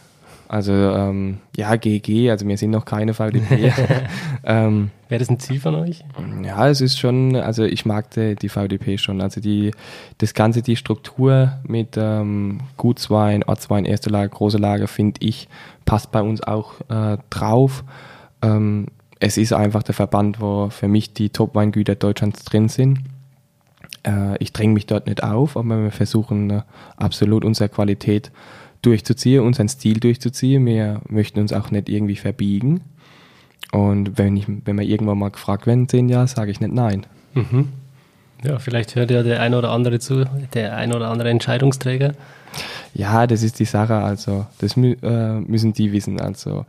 Also 0.50 0.72
ähm, 0.72 1.38
ja, 1.56 1.76
GG, 1.76 2.28
also 2.28 2.44
wir 2.48 2.58
sind 2.58 2.72
noch 2.72 2.84
keine 2.84 3.14
VDP. 3.14 3.72
ähm, 4.44 4.90
Wäre 5.08 5.20
das 5.20 5.30
ein 5.30 5.38
Ziel 5.38 5.60
von 5.60 5.76
euch? 5.76 6.02
Ja, 6.42 6.68
es 6.68 6.80
ist 6.80 6.98
schon, 6.98 7.36
also 7.36 7.62
ich 7.62 7.86
mag 7.86 8.10
die, 8.10 8.34
die 8.34 8.48
VDP 8.48 8.98
schon. 8.98 9.20
Also 9.20 9.40
die, 9.40 9.70
das 10.18 10.34
Ganze, 10.34 10.62
die 10.62 10.74
Struktur 10.74 11.52
mit 11.62 11.96
ähm, 11.96 12.62
Gutswein, 12.76 13.44
Ortswein, 13.44 13.84
erste 13.84 14.10
Lage, 14.10 14.30
große 14.30 14.58
Lage, 14.58 14.88
finde 14.88 15.24
ich, 15.24 15.46
passt 15.84 16.10
bei 16.10 16.20
uns 16.20 16.42
auch 16.42 16.80
äh, 16.88 17.18
drauf. 17.30 17.84
Ähm, 18.42 18.88
es 19.20 19.36
ist 19.36 19.52
einfach 19.52 19.84
der 19.84 19.94
Verband, 19.94 20.40
wo 20.40 20.68
für 20.68 20.88
mich 20.88 21.14
die 21.14 21.30
Top-Weingüter 21.30 21.94
Deutschlands 21.94 22.44
drin 22.44 22.68
sind. 22.68 22.98
Äh, 24.04 24.36
ich 24.42 24.52
dränge 24.52 24.74
mich 24.74 24.86
dort 24.86 25.06
nicht 25.06 25.22
auf, 25.22 25.56
aber 25.56 25.84
wir 25.84 25.92
versuchen 25.92 26.50
äh, 26.50 26.62
absolut 26.96 27.44
unsere 27.44 27.68
Qualität 27.68 28.32
durchzuziehen, 28.82 29.42
unseren 29.42 29.68
Stil 29.68 30.00
durchzuziehen. 30.00 30.64
Wir 30.66 31.00
möchten 31.08 31.40
uns 31.40 31.52
auch 31.52 31.70
nicht 31.70 31.88
irgendwie 31.88 32.16
verbiegen. 32.16 32.80
Und 33.72 34.18
wenn, 34.18 34.36
ich, 34.36 34.46
wenn 34.48 34.78
wir 34.78 34.86
irgendwann 34.86 35.18
mal 35.18 35.30
gefragt 35.30 35.66
werden, 35.66 35.88
zehn 35.88 36.08
Jahre, 36.08 36.26
sage 36.26 36.50
ich 36.50 36.60
nicht 36.60 36.72
nein. 36.72 37.06
Mhm. 37.34 37.68
Ja, 38.42 38.58
vielleicht 38.58 38.94
hört 38.96 39.10
ja 39.10 39.22
der 39.22 39.40
ein 39.40 39.54
oder 39.54 39.70
andere 39.70 39.98
zu, 39.98 40.24
der 40.54 40.76
ein 40.76 40.94
oder 40.94 41.08
andere 41.08 41.28
Entscheidungsträger. 41.30 42.12
Ja, 42.94 43.26
das 43.26 43.42
ist 43.42 43.58
die 43.58 43.66
Sache. 43.66 43.94
Also, 43.94 44.46
das 44.58 44.76
äh, 44.76 45.40
müssen 45.40 45.72
die 45.72 45.92
wissen. 45.92 46.20
Also, 46.20 46.64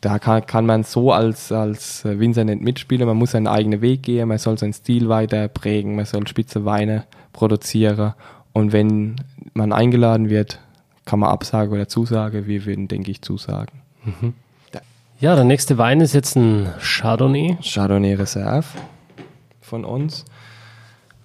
da 0.00 0.18
kann, 0.18 0.46
kann 0.46 0.66
man 0.66 0.84
so 0.84 1.12
als, 1.12 1.50
als 1.50 2.04
Winzer 2.04 2.44
nicht 2.44 2.62
mitspielen. 2.62 3.06
Man 3.06 3.16
muss 3.16 3.32
seinen 3.32 3.48
eigenen 3.48 3.80
Weg 3.80 4.02
gehen, 4.02 4.28
man 4.28 4.38
soll 4.38 4.58
seinen 4.58 4.74
Stil 4.74 5.08
weiter 5.08 5.48
prägen, 5.48 5.96
man 5.96 6.04
soll 6.04 6.26
spitze 6.28 6.64
Weine 6.64 7.04
produzieren. 7.32 8.14
Und 8.52 8.72
wenn 8.72 9.16
man 9.54 9.72
eingeladen 9.72 10.30
wird, 10.30 10.60
kann 11.08 11.20
man 11.20 11.30
Absage 11.30 11.72
oder 11.72 11.88
Zusage. 11.88 12.46
Wir 12.46 12.66
würden, 12.66 12.86
denke 12.86 13.10
ich, 13.10 13.22
zusagen. 13.22 13.80
Mhm. 14.04 14.34
Ja, 15.20 15.34
der 15.34 15.44
nächste 15.44 15.78
Wein 15.78 16.00
ist 16.00 16.12
jetzt 16.12 16.36
ein 16.36 16.68
Chardonnay. 16.78 17.56
Chardonnay 17.60 18.14
Reserve 18.14 18.66
von 19.60 19.84
uns. 19.84 20.26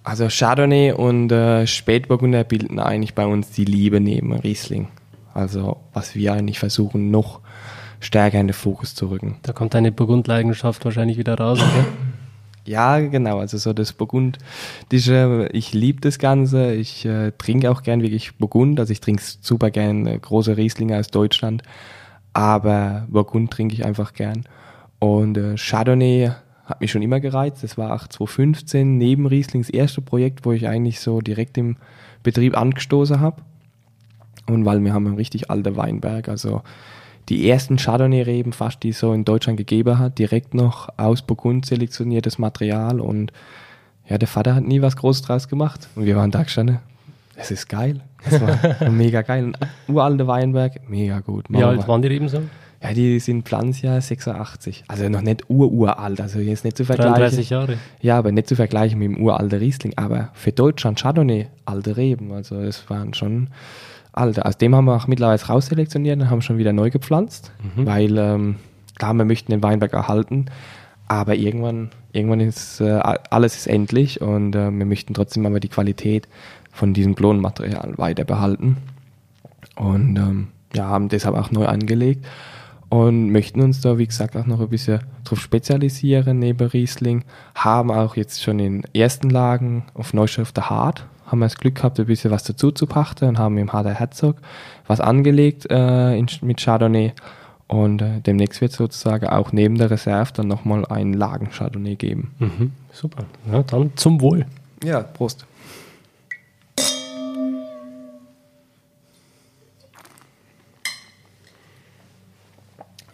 Also 0.02 0.26
Chardonnay 0.28 0.92
und 0.92 1.30
äh, 1.30 1.66
Spätburgunder 1.66 2.44
bilden 2.44 2.80
eigentlich 2.80 3.14
bei 3.14 3.26
uns 3.26 3.50
die 3.50 3.66
Liebe 3.66 4.00
neben 4.00 4.32
Riesling. 4.32 4.88
Also 5.34 5.76
was 5.92 6.14
wir 6.14 6.32
eigentlich 6.32 6.58
versuchen 6.58 7.10
noch 7.10 7.40
stärker 8.00 8.40
in 8.40 8.48
den 8.48 8.54
Fokus 8.54 8.94
zu 8.94 9.10
rücken. 9.10 9.36
Da 9.42 9.52
kommt 9.52 9.74
deine 9.74 9.92
Burgundleidenschaft 9.92 10.84
wahrscheinlich 10.84 11.18
wieder 11.18 11.38
raus, 11.38 11.60
okay? 11.60 11.84
Ja, 12.66 12.98
genau. 13.00 13.38
Also 13.38 13.58
so 13.58 13.72
das 13.72 13.92
Burgundische, 13.92 15.48
ich 15.52 15.74
liebe 15.74 16.00
das 16.00 16.18
Ganze. 16.18 16.74
Ich 16.74 17.04
äh, 17.04 17.32
trinke 17.36 17.70
auch 17.70 17.82
gern 17.82 18.02
wirklich 18.02 18.36
Burgund. 18.36 18.80
Also 18.80 18.92
ich 18.92 19.00
trinke 19.00 19.22
super 19.40 19.70
gern 19.70 20.06
äh, 20.06 20.18
große 20.18 20.56
Rieslinge 20.56 20.98
aus 20.98 21.08
Deutschland. 21.08 21.62
Aber 22.32 23.06
Burgund 23.10 23.50
trinke 23.50 23.74
ich 23.74 23.84
einfach 23.84 24.14
gern. 24.14 24.44
Und 24.98 25.36
äh, 25.36 25.56
Chardonnay 25.56 26.30
hat 26.64 26.80
mich 26.80 26.90
schon 26.90 27.02
immer 27.02 27.20
gereizt. 27.20 27.62
Das 27.62 27.76
war 27.76 27.94
auch 27.94 28.08
2015 28.08 28.96
neben 28.96 29.26
Rieslings 29.26 29.68
erste 29.68 30.00
Projekt, 30.00 30.46
wo 30.46 30.52
ich 30.52 30.66
eigentlich 30.66 31.00
so 31.00 31.20
direkt 31.20 31.58
im 31.58 31.76
Betrieb 32.22 32.56
angestoßen 32.56 33.20
habe. 33.20 33.42
Und 34.46 34.64
weil 34.64 34.82
wir 34.82 34.94
haben 34.94 35.06
einen 35.06 35.16
richtig 35.16 35.50
alten 35.50 35.76
Weinberg. 35.76 36.28
Also 36.28 36.62
die 37.28 37.48
ersten 37.48 37.76
Chardonnay-Reben 37.76 38.52
fast, 38.52 38.82
die 38.82 38.90
es 38.90 38.98
so 38.98 39.12
in 39.12 39.24
Deutschland 39.24 39.56
gegeben 39.56 39.98
hat, 39.98 40.18
direkt 40.18 40.54
noch 40.54 40.88
aus 40.96 41.22
Burgund 41.22 41.66
selektioniertes 41.66 42.38
Material 42.38 43.00
und 43.00 43.32
ja, 44.06 44.18
der 44.18 44.28
Vater 44.28 44.54
hat 44.54 44.64
nie 44.64 44.82
was 44.82 44.96
Großes 44.96 45.22
draus 45.22 45.48
gemacht. 45.48 45.88
Und 45.94 46.04
wir 46.04 46.16
waren 46.16 46.30
da 46.30 46.42
gestanden, 46.42 46.80
es 47.36 47.50
ist 47.50 47.68
geil. 47.68 48.00
Es 48.24 48.40
war 48.40 48.90
mega 48.90 49.22
geil. 49.22 49.52
Ein 49.58 49.94
uralter 49.94 50.26
Weinberg, 50.26 50.88
mega 50.88 51.20
gut. 51.20 51.46
Wie 51.48 51.62
alt 51.62 51.88
waren 51.88 52.02
die 52.02 52.08
Reben 52.08 52.28
so? 52.28 52.42
Ja, 52.82 52.92
die 52.92 53.18
sind 53.18 53.48
Pflanzjahr 53.48 53.98
86. 53.98 54.84
Also 54.88 55.08
noch 55.08 55.22
nicht 55.22 55.48
ururalt, 55.48 56.20
also 56.20 56.38
jetzt 56.38 56.64
nicht 56.64 56.76
zu 56.76 56.84
vergleichen. 56.84 57.14
33 57.14 57.50
Jahre. 57.50 57.78
Ja, 58.02 58.18
aber 58.18 58.30
nicht 58.30 58.46
zu 58.46 58.56
vergleichen 58.56 58.98
mit 58.98 59.08
dem 59.08 59.22
uralten 59.24 59.58
Riesling. 59.58 59.94
Aber 59.96 60.28
für 60.34 60.52
Deutschland 60.52 61.00
Chardonnay 61.00 61.46
alte 61.64 61.96
Reben. 61.96 62.30
Also 62.32 62.56
es 62.56 62.88
waren 62.90 63.14
schon 63.14 63.48
Alter, 64.14 64.46
aus 64.46 64.56
dem 64.56 64.74
haben 64.74 64.84
wir 64.84 64.94
auch 64.94 65.08
mittlerweile 65.08 65.42
rausselektioniert 65.42 66.20
und 66.20 66.30
haben 66.30 66.40
schon 66.42 66.58
wieder 66.58 66.72
neu 66.72 66.90
gepflanzt, 66.90 67.52
mhm. 67.76 67.86
weil 67.86 68.16
ähm, 68.16 68.56
klar, 68.96 69.12
wir 69.14 69.24
möchten 69.24 69.50
den 69.50 69.62
Weinberg 69.62 69.92
erhalten, 69.92 70.46
aber 71.08 71.34
irgendwann, 71.34 71.90
irgendwann 72.12 72.40
ist 72.40 72.80
äh, 72.80 73.00
alles 73.30 73.56
ist 73.56 73.66
endlich 73.66 74.20
und 74.20 74.54
äh, 74.54 74.70
wir 74.70 74.86
möchten 74.86 75.14
trotzdem 75.14 75.44
aber 75.46 75.58
die 75.58 75.68
Qualität 75.68 76.28
von 76.72 76.94
diesem 76.94 77.16
Klonmaterial 77.16 77.98
weiter 77.98 78.24
behalten 78.24 78.76
und 79.76 80.16
ähm, 80.16 80.48
ja, 80.74 80.86
haben 80.86 81.08
deshalb 81.08 81.36
auch 81.36 81.50
neu 81.50 81.66
angelegt 81.66 82.24
und 82.88 83.32
möchten 83.32 83.60
uns 83.60 83.80
da, 83.80 83.98
wie 83.98 84.06
gesagt, 84.06 84.36
auch 84.36 84.46
noch 84.46 84.60
ein 84.60 84.68
bisschen 84.68 85.00
drauf 85.24 85.40
spezialisieren 85.40 86.38
neben 86.38 86.68
Riesling, 86.68 87.24
haben 87.56 87.90
auch 87.90 88.14
jetzt 88.14 88.42
schon 88.42 88.60
in 88.60 88.84
ersten 88.94 89.30
Lagen 89.30 89.86
auf 89.94 90.14
Neuschrift 90.14 90.56
der 90.56 90.70
Hart 90.70 91.06
haben 91.34 91.40
wir 91.40 91.46
das 91.46 91.56
Glück 91.56 91.74
gehabt, 91.74 91.98
ein 91.98 92.06
bisschen 92.06 92.30
was 92.30 92.44
dazu 92.44 92.70
zu 92.70 92.86
pachten 92.86 93.24
und 93.24 93.38
haben 93.40 93.58
im 93.58 93.72
Harder 93.72 93.92
Herzog 93.92 94.36
was 94.86 95.00
angelegt 95.00 95.68
äh, 95.68 96.16
in, 96.16 96.28
mit 96.42 96.60
Chardonnay. 96.60 97.12
Und 97.66 98.02
äh, 98.02 98.20
demnächst 98.20 98.60
wird 98.60 98.70
es 98.70 98.76
sozusagen 98.76 99.26
auch 99.26 99.50
neben 99.50 99.76
der 99.76 99.90
Reserve 99.90 100.32
dann 100.32 100.46
nochmal 100.46 100.86
einen 100.86 101.12
Lagen 101.12 101.50
Chardonnay 101.50 101.96
geben. 101.96 102.34
Mhm, 102.38 102.70
super. 102.92 103.24
Ja, 103.50 103.64
dann 103.64 103.96
zum 103.96 104.20
Wohl. 104.20 104.46
Ja, 104.84 105.00
Prost. 105.00 105.44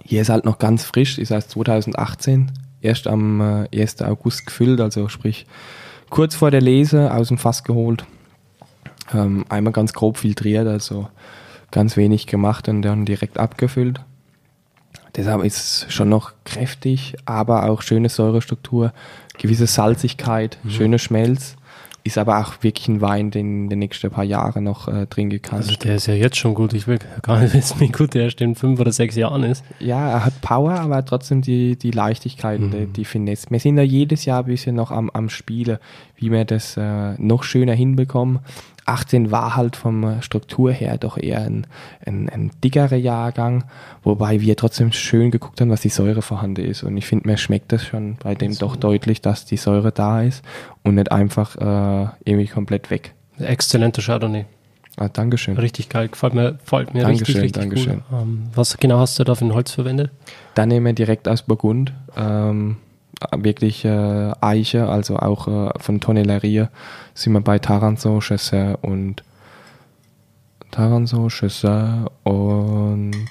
Hier 0.04 0.20
ist 0.20 0.28
halt 0.28 0.44
noch 0.44 0.58
ganz 0.58 0.84
frisch, 0.84 1.16
ist 1.16 1.30
erst 1.30 1.52
2018, 1.52 2.52
erst 2.82 3.06
am 3.06 3.40
äh, 3.70 3.80
1. 3.80 4.02
August 4.02 4.44
gefüllt, 4.44 4.80
also 4.80 5.08
sprich 5.08 5.46
kurz 6.10 6.34
vor 6.34 6.50
der 6.50 6.60
Lese 6.60 7.12
aus 7.14 7.28
dem 7.28 7.38
Fass 7.38 7.64
geholt. 7.64 8.04
Ähm, 9.14 9.44
einmal 9.48 9.72
ganz 9.72 9.92
grob 9.92 10.18
filtriert, 10.18 10.66
also 10.66 11.08
ganz 11.70 11.96
wenig 11.96 12.26
gemacht 12.26 12.68
und 12.68 12.82
dann 12.82 13.04
direkt 13.04 13.38
abgefüllt. 13.38 14.00
Deshalb 15.16 15.42
ist 15.44 15.56
es 15.86 15.92
schon 15.92 16.08
noch 16.08 16.32
kräftig, 16.44 17.16
aber 17.24 17.68
auch 17.68 17.82
schöne 17.82 18.08
Säurestruktur, 18.08 18.92
gewisse 19.38 19.66
Salzigkeit, 19.66 20.58
mhm. 20.62 20.70
schöner 20.70 20.98
Schmelz. 20.98 21.56
Ist 22.02 22.18
aber 22.18 22.38
auch 22.38 22.62
wirklich 22.62 22.88
ein 22.88 23.00
Wein, 23.00 23.30
den 23.30 23.68
den 23.68 23.78
nächsten 23.78 24.10
paar 24.10 24.24
Jahre 24.24 24.60
noch 24.60 24.88
äh, 24.88 25.06
trinken 25.06 25.42
kann. 25.42 25.58
Also 25.58 25.74
der 25.74 25.96
ist 25.96 26.06
ja 26.06 26.14
jetzt 26.14 26.36
schon 26.36 26.54
gut. 26.54 26.72
Ich 26.72 26.86
will 26.86 26.98
gar 27.22 27.40
nicht 27.40 27.54
wissen, 27.54 27.80
wie 27.80 27.88
gut 27.88 28.14
der 28.14 28.24
erst 28.24 28.40
in 28.40 28.54
fünf 28.54 28.80
oder 28.80 28.92
sechs 28.92 29.16
Jahren 29.16 29.42
ist. 29.42 29.64
Ja, 29.78 30.10
er 30.10 30.24
hat 30.24 30.40
Power, 30.40 30.72
aber 30.72 31.04
trotzdem 31.04 31.42
die, 31.42 31.76
die 31.76 31.90
Leichtigkeit, 31.90 32.60
mhm. 32.60 32.70
die, 32.70 32.86
die 32.86 33.04
Finesse. 33.04 33.48
Wir 33.50 33.60
sind 33.60 33.76
ja 33.76 33.82
jedes 33.82 34.24
Jahr 34.24 34.40
ein 34.40 34.46
bisschen 34.46 34.76
noch 34.76 34.90
am, 34.90 35.10
am 35.10 35.28
Spielen, 35.28 35.78
wie 36.16 36.30
wir 36.30 36.44
das 36.44 36.76
äh, 36.76 37.14
noch 37.18 37.42
schöner 37.42 37.74
hinbekommen. 37.74 38.40
18 38.90 39.30
war 39.30 39.56
halt 39.56 39.76
vom 39.76 40.20
Struktur 40.20 40.72
her 40.72 40.98
doch 40.98 41.16
eher 41.16 41.42
ein, 41.42 41.66
ein, 42.04 42.28
ein 42.28 42.50
dickerer 42.62 42.96
Jahrgang, 42.96 43.64
wobei 44.02 44.40
wir 44.40 44.56
trotzdem 44.56 44.90
schön 44.92 45.30
geguckt 45.30 45.60
haben, 45.60 45.70
was 45.70 45.82
die 45.82 45.90
Säure 45.90 46.22
vorhanden 46.22 46.64
ist. 46.64 46.82
Und 46.82 46.96
ich 46.96 47.06
finde, 47.06 47.28
mir 47.28 47.36
schmeckt 47.36 47.72
das 47.72 47.84
schon 47.84 48.16
bei 48.22 48.34
dem 48.34 48.52
so. 48.52 48.66
doch 48.66 48.76
deutlich, 48.76 49.20
dass 49.20 49.44
die 49.44 49.58
Säure 49.58 49.92
da 49.92 50.22
ist 50.22 50.42
und 50.84 50.94
nicht 50.94 51.12
einfach 51.12 51.56
äh, 51.56 52.08
irgendwie 52.24 52.48
komplett 52.48 52.90
weg. 52.90 53.14
Exzellenter 53.38 54.02
Chardonnay. 54.02 54.46
Ah, 54.96 55.08
Dankeschön. 55.08 55.56
Richtig 55.56 55.88
geil, 55.88 56.08
gefällt 56.08 56.34
mir, 56.34 56.52
gefällt 56.54 56.92
mir 56.92 57.02
Dankeschön, 57.02 57.40
richtig, 57.40 57.42
richtig 57.42 57.62
Dankeschön. 57.62 58.02
Cool. 58.10 58.20
Ähm, 58.20 58.42
was 58.54 58.76
genau 58.76 58.98
hast 58.98 59.18
du 59.18 59.24
da 59.24 59.34
für 59.34 59.46
ein 59.46 59.54
Holz 59.54 59.72
verwendet? 59.72 60.10
Da 60.54 60.66
nehmen 60.66 60.86
wir 60.86 60.92
direkt 60.92 61.28
aus 61.28 61.42
Burgund. 61.42 61.92
Ähm, 62.16 62.76
wirklich 63.36 63.84
äh, 63.84 64.32
Eiche, 64.40 64.88
also 64.88 65.16
auch 65.16 65.48
äh, 65.48 65.70
von 65.78 66.00
Tonellerie 66.00 66.66
sind 67.14 67.32
wir 67.32 67.40
bei 67.40 67.58
Taranso, 67.58 68.20
Chesser 68.20 68.78
und 68.82 69.22
Taranso, 70.70 71.28
Chesser 71.28 72.10
und 72.24 73.26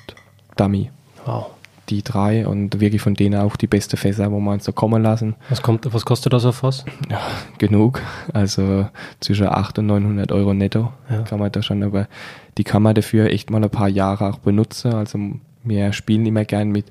Dummy. 0.56 0.92
Wow. 1.26 1.52
Die 1.90 2.04
drei 2.04 2.48
und 2.48 2.80
wirklich 2.80 3.02
von 3.02 3.16
denen 3.16 3.40
auch 3.40 3.56
die 3.56 3.68
beste 3.68 3.98
Fässer, 3.98 4.32
wo 4.32 4.40
man 4.40 4.60
so 4.60 4.72
kommen 4.72 5.02
lassen. 5.02 5.36
Was, 5.50 5.62
kommt, 5.62 5.92
was 5.94 6.06
kostet 6.06 6.34
das 6.34 6.46
auf 6.46 6.58
Fass? 6.58 6.86
Ja, 7.10 7.20
genug. 7.58 8.02
Also 8.34 8.88
zwischen 9.20 9.48
800 9.48 9.80
und 9.80 9.88
900 9.88 10.32
Euro 10.32 10.54
netto 10.54 10.92
ja. 11.10 11.24
kann 11.24 11.40
man 11.40 11.52
da 11.52 11.62
schon, 11.62 11.84
aber 11.84 12.08
die 12.58 12.64
kann 12.64 12.84
man 12.84 12.96
dafür 12.96 13.32
echt 13.32 13.50
mal 13.50 13.64
ein 13.64 13.70
paar 13.70 13.90
Jahre 13.90 14.30
auch 14.30 14.40
benutzen. 14.40 14.94
Also 14.94 15.20
wir 15.64 15.94
spielen 15.94 16.26
immer 16.26 16.46
gern 16.46 16.70
mit 16.70 16.86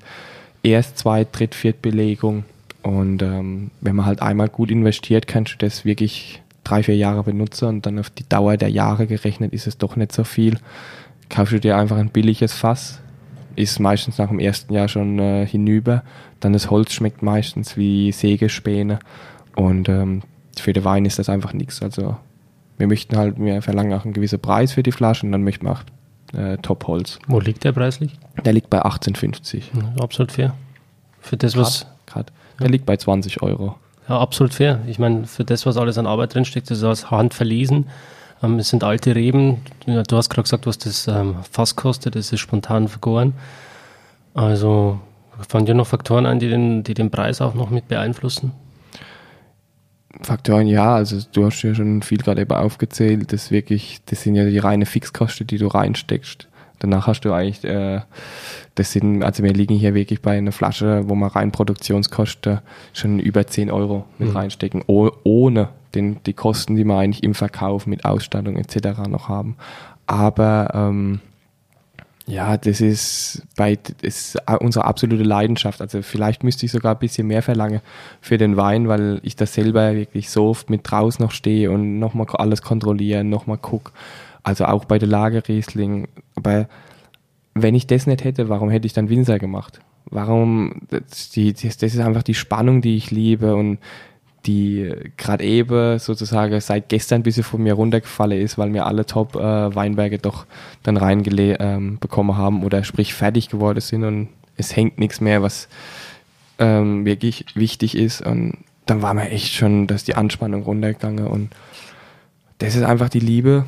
Erst-, 0.63 0.97
Zweit-, 0.97 1.29
Dritt-, 1.31 1.55
Viertbelegung 1.55 2.43
und 2.81 3.21
ähm, 3.21 3.71
wenn 3.81 3.95
man 3.95 4.05
halt 4.05 4.21
einmal 4.21 4.49
gut 4.49 4.71
investiert, 4.71 5.27
kannst 5.27 5.53
du 5.53 5.57
das 5.57 5.85
wirklich 5.85 6.41
drei, 6.63 6.83
vier 6.83 6.95
Jahre 6.95 7.23
benutzen 7.23 7.67
und 7.67 7.85
dann 7.85 7.99
auf 7.99 8.09
die 8.09 8.27
Dauer 8.27 8.57
der 8.57 8.69
Jahre 8.69 9.07
gerechnet 9.07 9.53
ist 9.53 9.67
es 9.67 9.77
doch 9.77 9.95
nicht 9.95 10.11
so 10.11 10.23
viel. 10.23 10.57
Kaufst 11.29 11.53
du 11.53 11.59
dir 11.59 11.77
einfach 11.77 11.97
ein 11.97 12.09
billiges 12.09 12.53
Fass, 12.53 12.99
ist 13.59 13.79
meistens 13.79 14.17
nach 14.17 14.29
dem 14.29 14.39
ersten 14.39 14.73
Jahr 14.73 14.87
schon 14.87 15.19
äh, 15.19 15.45
hinüber. 15.45 16.03
Dann 16.39 16.53
das 16.53 16.69
Holz 16.69 16.93
schmeckt 16.93 17.21
meistens 17.21 17.75
wie 17.75 18.11
Sägespäne 18.11 18.99
und 19.55 19.89
ähm, 19.89 20.21
für 20.57 20.71
den 20.71 20.85
Wein 20.85 21.05
ist 21.05 21.19
das 21.19 21.29
einfach 21.29 21.53
nichts. 21.53 21.81
Also 21.81 22.15
wir 22.77 22.87
möchten 22.87 23.17
halt, 23.17 23.37
wir 23.37 23.61
verlangen 23.61 23.93
auch 23.93 24.05
einen 24.05 24.13
gewissen 24.13 24.39
Preis 24.39 24.71
für 24.71 24.83
die 24.83 24.93
Flaschen 24.93 25.27
und 25.27 25.33
dann 25.33 25.43
möchten 25.43 25.65
wir 25.65 25.73
auch 25.73 25.83
äh, 26.33 26.57
Top-Holz. 26.57 27.19
Wo 27.27 27.39
liegt 27.39 27.65
der 27.65 27.73
preislich? 27.73 28.17
Der 28.45 28.53
liegt 28.53 28.69
bei 28.69 28.81
18,50. 28.81 29.63
Ja, 29.73 30.03
absolut 30.03 30.31
fair. 30.31 30.53
Für 31.19 31.35
das, 31.35 31.57
was. 31.57 31.85
Grad, 32.05 32.31
der 32.59 32.67
ja. 32.67 32.71
liegt 32.71 32.85
bei 32.85 32.95
20 32.95 33.41
Euro. 33.41 33.75
Ja, 34.07 34.19
absolut 34.19 34.53
fair. 34.53 34.79
Ich 34.87 34.99
meine, 34.99 35.25
für 35.25 35.43
das, 35.43 35.65
was 35.65 35.75
alles 35.75 35.97
an 35.97 36.07
Arbeit 36.07 36.33
drinsteckt, 36.33 36.71
das 36.71 36.79
ist 36.79 36.83
aus 36.85 37.11
Hand 37.11 37.33
verlesen. 37.33 37.87
Ähm, 38.41 38.59
es 38.59 38.69
sind 38.69 38.83
alte 38.83 39.15
Reben. 39.15 39.61
Du 39.85 40.17
hast 40.17 40.29
gerade 40.29 40.43
gesagt, 40.43 40.67
was 40.67 40.77
das 40.77 41.07
ähm, 41.07 41.35
Fass 41.49 41.75
kostet. 41.75 42.15
Das 42.15 42.31
ist 42.31 42.39
spontan 42.39 42.87
vergoren. 42.87 43.33
Also 44.33 44.99
fallen 45.47 45.65
dir 45.65 45.73
noch 45.73 45.87
Faktoren 45.87 46.25
ein, 46.25 46.39
die 46.39 46.49
den, 46.49 46.83
die 46.83 46.93
den 46.93 47.11
Preis 47.11 47.41
auch 47.41 47.53
noch 47.53 47.69
mit 47.69 47.87
beeinflussen? 47.87 48.51
Faktoren, 50.21 50.67
ja, 50.67 50.95
also 50.95 51.17
du 51.31 51.45
hast 51.45 51.61
ja 51.61 51.73
schon 51.75 52.01
viel 52.01 52.17
gerade 52.17 52.41
eben 52.41 52.51
aufgezählt. 52.51 53.31
Das 53.31 53.51
wirklich, 53.51 54.01
das 54.05 54.23
sind 54.23 54.35
ja 54.35 54.45
die 54.45 54.57
reine 54.57 54.85
Fixkosten, 54.85 55.47
die 55.47 55.57
du 55.57 55.67
reinsteckst. 55.67 56.47
Danach 56.79 57.07
hast 57.07 57.21
du 57.21 57.33
eigentlich, 57.33 57.63
äh, 57.65 58.01
das 58.75 58.93
sind, 58.93 59.23
also 59.23 59.43
wir 59.43 59.53
liegen 59.53 59.75
hier 59.75 59.93
wirklich 59.93 60.21
bei 60.21 60.37
einer 60.37 60.53
Flasche, 60.53 61.03
wo 61.07 61.15
wir 61.15 61.27
rein 61.27 61.51
Produktionskosten 61.51 62.59
schon 62.93 63.19
über 63.19 63.45
10 63.45 63.69
Euro 63.69 64.05
mit 64.17 64.29
mhm. 64.29 64.37
reinstecken, 64.37 64.83
oh, 64.87 65.11
ohne 65.23 65.69
den, 65.95 66.21
die 66.25 66.33
Kosten, 66.33 66.75
die 66.75 66.83
wir 66.83 66.97
eigentlich 66.97 67.23
im 67.23 67.33
Verkauf 67.33 67.87
mit 67.87 68.05
Ausstattung 68.05 68.57
etc. 68.57 69.07
noch 69.07 69.29
haben. 69.29 69.55
Aber 70.07 70.71
ähm, 70.73 71.19
ja, 72.29 72.57
das 72.57 72.79
ist 72.79 73.41
bei 73.55 73.75
das 73.75 74.35
ist 74.35 74.37
unsere 74.59 74.85
absolute 74.85 75.23
Leidenschaft. 75.23 75.81
Also 75.81 76.03
vielleicht 76.03 76.43
müsste 76.43 76.65
ich 76.67 76.71
sogar 76.71 76.93
ein 76.93 76.99
bisschen 76.99 77.25
mehr 77.25 77.41
verlangen 77.41 77.81
für 78.21 78.37
den 78.37 78.55
Wein, 78.55 78.87
weil 78.87 79.19
ich 79.23 79.35
das 79.35 79.55
selber 79.55 79.95
wirklich 79.95 80.29
so 80.29 80.49
oft 80.49 80.69
mit 80.69 80.81
draußen 80.83 81.23
noch 81.23 81.31
stehe 81.31 81.71
und 81.71 81.97
nochmal 81.97 82.27
alles 82.33 82.61
kontrollieren, 82.61 83.29
nochmal 83.29 83.57
gucke. 83.57 83.91
Also 84.43 84.65
auch 84.65 84.85
bei 84.85 84.99
der 84.99 85.09
Lagerriesling. 85.09 86.07
Aber 86.35 86.67
wenn 87.55 87.73
ich 87.73 87.87
das 87.87 88.05
nicht 88.05 88.23
hätte, 88.23 88.47
warum 88.47 88.69
hätte 88.69 88.85
ich 88.85 88.93
dann 88.93 89.09
Winzer 89.09 89.39
gemacht? 89.39 89.79
Warum, 90.11 90.81
das, 90.89 91.31
das, 91.31 91.77
das 91.77 91.93
ist 91.93 91.99
einfach 91.99 92.23
die 92.23 92.35
Spannung, 92.35 92.81
die 92.81 92.95
ich 92.95 93.09
liebe 93.09 93.55
und 93.55 93.79
die 94.49 94.91
gerade 95.15 95.43
eben 95.43 95.99
sozusagen 95.99 96.59
seit 96.59 96.89
gestern 96.89 97.19
ein 97.19 97.23
bisschen 97.23 97.43
von 97.43 97.61
mir 97.61 97.75
runtergefallen 97.75 98.41
ist, 98.41 98.57
weil 98.57 98.69
mir 98.69 98.87
alle 98.87 99.05
Top-Weinberge 99.05 100.15
äh, 100.15 100.19
doch 100.19 100.47
dann 100.81 100.97
reinbekommen 100.97 102.35
ähm, 102.35 102.37
haben 102.37 102.63
oder 102.63 102.83
sprich 102.83 103.13
fertig 103.13 103.49
geworden 103.49 103.81
sind 103.81 104.03
und 104.03 104.29
es 104.57 104.75
hängt 104.75 104.97
nichts 104.97 105.21
mehr, 105.21 105.43
was 105.43 105.69
ähm, 106.57 107.05
wirklich 107.05 107.45
wichtig 107.53 107.95
ist. 107.95 108.21
Und 108.21 108.57
dann 108.87 109.03
war 109.03 109.13
mir 109.13 109.29
echt 109.29 109.53
schon, 109.53 109.85
dass 109.85 110.03
die 110.03 110.15
Anspannung 110.15 110.63
runtergegangen 110.63 111.27
und 111.27 111.51
das 112.57 112.75
ist 112.75 112.83
einfach 112.83 113.09
die 113.09 113.19
Liebe, 113.19 113.65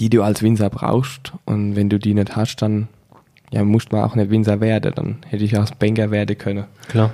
die 0.00 0.08
du 0.08 0.22
als 0.22 0.42
Winzer 0.42 0.70
brauchst. 0.70 1.32
Und 1.44 1.76
wenn 1.76 1.90
du 1.90 1.98
die 1.98 2.14
nicht 2.14 2.34
hast, 2.34 2.56
dann 2.56 2.88
ja, 3.50 3.62
musst 3.64 3.92
man 3.92 4.02
auch 4.02 4.16
nicht 4.16 4.30
Winzer 4.30 4.60
werden. 4.60 4.92
Dann 4.96 5.16
hätte 5.28 5.44
ich 5.44 5.56
auch 5.58 5.70
Banker 5.70 6.10
werden 6.10 6.36
können. 6.36 6.64
Klar. 6.88 7.12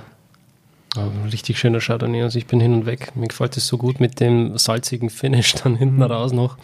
Richtig 1.31 1.57
schöner 1.57 1.79
Chardonnay. 1.79 2.23
Also 2.23 2.37
ich 2.37 2.47
bin 2.47 2.59
hin 2.59 2.73
und 2.73 2.85
weg. 2.85 3.15
Mir 3.15 3.27
gefällt 3.27 3.55
es 3.55 3.67
so 3.67 3.77
gut 3.77 3.99
mit 3.99 4.19
dem 4.19 4.57
salzigen 4.57 5.09
Finish 5.09 5.53
dann 5.63 5.75
hinten 5.75 5.97
mhm. 5.97 6.03
raus 6.03 6.33
noch. 6.33 6.57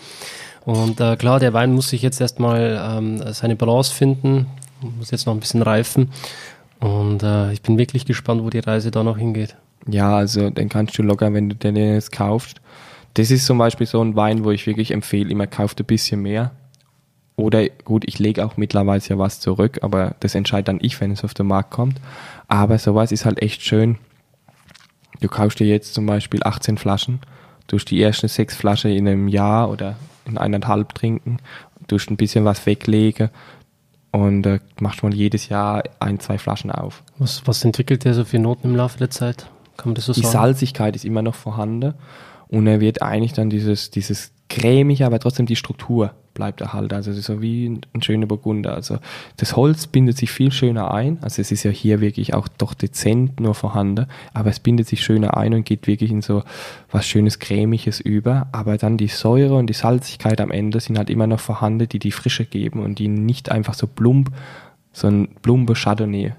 Und 0.65 0.99
äh, 0.99 1.15
klar, 1.15 1.39
der 1.39 1.53
Wein 1.53 1.71
muss 1.71 1.89
sich 1.89 2.01
jetzt 2.01 2.19
erstmal 2.19 2.77
ähm, 2.83 3.23
seine 3.31 3.55
Balance 3.55 3.93
finden, 3.93 4.47
muss 4.97 5.11
jetzt 5.11 5.25
noch 5.25 5.33
ein 5.33 5.39
bisschen 5.39 5.61
reifen. 5.61 6.11
Und 6.81 7.23
äh, 7.23 7.53
ich 7.53 7.61
bin 7.61 7.77
wirklich 7.77 8.05
gespannt, 8.05 8.43
wo 8.43 8.49
die 8.49 8.59
Reise 8.59 8.91
da 8.91 9.01
noch 9.01 9.17
hingeht. 9.17 9.55
Ja, 9.87 10.17
also 10.17 10.49
den 10.49 10.67
kannst 10.67 10.97
du 10.97 11.03
locker, 11.03 11.33
wenn 11.33 11.49
du 11.49 11.55
den 11.55 11.77
jetzt 11.77 12.11
kaufst. 12.11 12.59
Das 13.13 13.31
ist 13.31 13.45
zum 13.45 13.57
Beispiel 13.57 13.87
so 13.87 14.01
ein 14.01 14.17
Wein, 14.17 14.43
wo 14.43 14.51
ich 14.51 14.67
wirklich 14.67 14.91
empfehle, 14.91 15.29
immer 15.29 15.47
kauft 15.47 15.79
ein 15.79 15.85
bisschen 15.85 16.21
mehr. 16.21 16.51
Oder 17.37 17.69
gut, 17.85 18.03
ich 18.05 18.19
lege 18.19 18.45
auch 18.45 18.57
mittlerweile 18.57 19.01
ja 19.07 19.17
was 19.17 19.39
zurück, 19.39 19.79
aber 19.83 20.15
das 20.19 20.35
entscheide 20.35 20.65
dann 20.65 20.79
ich, 20.81 20.99
wenn 20.99 21.11
es 21.11 21.23
auf 21.23 21.33
den 21.33 21.47
Markt 21.47 21.71
kommt. 21.71 22.01
Aber 22.47 22.77
sowas 22.77 23.11
ist 23.11 23.25
halt 23.25 23.41
echt 23.41 23.61
schön, 23.61 23.97
Du 25.19 25.27
kaufst 25.27 25.59
dir 25.59 25.67
jetzt 25.67 25.93
zum 25.93 26.05
Beispiel 26.05 26.41
18 26.43 26.77
Flaschen, 26.77 27.19
tust 27.67 27.89
die 27.91 28.01
ersten 28.01 28.27
sechs 28.27 28.55
Flaschen 28.55 28.91
in 28.91 29.07
einem 29.07 29.27
Jahr 29.27 29.69
oder 29.69 29.95
in 30.25 30.37
eineinhalb 30.37 30.93
trinken, 30.93 31.37
tust 31.87 32.09
ein 32.09 32.17
bisschen 32.17 32.45
was 32.45 32.65
weglegen 32.65 33.29
und 34.11 34.45
äh, 34.45 34.59
machst 34.79 35.03
mal 35.03 35.13
jedes 35.13 35.49
Jahr 35.49 35.83
ein, 35.99 36.19
zwei 36.19 36.37
Flaschen 36.37 36.71
auf. 36.71 37.03
Was, 37.17 37.45
was 37.45 37.63
entwickelt 37.63 38.03
der 38.03 38.13
so 38.13 38.25
für 38.25 38.39
Noten 38.39 38.69
im 38.69 38.75
Laufe 38.75 38.97
der 38.97 39.09
Zeit? 39.09 39.49
Kann 39.77 39.89
man 39.89 39.95
das 39.95 40.05
so 40.05 40.13
die 40.13 40.21
sagen? 40.21 40.31
Die 40.31 40.37
Salzigkeit 40.37 40.95
ist 40.95 41.05
immer 41.05 41.21
noch 41.21 41.35
vorhanden 41.35 41.93
und 42.47 42.67
er 42.67 42.79
wird 42.79 43.01
eigentlich 43.01 43.33
dann 43.33 43.49
dieses, 43.49 43.91
dieses 43.91 44.31
cremige, 44.49 45.05
aber 45.05 45.19
trotzdem 45.19 45.45
die 45.45 45.55
Struktur 45.55 46.13
bleibt 46.37 46.61
erhalten. 46.61 46.93
Also 46.93 47.11
so 47.13 47.41
wie 47.41 47.67
ein 47.67 48.03
schöner 48.03 48.27
Burgunder. 48.27 48.73
Also 48.73 48.99
das 49.37 49.55
Holz 49.55 49.87
bindet 49.87 50.17
sich 50.17 50.29
viel 50.29 50.51
schöner 50.51 50.93
ein. 50.93 51.17
Also 51.21 51.41
es 51.41 51.51
ist 51.51 51.63
ja 51.63 51.71
hier 51.71 51.99
wirklich 51.99 52.35
auch 52.35 52.47
doch 52.47 52.75
dezent 52.75 53.39
nur 53.39 53.55
vorhanden, 53.55 54.05
aber 54.33 54.51
es 54.51 54.59
bindet 54.59 54.87
sich 54.87 55.03
schöner 55.03 55.35
ein 55.35 55.55
und 55.55 55.65
geht 55.65 55.87
wirklich 55.87 56.11
in 56.11 56.21
so 56.21 56.43
was 56.91 57.07
schönes 57.07 57.39
cremiges 57.39 57.99
über. 57.99 58.47
Aber 58.51 58.77
dann 58.77 58.97
die 58.97 59.07
Säure 59.07 59.55
und 59.55 59.67
die 59.67 59.73
Salzigkeit 59.73 60.39
am 60.39 60.51
Ende 60.51 60.79
sind 60.79 60.97
halt 60.97 61.09
immer 61.09 61.27
noch 61.27 61.39
vorhanden, 61.39 61.89
die 61.89 61.99
die 61.99 62.11
Frische 62.11 62.45
geben 62.45 62.83
und 62.83 62.99
die 62.99 63.07
nicht 63.07 63.49
einfach 63.49 63.73
so 63.73 63.87
plump, 63.87 64.31
so 64.93 65.07
ein 65.07 65.29
plumpe 65.41 65.73
Chardonnay 65.73 66.33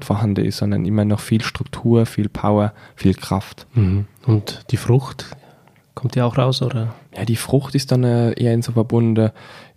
vorhanden 0.00 0.44
ist, 0.44 0.58
sondern 0.58 0.84
immer 0.84 1.04
noch 1.04 1.20
viel 1.20 1.42
Struktur, 1.42 2.06
viel 2.06 2.28
Power, 2.28 2.72
viel 2.96 3.14
Kraft. 3.14 3.68
Mhm. 3.74 4.06
Und 4.26 4.64
die 4.70 4.76
Frucht, 4.76 5.26
Kommt 5.94 6.14
die 6.14 6.22
auch 6.22 6.36
raus, 6.36 6.62
oder? 6.62 6.94
Ja, 7.16 7.24
die 7.24 7.36
Frucht 7.36 7.74
ist 7.74 7.92
dann 7.92 8.04
äh, 8.04 8.32
eher 8.32 8.52
in 8.52 8.62
so 8.62 8.72
verbunden. 8.72 9.30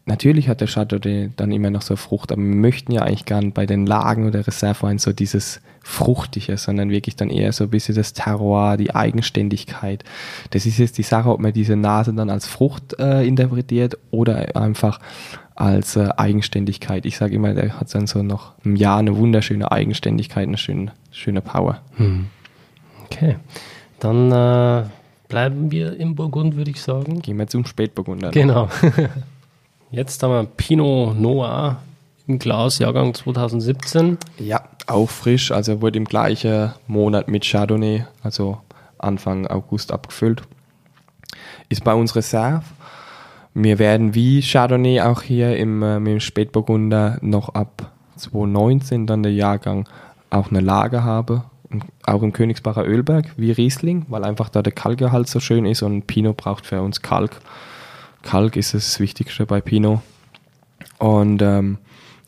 Natürlich 0.06 0.48
hat 0.48 0.62
der 0.62 0.70
Chardonnay 0.70 1.32
dann 1.36 1.52
immer 1.52 1.70
noch 1.70 1.82
so 1.82 1.98
Frucht, 1.98 2.32
aber 2.32 2.42
wir 2.42 2.56
möchten 2.56 2.94
ja 2.94 3.02
eigentlich 3.02 3.26
gar 3.26 3.42
nicht 3.42 3.54
bei 3.54 3.66
den 3.66 3.86
Lagen 3.86 4.26
oder 4.26 4.48
Reserveweinen 4.48 5.00
so 5.00 5.12
dieses 5.12 5.60
Fruchtige, 5.84 6.58
sondern 6.58 6.90
wirklich 6.90 7.18
dann 7.18 7.30
eher 7.30 7.52
so 7.52 7.66
ein 7.66 7.70
bisschen 7.70 7.94
das 7.94 8.14
Terroir, 8.14 8.78
die 8.78 8.96
Eigenständigkeit. 8.96 10.06
Das 10.52 10.66
ist 10.66 10.78
jetzt 10.78 10.98
die 10.98 11.04
Sache, 11.04 11.30
ob 11.30 11.42
man 11.42 11.52
diese 11.52 11.76
Nase 11.76 12.14
dann 12.14 12.30
als 12.30 12.48
Frucht 12.48 12.98
äh, 13.00 13.28
interpretiert 13.28 13.98
oder 14.10 14.56
einfach 14.56 15.00
als 15.56 15.98
äh, 15.98 16.08
Eigenständigkeit. 16.16 17.06
Ich 17.06 17.18
sage 17.18 17.36
immer, 17.36 17.54
der 17.54 17.78
hat 17.78 17.94
dann 17.94 18.08
so 18.08 18.24
noch 18.24 18.54
im 18.64 18.78
Jahr 18.78 19.00
eine 19.00 19.18
wunderschöne 19.18 19.72
Eigenständigkeit, 19.72 20.48
eine 20.48 20.58
schöne, 20.58 20.94
schöne 21.12 21.42
Power. 21.42 21.82
Hm. 21.98 22.28
Okay, 23.06 23.36
dann 24.00 24.32
äh, 24.32 24.84
bleiben 25.28 25.72
wir 25.72 25.98
im 26.00 26.16
Burgund, 26.16 26.56
würde 26.56 26.72
ich 26.72 26.82
sagen. 26.82 27.22
Gehen 27.22 27.38
wir 27.38 27.48
zum 27.48 27.66
Spätburgunder. 27.66 28.32
Genau. 28.32 28.70
Jetzt 29.92 30.22
haben 30.24 30.32
wir 30.32 30.44
Pinot 30.44 31.18
Noir 31.18 31.78
im 32.28 32.40
Glas, 32.40 32.80
Jahrgang 32.80 33.14
2017. 33.14 34.18
Ja, 34.38 34.64
auch 34.86 35.10
frisch, 35.10 35.52
also 35.52 35.82
wurde 35.82 35.98
im 35.98 36.06
gleichen 36.06 36.74
Monat 36.88 37.30
mit 37.30 37.46
Chardonnay, 37.46 38.06
also 38.22 38.58
Anfang 38.98 39.48
August 39.48 39.92
abgefüllt. 39.92 40.42
Ist 41.70 41.84
bei 41.84 41.94
uns 41.94 42.16
Reserve. 42.16 42.64
Wir 43.54 43.80
werden 43.80 44.14
wie 44.14 44.42
Chardonnay 44.42 45.02
auch 45.02 45.22
hier 45.22 45.58
im, 45.58 45.82
äh, 45.82 46.00
mit 46.00 46.14
dem 46.14 46.20
Spätburgunder 46.20 47.18
noch 47.22 47.50
ab 47.50 47.92
2019 48.18 49.08
dann 49.08 49.24
der 49.24 49.34
Jahrgang 49.34 49.88
auch 50.30 50.50
eine 50.50 50.60
Lage 50.60 51.04
habe 51.04 51.44
auch 52.04 52.22
im 52.24 52.34
Königsbacher 52.34 52.86
Ölberg 52.86 53.26
wie 53.38 53.52
Riesling, 53.52 54.06
weil 54.10 54.24
einfach 54.24 54.50
da 54.50 54.62
der 54.62 54.74
Kalkgehalt 54.74 55.28
so 55.28 55.40
schön 55.40 55.66
ist 55.66 55.82
und 55.82 56.08
Pinot 56.08 56.38
braucht 56.38 56.66
für 56.66 56.82
uns 56.82 57.02
Kalk. 57.02 57.40
Kalk 58.24 58.56
ist 58.56 58.74
das 58.74 59.00
Wichtigste 59.00 59.46
bei 59.46 59.62
Pinot. 59.62 60.02
Und 61.00 61.42
ähm, 61.42 61.78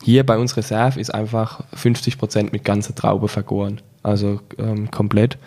hier 0.02 0.24
bei 0.24 0.38
uns 0.38 0.56
Reserve 0.56 1.00
ist 1.00 1.12
einfach 1.14 1.62
50% 1.74 2.52
mit 2.52 2.64
ganzer 2.64 2.94
Traube 2.94 3.28
vergoren. 3.28 3.80
Also 4.02 4.40
ähm, 4.58 4.90
komplett. 4.90 5.38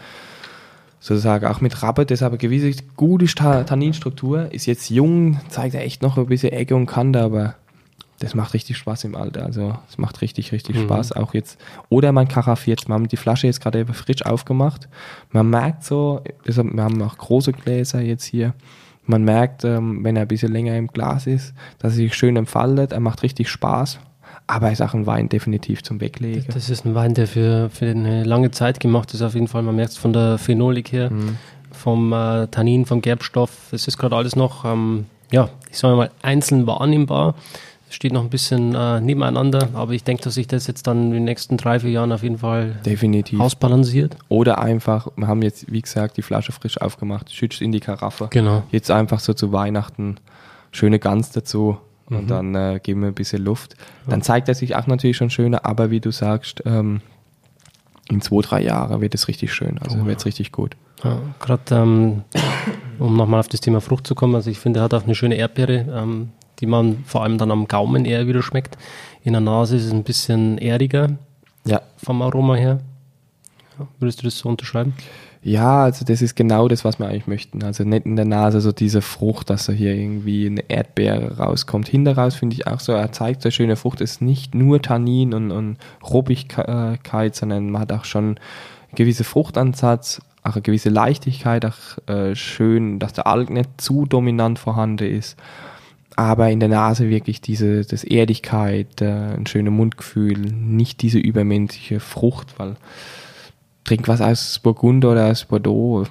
Sozusagen 0.99 1.47
auch 1.47 1.59
mit 1.59 1.83
Rappe, 1.83 2.05
das 2.05 2.23
aber 2.23 2.37
gewisse 2.37 2.81
gute 2.95 3.25
Tanninstruktur. 3.25 4.51
Ist 4.53 4.67
jetzt 4.67 4.89
jung, 4.89 5.39
zeigt 5.49 5.75
er 5.75 5.83
echt 5.83 6.01
noch 6.01 6.17
ein 6.17 6.27
bisschen 6.27 6.53
Ecke 6.53 6.75
und 6.75 6.85
Kante, 6.85 7.19
aber 7.19 7.55
das 8.19 8.35
macht 8.35 8.53
richtig 8.53 8.77
Spaß 8.77 9.03
im 9.05 9.15
Alter. 9.15 9.45
Also 9.45 9.75
es 9.89 9.97
macht 9.97 10.21
richtig, 10.21 10.51
richtig 10.51 10.77
mhm. 10.77 10.83
Spaß. 10.83 11.13
Auch 11.13 11.33
jetzt. 11.33 11.59
Oder 11.89 12.11
man 12.11 12.27
karaffiert. 12.27 12.87
Wir 12.87 12.93
haben 12.93 13.07
die 13.07 13.17
Flasche 13.17 13.47
jetzt 13.47 13.61
gerade 13.61 13.85
frisch 13.93 14.25
aufgemacht. 14.25 14.87
Man 15.31 15.49
merkt 15.49 15.83
so, 15.83 16.21
deshalb, 16.47 16.73
wir 16.73 16.83
haben 16.83 17.01
auch 17.01 17.17
große 17.17 17.51
Gläser 17.51 18.01
jetzt 18.01 18.23
hier. 18.23 18.53
Man 19.05 19.23
merkt, 19.23 19.65
ähm, 19.65 20.03
wenn 20.03 20.15
er 20.15 20.21
ein 20.21 20.27
bisschen 20.27 20.53
länger 20.53 20.77
im 20.77 20.87
Glas 20.87 21.27
ist, 21.27 21.53
dass 21.79 21.93
er 21.93 21.97
sich 21.97 22.13
schön 22.15 22.37
entfaltet. 22.37 22.93
Er 22.93 23.01
macht 23.01 23.23
richtig 23.23 23.49
Spaß. 23.49 23.99
Aber 24.47 24.67
er 24.67 24.73
ist 24.73 24.81
auch 24.81 24.93
ein 24.93 25.05
Wein 25.05 25.29
definitiv 25.29 25.83
zum 25.83 26.01
Weglegen. 26.01 26.45
Das 26.53 26.69
ist 26.69 26.85
ein 26.85 26.95
Wein, 26.95 27.13
der 27.13 27.27
für, 27.27 27.69
für 27.69 27.89
eine 27.89 28.23
lange 28.23 28.51
Zeit 28.51 28.79
gemacht 28.79 29.13
ist, 29.13 29.21
auf 29.21 29.35
jeden 29.35 29.47
Fall. 29.47 29.63
Man 29.63 29.75
merkt 29.75 29.93
es 29.93 29.97
von 29.97 30.11
der 30.11 30.37
Phenolik 30.37 30.91
her, 30.91 31.09
mhm. 31.09 31.37
vom 31.71 32.11
äh, 32.11 32.47
Tannin, 32.47 32.85
vom 32.85 33.01
Gerbstoff. 33.01 33.71
Es 33.71 33.87
ist 33.87 33.97
gerade 33.97 34.15
alles 34.15 34.35
noch, 34.35 34.65
ähm, 34.65 35.05
ja, 35.31 35.49
ich 35.71 35.77
sage 35.77 35.95
mal, 35.95 36.11
einzeln 36.21 36.67
wahrnehmbar 36.67 37.35
steht 37.93 38.13
noch 38.13 38.23
ein 38.23 38.29
bisschen 38.29 38.75
äh, 38.75 38.99
nebeneinander, 38.99 39.69
aber 39.73 39.93
ich 39.93 40.03
denke, 40.03 40.23
dass 40.23 40.33
sich 40.33 40.47
das 40.47 40.67
jetzt 40.67 40.87
dann 40.87 41.05
in 41.05 41.11
den 41.11 41.23
nächsten 41.23 41.57
drei, 41.57 41.79
vier 41.79 41.91
Jahren 41.91 42.11
auf 42.11 42.23
jeden 42.23 42.39
Fall 42.39 42.79
Definitiv. 42.85 43.39
ausbalanciert. 43.39 44.17
Oder 44.29 44.59
einfach, 44.59 45.07
wir 45.15 45.27
haben 45.27 45.41
jetzt, 45.41 45.71
wie 45.71 45.81
gesagt, 45.81 46.17
die 46.17 46.21
Flasche 46.21 46.51
frisch 46.51 46.79
aufgemacht, 46.79 47.31
schützt 47.31 47.61
in 47.61 47.71
die 47.71 47.79
Karaffe. 47.79 48.27
Genau. 48.31 48.63
Jetzt 48.71 48.89
einfach 48.91 49.19
so 49.19 49.33
zu 49.33 49.51
Weihnachten 49.51 50.17
schöne 50.71 50.99
Gans 50.99 51.31
dazu 51.31 51.77
und 52.07 52.23
mhm. 52.23 52.27
dann 52.27 52.55
äh, 52.55 52.79
geben 52.81 53.01
wir 53.01 53.07
ein 53.07 53.13
bisschen 53.13 53.43
Luft. 53.43 53.75
Dann 54.07 54.21
zeigt 54.21 54.49
er 54.49 54.55
sich 54.55 54.75
auch 54.75 54.87
natürlich 54.87 55.17
schon 55.17 55.29
schöner, 55.29 55.65
aber 55.65 55.91
wie 55.91 55.99
du 55.99 56.11
sagst, 56.11 56.63
ähm, 56.65 57.01
in 58.09 58.21
zwei, 58.21 58.41
drei 58.41 58.63
Jahren 58.63 59.01
wird 59.01 59.15
es 59.15 59.27
richtig 59.27 59.53
schön, 59.53 59.77
also 59.77 59.99
oh, 60.01 60.05
wird 60.05 60.19
es 60.19 60.25
richtig 60.25 60.51
gut. 60.51 60.75
Ja, 61.03 61.19
Gerade 61.39 61.75
ähm, 61.75 62.23
um 62.99 63.15
nochmal 63.15 63.39
auf 63.39 63.47
das 63.47 63.61
Thema 63.61 63.81
Frucht 63.81 64.07
zu 64.07 64.15
kommen, 64.15 64.35
also 64.35 64.49
ich 64.49 64.59
finde, 64.59 64.79
er 64.79 64.83
hat 64.83 64.93
auch 64.93 65.03
eine 65.03 65.15
schöne 65.15 65.35
Erdbeere. 65.35 65.85
Ähm, 65.93 66.29
die 66.59 66.65
man 66.65 67.03
vor 67.05 67.23
allem 67.23 67.37
dann 67.37 67.51
am 67.51 67.67
Gaumen 67.67 68.05
eher 68.05 68.27
wieder 68.27 68.43
schmeckt. 68.43 68.77
In 69.23 69.33
der 69.33 69.41
Nase 69.41 69.75
ist 69.77 69.85
es 69.85 69.91
ein 69.91 70.03
bisschen 70.03 70.57
erdiger 70.57 71.09
ja. 71.65 71.81
vom 71.97 72.21
Aroma 72.21 72.55
her. 72.55 72.79
Ja, 73.77 73.87
würdest 73.99 74.21
du 74.21 74.25
das 74.25 74.37
so 74.37 74.49
unterschreiben? 74.49 74.93
Ja, 75.45 75.83
also 75.83 76.05
das 76.05 76.21
ist 76.21 76.35
genau 76.35 76.69
das, 76.69 76.85
was 76.85 76.99
wir 76.99 77.07
eigentlich 77.07 77.27
möchten. 77.27 77.63
Also 77.63 77.83
nicht 77.83 78.05
in 78.05 78.15
der 78.15 78.25
Nase 78.25 78.61
so 78.61 78.71
diese 78.71 79.01
Frucht, 79.01 79.49
dass 79.49 79.65
da 79.65 79.73
hier 79.73 79.93
irgendwie 79.93 80.45
eine 80.45 80.69
Erdbeere 80.69 81.37
rauskommt. 81.37 81.89
Hinter 81.89 82.31
finde 82.31 82.55
ich 82.55 82.65
auch 82.65 82.79
so, 82.79 82.93
er 82.93 83.11
zeigt 83.11 83.41
so 83.41 83.51
schöne 83.51 83.75
Frucht, 83.75 83.99
es 83.99 84.13
ist 84.13 84.21
nicht 84.21 84.55
nur 84.55 84.81
Tannin 84.81 85.33
und, 85.33 85.51
und 85.51 85.77
Ruppigkeit, 86.01 87.35
sondern 87.35 87.69
man 87.71 87.81
hat 87.81 87.91
auch 87.91 88.05
schon 88.05 88.23
einen 88.23 88.37
gewissen 88.95 89.25
Fruchtansatz, 89.25 90.21
auch 90.43 90.53
eine 90.53 90.61
gewisse 90.61 90.89
Leichtigkeit, 90.89 91.65
auch 91.65 92.07
äh, 92.07 92.35
schön, 92.35 92.99
dass 92.99 93.11
der 93.11 93.27
Alk 93.27 93.49
nicht 93.49 93.81
zu 93.81 94.05
dominant 94.05 94.59
vorhanden 94.59 95.09
ist 95.09 95.37
aber 96.15 96.49
in 96.49 96.59
der 96.59 96.69
Nase 96.69 97.09
wirklich 97.09 97.41
diese 97.41 97.83
das 97.83 98.03
Erdigkeit, 98.03 99.01
äh, 99.01 99.35
ein 99.35 99.47
schönes 99.47 99.73
Mundgefühl, 99.73 100.37
nicht 100.37 101.01
diese 101.01 101.19
übermenschliche 101.19 101.99
Frucht, 101.99 102.59
weil 102.59 102.75
trink 103.83 104.07
was 104.07 104.21
aus 104.21 104.59
Burgund 104.59 105.05
oder 105.05 105.27
aus 105.27 105.45
Bordeaux, 105.45 106.05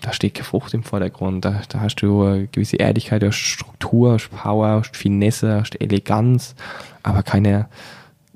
da 0.00 0.12
steht 0.12 0.34
keine 0.34 0.44
Frucht 0.44 0.74
im 0.74 0.82
Vordergrund. 0.82 1.44
Da, 1.44 1.60
da 1.68 1.80
hast 1.80 1.96
du 1.96 2.22
eine 2.22 2.46
gewisse 2.46 2.78
Erdigkeit, 2.78 3.22
hast 3.24 3.36
Struktur, 3.36 4.14
hast 4.14 4.30
Power, 4.30 4.68
hast 4.68 4.96
Finesse, 4.96 5.60
hast 5.60 5.80
Eleganz, 5.80 6.54
aber 7.02 7.22
keine, 7.22 7.68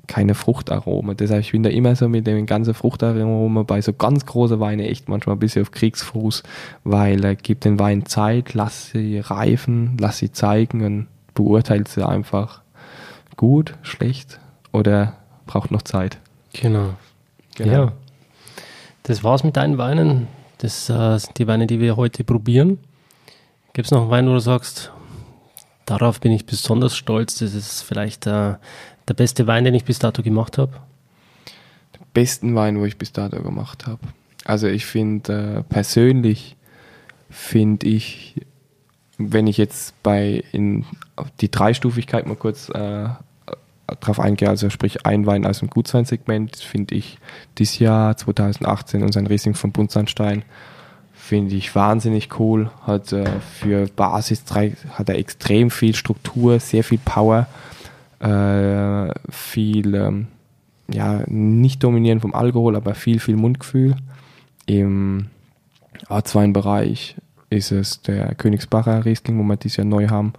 keine 0.07 0.35
Fruchtarome. 0.35 1.15
Deshalb 1.15 1.41
ich 1.41 1.51
bin 1.53 1.63
da 1.63 1.69
immer 1.69 1.95
so 1.95 2.09
mit 2.09 2.27
dem 2.27 2.45
ganzen 2.45 2.73
Fruchtaroma 2.73 3.63
bei 3.63 3.81
so 3.81 3.93
ganz 3.93 4.25
großen 4.25 4.59
Weinen 4.59 4.85
echt 4.85 5.07
manchmal 5.07 5.37
ein 5.37 5.39
bisschen 5.39 5.61
auf 5.61 5.71
Kriegsfuß, 5.71 6.43
weil 6.83 7.23
äh, 7.23 7.37
gib 7.41 7.61
den 7.61 7.79
Wein 7.79 8.05
Zeit, 8.05 8.53
lass 8.53 8.91
sie 8.91 9.19
reifen, 9.19 9.97
lass 9.99 10.17
sie 10.17 10.31
zeigen 10.31 10.83
und 10.85 11.07
beurteilt 11.33 11.87
sie 11.87 12.07
einfach 12.07 12.61
gut, 13.37 13.75
schlecht 13.81 14.39
oder 14.71 15.17
braucht 15.45 15.71
noch 15.71 15.81
Zeit. 15.81 16.17
Genau. 16.53 16.93
genau. 17.55 17.71
Ja. 17.71 17.93
Das 19.03 19.23
war's 19.23 19.43
mit 19.43 19.57
deinen 19.57 19.77
Weinen. 19.77 20.27
Das 20.59 20.89
äh, 20.89 21.17
sind 21.17 21.37
die 21.37 21.47
Weine, 21.47 21.67
die 21.67 21.79
wir 21.79 21.97
heute 21.97 22.23
probieren. 22.23 22.79
Gibt 23.73 23.87
es 23.87 23.91
noch 23.91 24.01
einen 24.01 24.11
Wein, 24.11 24.27
wo 24.27 24.33
du 24.33 24.39
sagst, 24.39 24.91
darauf 25.85 26.21
bin 26.21 26.31
ich 26.31 26.45
besonders 26.45 26.95
stolz. 26.95 27.39
Das 27.39 27.53
ist 27.53 27.81
vielleicht 27.81 28.27
äh, 28.27 28.55
der 29.07 29.13
beste 29.15 29.47
Wein, 29.47 29.65
den 29.65 29.73
ich 29.73 29.83
bis 29.83 29.99
dato 29.99 30.23
gemacht 30.23 30.57
habe. 30.57 30.71
Den 31.95 32.05
besten 32.13 32.55
Wein, 32.55 32.79
wo 32.79 32.85
ich 32.85 32.97
bis 32.97 33.11
dato 33.11 33.41
gemacht 33.41 33.87
habe. 33.87 33.99
Also 34.45 34.67
ich 34.67 34.85
finde 34.85 35.57
äh, 35.57 35.63
persönlich 35.63 36.55
finde 37.29 37.87
ich 37.87 38.35
wenn 39.17 39.47
ich 39.47 39.57
jetzt 39.57 40.01
bei 40.03 40.43
in 40.51 40.85
die 41.41 41.51
Dreistufigkeit 41.51 42.25
mal 42.25 42.35
kurz 42.35 42.69
äh, 42.69 43.09
drauf 43.99 44.19
eingehe, 44.19 44.49
also 44.49 44.69
sprich 44.69 45.05
ein 45.05 45.25
Wein 45.25 45.45
aus 45.45 45.59
dem 45.59 45.69
Gutsweinsegment, 45.69 46.57
finde 46.57 46.95
ich 46.95 47.19
dieses 47.57 47.79
Jahr 47.79 48.17
2018 48.17 49.03
unseren 49.03 49.27
Riesling 49.27 49.53
von 49.53 49.71
Buntsandstein 49.71 50.43
finde 51.23 51.55
ich 51.55 51.73
wahnsinnig 51.73 52.37
cool. 52.37 52.69
Hat 52.81 53.13
äh, 53.13 53.39
für 53.39 53.87
Basis 53.87 54.43
3 54.43 54.73
hat 54.91 55.07
er 55.07 55.17
extrem 55.17 55.71
viel 55.71 55.95
Struktur, 55.95 56.59
sehr 56.59 56.83
viel 56.83 56.97
Power, 56.97 57.47
äh, 58.19 59.09
viel 59.29 59.95
ähm, 59.95 60.27
ja 60.91 61.23
nicht 61.27 61.81
dominieren 61.81 62.19
vom 62.19 62.33
Alkohol, 62.33 62.75
aber 62.75 62.93
viel 62.93 63.19
viel 63.19 63.37
Mundgefühl 63.37 63.95
im 64.65 65.27
A2-Bereich 66.09 67.15
ist 67.53 67.71
es 67.71 68.01
der 68.01 68.35
Königsbacher 68.35 69.05
Riesling, 69.05 69.39
wo 69.39 69.43
wir 69.43 69.57
dieses 69.57 69.77
Jahr 69.77 69.85
neu 69.85 70.07
haben. 70.09 70.33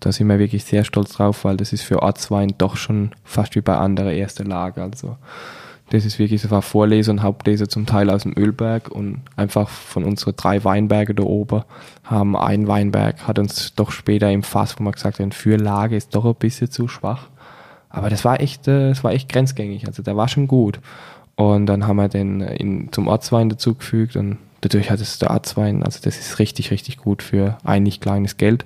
Da 0.00 0.12
sind 0.12 0.28
wir 0.28 0.38
wirklich 0.38 0.64
sehr 0.64 0.84
stolz 0.84 1.14
drauf, 1.14 1.44
weil 1.44 1.56
das 1.56 1.72
ist 1.72 1.82
für 1.82 2.02
Ortswein 2.02 2.54
doch 2.58 2.76
schon 2.76 3.12
fast 3.24 3.54
wie 3.54 3.62
bei 3.62 3.76
anderer 3.76 4.12
erster 4.12 4.44
Lage. 4.44 4.82
Also 4.82 5.16
das 5.90 6.04
ist 6.04 6.18
wirklich, 6.18 6.42
so 6.42 6.60
Vorleser 6.60 7.12
und 7.12 7.22
Hauptleser 7.22 7.68
zum 7.68 7.86
Teil 7.86 8.10
aus 8.10 8.24
dem 8.24 8.36
Ölberg 8.36 8.88
und 8.88 9.22
einfach 9.36 9.68
von 9.68 10.04
unseren 10.04 10.34
drei 10.36 10.64
Weinberge 10.64 11.14
da 11.14 11.22
oben 11.22 11.62
haben 12.02 12.36
ein 12.36 12.66
Weinberg, 12.66 13.26
hat 13.26 13.38
uns 13.38 13.74
doch 13.74 13.92
später 13.92 14.30
im 14.30 14.42
Fass, 14.42 14.78
wo 14.78 14.82
man 14.82 14.92
gesagt 14.92 15.20
hat, 15.20 15.34
für 15.34 15.56
Lage 15.56 15.96
ist 15.96 16.14
doch 16.14 16.24
ein 16.24 16.34
bisschen 16.34 16.70
zu 16.70 16.88
schwach. 16.88 17.28
Aber 17.88 18.10
das 18.10 18.24
war 18.24 18.40
echt, 18.40 18.66
äh, 18.68 18.90
das 18.90 19.04
war 19.04 19.12
echt 19.12 19.28
grenzgängig. 19.28 19.86
Also 19.86 20.02
der 20.02 20.16
war 20.16 20.28
schon 20.28 20.48
gut. 20.48 20.80
Und 21.36 21.66
dann 21.66 21.86
haben 21.86 21.96
wir 21.96 22.08
den 22.08 22.40
in, 22.40 22.92
zum 22.92 23.08
Ortswein 23.08 23.50
dazugefügt 23.50 24.16
und 24.16 24.38
dadurch 24.62 24.90
hat 24.90 25.00
es 25.00 25.18
der 25.18 25.30
A2, 25.30 25.82
also 25.82 26.00
das 26.02 26.18
ist 26.18 26.38
richtig, 26.38 26.70
richtig 26.70 26.96
gut 26.96 27.22
für 27.22 27.58
eigentlich 27.62 28.00
kleines 28.00 28.38
Geld. 28.38 28.64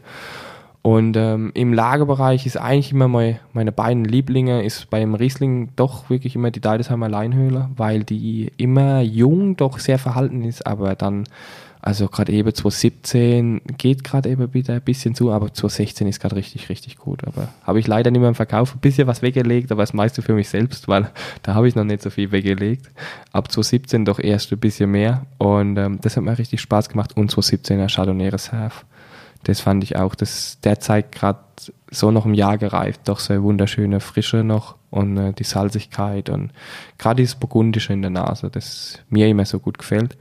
Und 0.83 1.17
ähm, 1.17 1.51
im 1.55 1.75
Lagerbereich 1.75 2.47
ist 2.47 2.57
eigentlich 2.57 2.93
immer 2.93 3.09
mein, 3.09 3.39
meine 3.53 3.71
beiden 3.71 4.05
Lieblinge, 4.05 4.65
ist 4.65 4.89
beim 4.89 5.15
Riesling 5.15 5.69
doch 5.77 6.09
wirklich 6.09 6.37
immer 6.37 6.51
die 6.51 6.61
Deidesheimer 6.61 7.09
Leinhöhle, 7.09 7.69
weil 7.77 8.03
die 8.03 8.51
immer 8.57 9.03
jung 9.03 9.57
doch 9.57 9.79
sehr 9.79 9.99
verhalten 9.99 10.43
ist, 10.43 10.67
aber 10.67 10.95
dann 10.95 11.25
also 11.83 12.09
gerade 12.09 12.33
eben 12.33 12.55
2017 12.55 13.63
geht 13.79 14.05
gerade 14.05 14.29
eben 14.29 14.53
wieder 14.53 14.75
ein 14.75 14.83
bisschen 14.83 15.15
zu, 15.15 15.33
aber 15.33 15.47
2016 15.47 16.07
ist 16.09 16.21
gerade 16.21 16.37
richtig, 16.37 16.69
richtig 16.69 16.99
gut. 16.99 17.27
Aber 17.27 17.49
habe 17.63 17.81
ich 17.81 17.87
leider 17.87 18.11
nicht 18.11 18.21
mehr 18.21 18.29
im 18.29 18.35
Verkauf. 18.35 18.75
Ein 18.75 18.81
bisschen 18.81 19.07
was 19.07 19.23
weggelegt, 19.23 19.73
aber 19.73 19.83
das 19.83 19.95
meiste 19.95 20.21
für 20.21 20.35
mich 20.35 20.49
selbst, 20.49 20.89
weil 20.89 21.11
da 21.43 21.55
habe 21.55 21.69
ich 21.69 21.75
noch 21.75 21.85
nicht 21.85 22.03
so 22.03 22.11
viel 22.11 22.33
weggelegt. 22.33 22.91
Ab 23.33 23.51
2017 23.51 24.05
doch 24.05 24.19
erst 24.19 24.53
ein 24.53 24.59
bisschen 24.59 24.91
mehr. 24.91 25.27
Und 25.39 25.79
ähm, 25.79 25.99
das 26.03 26.17
hat 26.17 26.25
mir 26.25 26.37
richtig 26.37 26.61
Spaß 26.61 26.91
gemacht. 26.91 27.17
Und 27.17 27.31
2017 27.31 27.79
der 27.79 27.89
Chardonnay 27.89 28.29
Reserve. 28.29 28.75
Das 29.45 29.61
fand 29.61 29.83
ich 29.83 29.97
auch. 29.97 30.15
Das, 30.15 30.59
der 30.63 30.81
zeigt 30.81 31.13
gerade 31.13 31.41
so 31.91 32.11
noch 32.11 32.27
im 32.27 32.35
Jahr 32.35 32.59
gereift, 32.59 33.03
doch 33.05 33.19
so 33.19 33.33
eine 33.33 33.43
wunderschöne 33.43 34.01
Frische 34.01 34.45
noch 34.45 34.77
und 34.91 35.17
äh, 35.17 35.33
die 35.33 35.45
Salzigkeit 35.45 36.29
und 36.29 36.53
gerade 36.99 37.23
dieses 37.23 37.35
Burgundische 37.35 37.93
in 37.93 38.03
der 38.03 38.11
Nase, 38.11 38.51
das 38.51 38.99
mir 39.09 39.29
immer 39.29 39.45
so 39.45 39.59
gut 39.59 39.79
gefällt. 39.79 40.17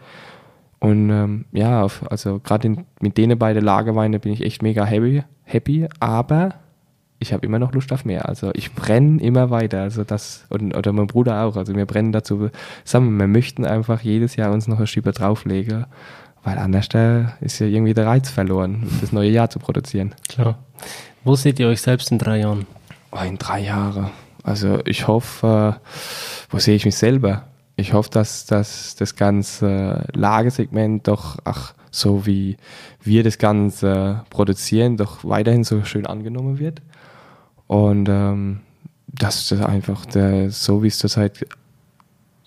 Und 0.80 1.10
ähm, 1.10 1.46
ja, 1.52 1.86
also 2.10 2.40
gerade 2.40 2.86
mit 3.02 3.18
denen 3.18 3.38
beiden 3.38 3.64
Lagerweine 3.64 4.20
bin 4.20 4.32
ich 4.32 4.44
echt 4.44 4.62
mega 4.62 4.86
happy, 4.86 5.24
happy 5.44 5.88
aber 6.00 6.56
ich 7.20 7.34
habe 7.34 7.46
immer 7.46 7.60
noch 7.60 7.74
Lust 7.74 7.92
auf 7.92 8.06
mehr. 8.06 8.28
Also 8.30 8.52
ich 8.54 8.74
brenne 8.74 9.22
immer 9.22 9.50
weiter. 9.50 9.82
Also 9.82 10.06
das, 10.06 10.46
und, 10.50 10.76
oder 10.76 10.94
mein 10.94 11.08
Bruder 11.08 11.44
auch. 11.44 11.58
Also 11.58 11.76
wir 11.76 11.86
brennen 11.86 12.14
dazu 12.14 12.50
zusammen. 12.86 13.20
Wir 13.20 13.28
möchten 13.28 13.66
einfach 13.66 14.02
jedes 14.02 14.38
Jahr 14.38 14.54
uns 14.54 14.68
noch 14.68 14.80
ein 14.80 14.88
Schieber 14.88 15.12
drauflegen, 15.12 15.86
weil 16.44 16.58
anders 16.58 16.88
da 16.88 17.34
ist 17.42 17.60
ja 17.60 17.68
irgendwie 17.68 17.94
der 17.94 18.06
Reiz 18.06 18.30
verloren, 18.30 18.88
das 19.02 19.12
neue 19.12 19.30
Jahr 19.30 19.50
zu 19.50 19.60
produzieren. 19.60 20.16
Klar. 20.30 20.58
Wo 21.26 21.36
seht 21.36 21.60
ihr 21.60 21.68
euch 21.68 21.82
selbst 21.82 22.10
in 22.12 22.18
drei 22.18 22.40
Jahren? 22.40 22.66
Oh, 23.12 23.22
in 23.22 23.38
drei 23.38 23.60
Jahren. 23.60 24.12
Also 24.44 24.80
ich 24.86 25.08
hoffe, 25.08 25.76
wo 26.50 26.58
sehe 26.60 26.76
ich 26.76 26.86
mich 26.86 26.96
selber? 26.96 27.44
Ich 27.80 27.94
hoffe, 27.94 28.10
dass, 28.12 28.46
dass 28.46 28.96
das 28.96 29.16
ganze 29.16 30.06
Lagesegment 30.14 31.08
doch, 31.08 31.38
ach, 31.44 31.74
so 31.92 32.26
wie 32.26 32.58
wir 33.02 33.24
das 33.24 33.38
Ganze 33.38 34.24
produzieren, 34.30 34.98
doch 34.98 35.24
weiterhin 35.24 35.64
so 35.64 35.84
schön 35.84 36.06
angenommen 36.06 36.60
wird. 36.60 36.82
Und 37.68 38.08
ähm, 38.10 38.62
dass 39.08 39.50
das 39.50 39.62
einfach 39.62 40.06
der, 40.06 40.52
so 40.52 40.84
wie 40.84 40.88
es 40.88 41.00
zurzeit 41.00 41.46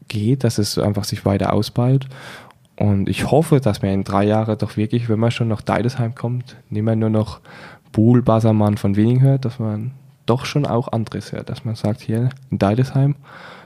geht, 0.09 0.45
dass 0.45 0.59
es 0.59 0.79
einfach 0.79 1.05
sich 1.05 1.25
weiter 1.25 1.53
ausbaut. 1.53 2.07
Und 2.77 3.09
ich 3.09 3.31
hoffe, 3.31 3.61
dass 3.61 3.83
wir 3.83 3.93
in 3.93 4.05
drei 4.05 4.25
Jahren 4.25 4.59
doch 4.59 4.77
wirklich, 4.77 5.09
wenn 5.09 5.19
man 5.19 5.31
schon 5.31 5.49
nach 5.49 5.63
Deidesheim 5.63 6.15
kommt, 6.15 6.57
nicht 6.71 6.83
mehr 6.83 6.97
nur 6.97 7.11
noch 7.11 7.41
Buhl 7.93 8.23
Bassermann 8.23 8.77
von 8.77 8.97
Winning 8.97 9.21
hört, 9.21 9.45
dass 9.45 9.59
man 9.59 9.93
doch 10.27 10.45
schon 10.45 10.67
auch 10.67 10.89
anderes 10.89 11.33
hört, 11.33 11.51
dass 11.51 11.65
man 11.65 11.75
sagt, 11.75 12.01
hier 12.01 12.31
in 12.51 12.59
Deidesheim, 12.59 13.17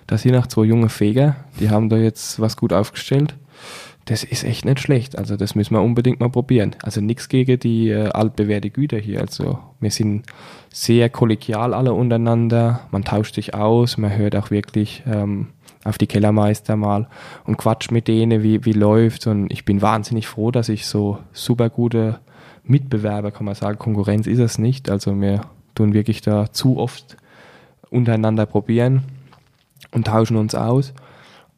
da 0.07 0.18
sind 0.18 0.32
noch 0.32 0.46
zwei 0.46 0.64
junge 0.64 0.88
Feger, 0.88 1.36
die 1.59 1.70
haben 1.70 1.88
da 1.88 1.96
jetzt 1.96 2.40
was 2.40 2.57
gut 2.57 2.72
aufgestellt. 2.72 3.34
Das 4.04 4.22
ist 4.22 4.44
echt 4.44 4.64
nicht 4.64 4.78
schlecht. 4.78 5.18
Also 5.18 5.36
das 5.36 5.57
müssen 5.57 5.74
wir 5.74 5.82
unbedingt 5.82 6.20
mal 6.20 6.30
probieren. 6.30 6.76
Also 6.82 7.00
nichts 7.00 7.28
gegen 7.28 7.59
die 7.59 7.88
äh, 7.88 8.09
altbewährte 8.11 8.70
Güter 8.70 8.98
hier. 8.98 9.20
Also 9.20 9.59
wir 9.80 9.90
sind 9.90 10.26
sehr 10.72 11.11
kollegial 11.11 11.74
alle 11.74 11.92
untereinander. 11.92 12.82
Man 12.92 13.02
tauscht 13.02 13.34
sich 13.34 13.54
aus. 13.54 13.98
Man 13.98 14.16
hört 14.16 14.36
auch 14.36 14.52
wirklich 14.52 15.02
ähm, 15.07 15.48
auf 15.82 15.98
die 15.98 16.07
Kellermeister 16.07 16.76
mal 16.76 17.09
und 17.46 17.57
quatscht 17.57 17.90
mit 17.90 18.07
denen, 18.07 18.44
wie, 18.44 18.64
wie 18.64 18.74
läuft. 18.74 19.26
Und 19.26 19.50
ich 19.50 19.64
bin 19.64 19.82
wahnsinnig 19.82 20.28
froh, 20.28 20.52
dass 20.52 20.68
ich 20.68 20.86
so 20.86 21.18
super 21.32 21.68
gute 21.68 22.20
Mitbewerber, 22.62 23.32
kann 23.32 23.46
man 23.46 23.57
sagen, 23.57 23.76
Konkurrenz 23.76 24.28
ist 24.28 24.38
es 24.38 24.57
nicht. 24.57 24.88
Also 24.88 25.20
wir 25.20 25.40
tun 25.74 25.94
wirklich 25.94 26.20
da 26.20 26.52
zu 26.52 26.78
oft 26.78 27.16
untereinander 27.90 28.46
probieren 28.46 29.02
und 29.97 30.07
tauschen 30.07 30.36
uns 30.36 30.55
aus. 30.55 30.92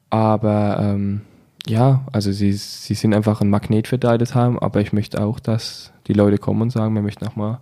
Aber 0.09 0.79
ähm, 0.81 1.23
ja, 1.67 2.07
also 2.13 2.33
sie, 2.33 2.53
sie 2.53 2.95
sind 2.95 3.13
einfach 3.13 3.43
ein 3.43 3.51
Magnet 3.51 3.89
für 3.89 3.99
Deidesheim, 3.99 4.59
aber 4.59 4.81
ich 4.81 4.95
möchte 4.95 5.23
auch, 5.23 5.41
dass 5.41 5.93
die 6.07 6.15
Leute 6.15 6.39
kommen 6.39 6.63
und 6.63 6.71
sagen, 6.71 6.95
wir 6.95 7.03
möchten 7.03 7.27
auch 7.27 7.37
mal 7.37 7.59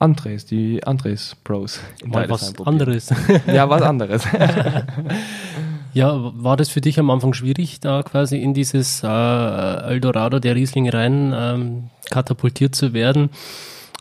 Andres, 0.00 0.46
die 0.46 0.82
Andres 0.84 1.36
Pros 1.44 1.78
in 2.02 2.10
mal 2.10 2.28
was 2.28 2.52
probieren. 2.54 2.80
anderes. 2.80 3.14
Ja, 3.46 3.68
was 3.68 3.82
anderes. 3.82 4.24
ja, 5.92 6.32
war 6.42 6.56
das 6.56 6.70
für 6.70 6.80
dich 6.80 6.98
am 6.98 7.10
Anfang 7.10 7.34
schwierig, 7.34 7.80
da 7.80 8.02
quasi 8.02 8.38
in 8.38 8.54
dieses 8.54 9.02
äh, 9.04 9.06
Eldorado 9.06 10.38
der 10.38 10.56
Riesling 10.56 10.88
rein 10.88 11.34
ähm, 11.36 11.90
katapultiert 12.10 12.74
zu 12.74 12.94
werden? 12.94 13.28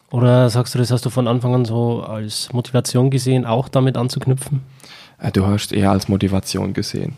Oder 0.09 0.49
sagst 0.49 0.73
du, 0.73 0.79
das 0.79 0.89
hast 0.89 1.05
du 1.05 1.09
von 1.09 1.27
Anfang 1.27 1.53
an 1.53 1.65
so 1.65 2.01
als 2.01 2.51
Motivation 2.53 3.11
gesehen, 3.11 3.45
auch 3.45 3.67
damit 3.67 3.97
anzuknüpfen? 3.97 4.61
Äh, 5.19 5.31
du 5.31 5.45
hast 5.45 5.73
eher 5.73 5.91
als 5.91 6.07
Motivation 6.07 6.73
gesehen. 6.73 7.13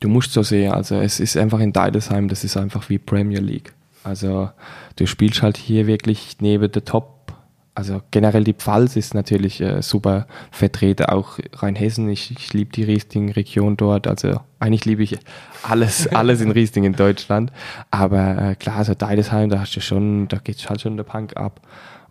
Du 0.00 0.08
musst 0.08 0.32
so 0.32 0.42
sehen, 0.42 0.72
also 0.72 0.96
es 0.96 1.20
ist 1.20 1.36
einfach 1.36 1.60
in 1.60 1.74
Deidesheim, 1.74 2.28
das 2.28 2.42
ist 2.42 2.56
einfach 2.56 2.88
wie 2.88 2.98
Premier 2.98 3.40
League. 3.40 3.74
Also 4.02 4.50
du 4.96 5.06
spielst 5.06 5.42
halt 5.42 5.58
hier 5.58 5.86
wirklich 5.86 6.36
neben 6.40 6.72
der 6.72 6.84
Top. 6.84 7.34
Also 7.74 8.00
generell 8.10 8.44
die 8.44 8.54
Pfalz 8.54 8.96
ist 8.96 9.14
natürlich 9.14 9.60
äh, 9.60 9.82
super 9.82 10.26
vertreten, 10.50 11.06
auch 11.06 11.38
Rheinhessen. 11.52 12.08
Ich, 12.08 12.30
ich 12.30 12.52
liebe 12.52 12.72
die 12.72 12.82
Riesling-Region 12.84 13.76
dort. 13.76 14.06
Also 14.06 14.40
eigentlich 14.58 14.86
liebe 14.86 15.02
ich 15.02 15.18
alles, 15.62 16.06
alles 16.14 16.40
in 16.40 16.50
Riesling 16.50 16.84
in 16.84 16.94
Deutschland. 16.94 17.52
Aber 17.90 18.38
äh, 18.38 18.54
klar, 18.54 18.76
also 18.76 18.94
Deidesheim, 18.94 19.50
da 19.50 19.60
hast 19.60 19.76
du 19.76 19.80
schon, 19.80 20.28
da 20.28 20.38
geht 20.38 20.68
halt 20.68 20.80
schon 20.80 20.96
der 20.96 21.04
Punk 21.04 21.36
ab. 21.36 21.60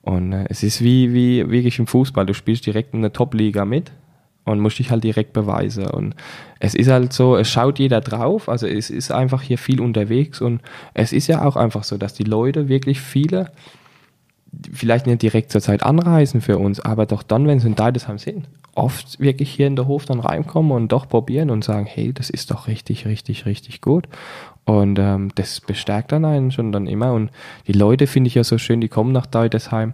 Und 0.02 0.34
äh, 0.34 0.45
es 0.50 0.64
ist 0.64 0.84
wie, 0.84 1.14
wie 1.14 1.50
wirklich 1.50 1.80
im 1.80 1.88
Fußball. 1.88 2.26
Du 2.26 2.34
spielst 2.34 2.66
direkt 2.66 2.93
in 2.93 3.02
der 3.02 3.14
Top-Liga 3.14 3.66
mit 3.66 3.91
und 4.45 4.60
musst 4.60 4.80
dich 4.80 4.91
halt 4.91 5.04
direkt 5.04 5.34
beweisen. 5.34 5.88
Und 5.88 6.16
es 6.60 6.76
ist 6.76 6.89
halt 6.89 7.14
so, 7.14 7.38
es 7.38 7.50
schaut 7.50 7.80
jeder 7.80 8.02
drauf, 8.02 8.50
also 8.50 8.68
es 8.68 8.89
ist 8.89 9.12
einfach 9.12 9.41
hier 9.41 9.58
viel 9.58 9.80
unterwegs 9.80 10.41
und 10.41 10.62
es 10.93 11.14
ist 11.14 11.28
ja 11.28 11.45
auch 11.45 11.56
einfach 11.56 11.84
so, 11.84 11.97
dass 11.97 12.14
die 12.14 12.24
Leute 12.24 12.68
wirklich 12.68 13.00
viele 13.00 13.52
vielleicht 14.72 15.08
nicht 15.08 15.22
direkt 15.22 15.52
zur 15.52 15.62
Zeit 15.62 15.84
anreisen 15.84 16.41
für 16.41 16.58
uns, 16.58 16.80
aber 16.80 17.06
doch 17.06 17.24
dann, 17.24 17.47
wenn 17.47 17.60
sie 17.60 17.68
in 17.68 17.76
Deidesheim 17.76 18.18
sind, 18.18 18.50
oft 18.76 19.20
wirklich 19.20 19.52
hier 19.52 19.68
in 19.68 19.76
der 19.76 19.88
Hof 19.88 20.06
dann 20.06 20.20
reinkommen 20.20 20.72
und 20.72 20.91
doch 20.91 21.08
probieren 21.08 21.50
und 21.50 21.64
sagen, 21.64 21.86
hey, 21.86 22.14
das 22.14 22.30
ist 22.30 22.52
doch 22.52 22.68
richtig, 22.68 23.06
richtig, 23.06 23.45
richtig 23.45 23.82
gut. 23.82 24.08
Und 24.66 25.00
ähm, 25.00 25.30
das 25.36 25.62
bestärkt 25.62 26.12
dann 26.12 26.26
einen 26.26 26.52
schon 26.52 26.72
dann 26.72 26.88
immer. 26.88 27.14
Und 27.14 27.32
die 27.68 27.74
Leute 27.74 28.08
finde 28.08 28.28
ich 28.28 28.36
ja 28.36 28.43
so 28.43 28.58
schön, 28.58 28.82
die 28.82 28.88
kommen 28.88 29.12
nach 29.12 29.26
Deidesheim 29.26 29.93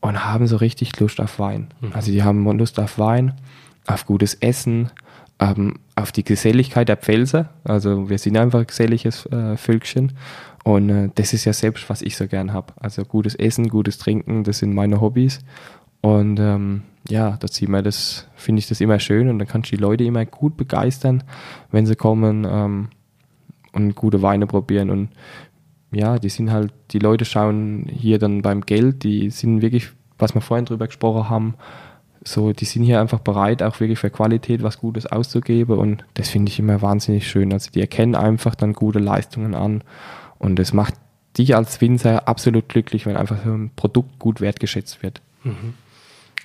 und 0.00 0.24
haben 0.24 0.46
so 0.46 0.56
richtig 0.56 0.98
Lust 0.98 1.20
auf 1.20 1.38
Wein. 1.38 1.68
Mhm. 1.80 1.90
Also 1.92 2.10
die 2.10 2.22
haben 2.22 2.44
Lust 2.58 2.80
auf 2.80 2.98
Wein 2.98 3.34
auf 3.86 4.06
gutes 4.06 4.34
Essen, 4.34 4.90
ähm, 5.38 5.74
auf 5.94 6.12
die 6.12 6.24
Geselligkeit 6.24 6.88
der 6.88 6.96
Pfälzer. 6.96 7.50
Also 7.64 8.08
wir 8.08 8.18
sind 8.18 8.36
einfach 8.36 8.60
ein 8.60 8.66
geselliges 8.66 9.26
äh, 9.26 9.56
Völkchen. 9.56 10.12
Und 10.66 10.90
äh, 10.90 11.10
das 11.14 11.32
ist 11.32 11.44
ja 11.44 11.52
selbst, 11.52 11.88
was 11.88 12.02
ich 12.02 12.16
so 12.16 12.26
gern 12.26 12.52
habe. 12.52 12.72
Also 12.80 13.04
gutes 13.04 13.36
Essen, 13.36 13.68
gutes 13.68 13.98
Trinken, 13.98 14.42
das 14.42 14.58
sind 14.58 14.74
meine 14.74 15.00
Hobbys. 15.00 15.38
Und 16.00 16.40
ähm, 16.40 16.82
ja, 17.08 17.36
da 17.38 17.46
zieht 17.46 17.68
man 17.68 17.84
das, 17.84 18.26
finde 18.34 18.58
ich 18.58 18.66
das 18.66 18.80
immer 18.80 18.98
schön 18.98 19.28
und 19.28 19.38
dann 19.38 19.46
kannst 19.46 19.70
du 19.70 19.76
die 19.76 19.80
Leute 19.80 20.02
immer 20.02 20.26
gut 20.26 20.56
begeistern, 20.56 21.22
wenn 21.70 21.86
sie 21.86 21.94
kommen 21.94 22.44
ähm, 22.50 22.88
und 23.74 23.94
gute 23.94 24.22
Weine 24.22 24.48
probieren. 24.48 24.90
Und 24.90 25.10
ja, 25.92 26.18
die 26.18 26.30
sind 26.30 26.50
halt, 26.50 26.72
die 26.90 26.98
Leute 26.98 27.24
schauen 27.24 27.86
hier 27.88 28.18
dann 28.18 28.42
beim 28.42 28.62
Geld, 28.62 29.04
die 29.04 29.30
sind 29.30 29.62
wirklich, 29.62 29.90
was 30.18 30.34
wir 30.34 30.40
vorhin 30.40 30.66
drüber 30.66 30.88
gesprochen 30.88 31.30
haben, 31.30 31.54
so, 32.24 32.52
die 32.52 32.64
sind 32.64 32.82
hier 32.82 33.00
einfach 33.00 33.20
bereit, 33.20 33.62
auch 33.62 33.78
wirklich 33.78 34.00
für 34.00 34.10
Qualität 34.10 34.64
was 34.64 34.80
Gutes 34.80 35.06
auszugeben 35.06 35.78
und 35.78 36.04
das 36.14 36.28
finde 36.28 36.50
ich 36.50 36.58
immer 36.58 36.82
wahnsinnig 36.82 37.28
schön. 37.28 37.52
Also 37.52 37.70
die 37.70 37.80
erkennen 37.80 38.16
einfach 38.16 38.56
dann 38.56 38.72
gute 38.72 38.98
Leistungen 38.98 39.54
an 39.54 39.84
und 40.38 40.58
es 40.58 40.72
macht 40.72 40.94
dich 41.38 41.54
als 41.54 41.80
Winzer 41.80 42.28
absolut 42.28 42.68
glücklich, 42.68 43.06
wenn 43.06 43.16
einfach 43.16 43.38
so 43.44 43.50
ein 43.50 43.70
Produkt 43.76 44.18
gut 44.18 44.40
wertgeschätzt 44.40 45.02
wird. 45.02 45.20
Mhm. 45.44 45.74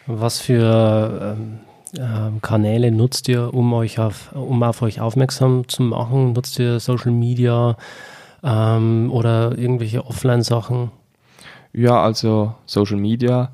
Was 0.08 0.40
für 0.40 1.38
ähm, 1.38 1.60
ähm, 1.98 2.42
Kanäle 2.42 2.92
nutzt 2.92 3.28
ihr, 3.28 3.54
um 3.54 3.74
euch 3.74 4.00
auf, 4.00 4.32
um 4.34 4.64
auf 4.64 4.82
euch 4.82 5.00
aufmerksam 5.02 5.68
zu 5.68 5.84
machen? 5.84 6.34
Nutzt 6.34 6.60
ihr 6.60 6.80
Social 6.80 7.12
Media 7.12 7.78
ähm, 8.44 9.10
oder 9.12 9.58
irgendwelche 9.58 10.06
Offline-Sachen? 10.06 10.92
Ja, 11.74 12.02
also 12.02 12.56
Social 12.66 12.98
Media. 12.98 13.52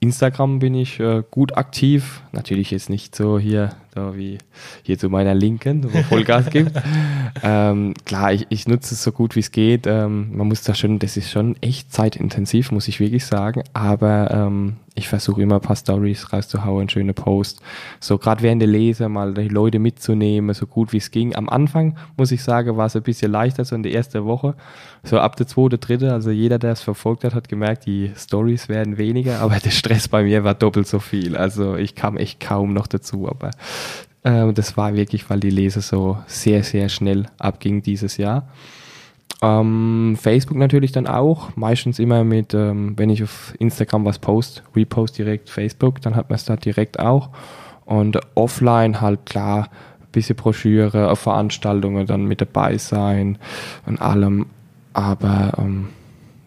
Instagram 0.00 0.58
bin 0.58 0.74
ich 0.74 0.98
äh, 0.98 1.22
gut 1.30 1.56
aktiv. 1.56 2.22
Natürlich 2.32 2.70
jetzt 2.70 2.90
nicht 2.90 3.14
so 3.14 3.38
hier, 3.38 3.70
so 3.94 4.16
wie 4.16 4.38
hier 4.82 4.98
zu 4.98 5.10
meiner 5.10 5.34
Linken, 5.34 5.92
wo 5.92 6.02
Vollgas 6.02 6.48
gibt. 6.50 6.72
ähm, 7.42 7.94
klar, 8.06 8.32
ich, 8.32 8.46
ich 8.48 8.66
nutze 8.66 8.94
es 8.94 9.02
so 9.02 9.12
gut 9.12 9.36
wie 9.36 9.40
es 9.40 9.50
geht. 9.50 9.86
Ähm, 9.86 10.36
man 10.36 10.48
muss 10.48 10.62
da 10.62 10.74
schon, 10.74 10.98
das 10.98 11.16
ist 11.16 11.30
schon 11.30 11.56
echt 11.60 11.92
zeitintensiv, 11.92 12.72
muss 12.72 12.88
ich 12.88 13.00
wirklich 13.00 13.26
sagen. 13.26 13.62
Aber 13.74 14.30
ähm, 14.30 14.76
ich 14.94 15.08
versuche 15.08 15.42
immer 15.42 15.54
ein 15.56 15.60
paar 15.60 15.76
Stories 15.76 16.32
rauszuhauen, 16.32 16.88
schöne 16.88 17.14
Posts. 17.14 17.62
So 17.98 18.18
gerade 18.18 18.42
während 18.42 18.60
der 18.60 18.68
Lese 18.68 19.08
mal 19.08 19.32
die 19.32 19.48
Leute 19.48 19.78
mitzunehmen, 19.78 20.54
so 20.54 20.66
gut 20.66 20.92
wie 20.92 20.98
es 20.98 21.10
ging. 21.10 21.34
Am 21.34 21.48
Anfang, 21.48 21.96
muss 22.18 22.30
ich 22.30 22.42
sagen, 22.42 22.76
war 22.76 22.86
es 22.86 22.96
ein 22.96 23.02
bisschen 23.02 23.32
leichter, 23.32 23.64
so 23.64 23.74
in 23.74 23.82
der 23.82 23.94
ersten 23.94 24.24
Woche. 24.24 24.54
So 25.02 25.18
ab 25.18 25.36
der 25.36 25.46
zweite, 25.46 25.78
dritte, 25.78 26.12
also 26.12 26.30
jeder, 26.30 26.58
der 26.58 26.72
es 26.72 26.82
verfolgt 26.82 27.24
hat, 27.24 27.34
hat 27.34 27.48
gemerkt, 27.48 27.86
die 27.86 28.12
Stories 28.16 28.68
werden 28.68 28.98
weniger, 28.98 29.40
aber 29.40 29.58
der 29.58 29.70
Stress 29.70 30.08
bei 30.08 30.24
mir 30.24 30.44
war 30.44 30.54
doppelt 30.54 30.86
so 30.86 30.98
viel. 30.98 31.36
Also 31.36 31.76
ich 31.76 31.94
kam 31.94 32.18
echt 32.18 32.38
kaum 32.40 32.74
noch 32.74 32.86
dazu, 32.86 33.28
aber 33.28 33.50
äh, 34.22 34.52
das 34.52 34.76
war 34.76 34.94
wirklich, 34.94 35.28
weil 35.30 35.40
die 35.40 35.50
Lese 35.50 35.80
so 35.80 36.18
sehr, 36.26 36.62
sehr 36.62 36.88
schnell 36.88 37.26
abging 37.38 37.82
dieses 37.82 38.16
Jahr. 38.16 38.48
Ähm, 39.40 40.16
Facebook 40.20 40.56
natürlich 40.56 40.92
dann 40.92 41.06
auch, 41.06 41.56
meistens 41.56 41.98
immer 41.98 42.22
mit, 42.22 42.54
ähm, 42.54 42.96
wenn 42.96 43.10
ich 43.10 43.24
auf 43.24 43.54
Instagram 43.58 44.04
was 44.04 44.18
post, 44.20 44.62
repost 44.76 45.18
direkt 45.18 45.50
Facebook, 45.50 46.00
dann 46.00 46.14
hat 46.14 46.30
man 46.30 46.36
es 46.36 46.44
da 46.44 46.56
direkt 46.56 47.00
auch. 47.00 47.30
Und 47.84 48.20
offline 48.36 49.00
halt 49.00 49.26
klar, 49.26 49.68
bisschen 50.12 50.36
Broschüre 50.36 51.10
auf 51.10 51.20
Veranstaltungen 51.20 52.06
dann 52.06 52.26
mit 52.26 52.40
dabei 52.40 52.78
sein 52.78 53.38
und 53.86 54.00
allem. 54.00 54.46
Aber 54.92 55.54
ähm, 55.58 55.88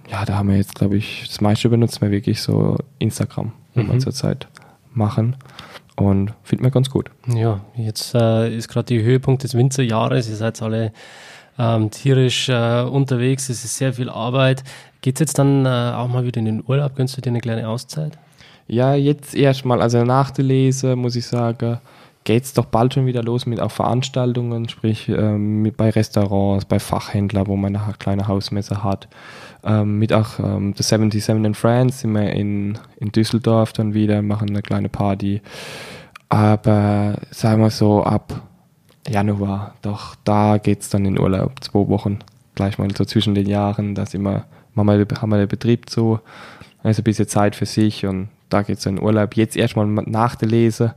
ja, 0.09 0.23
da 0.23 0.35
haben 0.35 0.49
wir 0.49 0.57
jetzt, 0.57 0.75
glaube 0.75 0.97
ich, 0.97 1.25
das 1.27 1.41
meiste 1.41 1.67
benutzen 1.67 2.01
wir 2.01 2.11
wirklich 2.11 2.41
so 2.41 2.77
Instagram, 2.99 3.51
mhm. 3.73 3.91
wir 3.91 3.99
zurzeit 3.99 4.47
machen. 4.93 5.35
Und 5.95 6.33
findet 6.43 6.63
man 6.63 6.71
ganz 6.71 6.89
gut. 6.89 7.09
Ja, 7.27 7.61
jetzt 7.75 8.13
äh, 8.15 8.53
ist 8.53 8.67
gerade 8.67 8.85
die 8.85 9.01
Höhepunkt 9.01 9.43
des 9.43 9.53
Winterjahres. 9.53 10.29
Ihr 10.29 10.35
seid 10.35 10.61
alle 10.61 10.91
ähm, 11.57 11.89
tierisch 11.89 12.49
äh, 12.49 12.81
unterwegs, 12.81 13.49
es 13.49 13.63
ist 13.63 13.77
sehr 13.77 13.93
viel 13.93 14.09
Arbeit. 14.09 14.63
Geht 15.01 15.15
es 15.15 15.19
jetzt 15.21 15.39
dann 15.39 15.65
äh, 15.65 15.69
auch 15.69 16.07
mal 16.07 16.25
wieder 16.25 16.39
in 16.39 16.45
den 16.45 16.63
Urlaub? 16.67 16.95
Gönnst 16.95 17.15
du 17.15 17.21
dir 17.21 17.29
eine 17.29 17.39
kleine 17.39 17.69
Auszeit? 17.69 18.17
Ja, 18.67 18.95
jetzt 18.95 19.35
erstmal, 19.35 19.81
also 19.81 20.03
nach 20.03 20.31
der 20.31 20.43
Lese 20.43 20.95
muss 20.95 21.15
ich 21.15 21.27
sagen, 21.27 21.79
geht 22.25 22.43
es 22.43 22.53
doch 22.53 22.65
bald 22.65 22.93
schon 22.93 23.05
wieder 23.05 23.23
los 23.23 23.45
mit 23.45 23.61
auch 23.61 23.71
Veranstaltungen, 23.71 24.67
sprich 24.67 25.07
ähm, 25.07 25.61
mit, 25.61 25.77
bei 25.77 25.91
Restaurants, 25.91 26.65
bei 26.65 26.79
Fachhändlern, 26.79 27.47
wo 27.47 27.55
man 27.55 27.75
eine 27.75 27.93
kleine 27.93 28.27
Hausmesse 28.27 28.83
hat. 28.83 29.07
Ähm, 29.63 29.99
mit 29.99 30.11
auch 30.11 30.39
ähm, 30.39 30.73
The 30.75 30.83
77 30.83 31.45
in 31.45 31.53
France 31.53 31.99
sind 31.99 32.13
wir 32.13 32.31
in, 32.31 32.79
in 32.97 33.11
Düsseldorf 33.11 33.73
dann 33.73 33.93
wieder, 33.93 34.23
machen 34.23 34.49
eine 34.49 34.63
kleine 34.63 34.89
Party. 34.89 35.41
Aber 36.27 37.19
sagen 37.29 37.61
wir 37.61 37.69
so, 37.69 38.03
ab 38.03 38.41
Januar, 39.07 39.75
doch 39.83 40.15
da 40.23 40.57
geht 40.57 40.81
es 40.81 40.89
dann 40.89 41.05
in 41.05 41.19
Urlaub, 41.19 41.63
zwei 41.63 41.87
Wochen, 41.87 42.19
gleich 42.55 42.79
mal 42.79 42.89
so 42.95 43.05
zwischen 43.05 43.35
den 43.35 43.47
Jahren, 43.47 43.93
da 43.93 44.07
sind 44.07 44.27
haben 44.27 45.29
wir, 45.29 45.37
den 45.37 45.47
Betrieb 45.47 45.91
zu, 45.91 46.19
also 46.81 47.01
ein 47.01 47.03
bisschen 47.03 47.27
Zeit 47.27 47.55
für 47.55 47.67
sich 47.67 48.07
und 48.07 48.29
da 48.49 48.63
geht 48.63 48.79
es 48.79 48.85
in 48.87 49.01
Urlaub. 49.01 49.35
Jetzt 49.35 49.55
erstmal 49.55 49.85
nach 49.85 50.35
der 50.35 50.47
Lese 50.47 50.95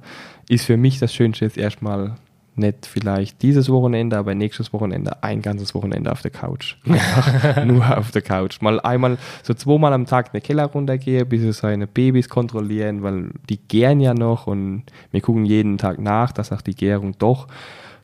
ist 0.48 0.64
für 0.64 0.76
mich 0.76 0.98
das 0.98 1.14
Schönste 1.14 1.44
jetzt 1.44 1.58
erstmal 1.58 2.16
nicht 2.58 2.86
vielleicht 2.86 3.40
dieses 3.42 3.70
Wochenende, 3.70 4.18
aber 4.18 4.34
nächstes 4.34 4.72
Wochenende 4.72 5.22
ein 5.22 5.40
ganzes 5.40 5.74
Wochenende 5.74 6.12
auf 6.12 6.22
der 6.22 6.30
Couch. 6.30 6.76
nur 7.64 7.96
auf 7.96 8.10
der 8.10 8.22
Couch. 8.22 8.60
Mal 8.60 8.80
einmal, 8.80 9.16
so 9.42 9.54
zweimal 9.54 9.92
am 9.92 10.06
Tag 10.06 10.26
in 10.26 10.40
den 10.40 10.42
Keller 10.42 10.66
runtergehe, 10.66 11.24
bis 11.24 11.42
sie 11.42 11.52
seine 11.52 11.86
Babys 11.86 12.28
kontrollieren, 12.28 13.02
weil 13.02 13.30
die 13.48 13.58
gären 13.58 14.00
ja 14.00 14.12
noch 14.12 14.46
und 14.46 14.84
wir 15.10 15.20
gucken 15.20 15.46
jeden 15.46 15.78
Tag 15.78 15.98
nach, 16.00 16.32
dass 16.32 16.52
auch 16.52 16.62
die 16.62 16.74
Gärung 16.74 17.16
doch 17.18 17.46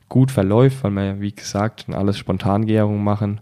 gut 0.09 0.31
verläuft, 0.31 0.83
weil 0.83 0.91
wir 0.91 1.05
ja, 1.05 1.21
wie 1.21 1.33
gesagt, 1.33 1.85
alles 1.91 2.17
Spontangärung 2.17 3.03
machen. 3.03 3.41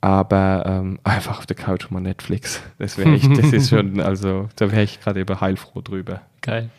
Aber 0.00 0.64
ähm, 0.66 0.98
einfach 1.02 1.38
auf 1.38 1.46
der 1.46 1.56
Couch 1.56 1.90
mal 1.90 2.00
Netflix. 2.00 2.62
Das 2.78 2.96
wäre 2.96 3.12
echt, 3.12 3.36
das 3.36 3.52
ist 3.52 3.70
schon, 3.70 3.98
also 4.00 4.48
da 4.54 4.70
wäre 4.70 4.82
ich 4.82 5.00
gerade 5.00 5.20
eben 5.20 5.40
heilfroh 5.40 5.80
drüber. 5.80 6.20
Geil. 6.42 6.70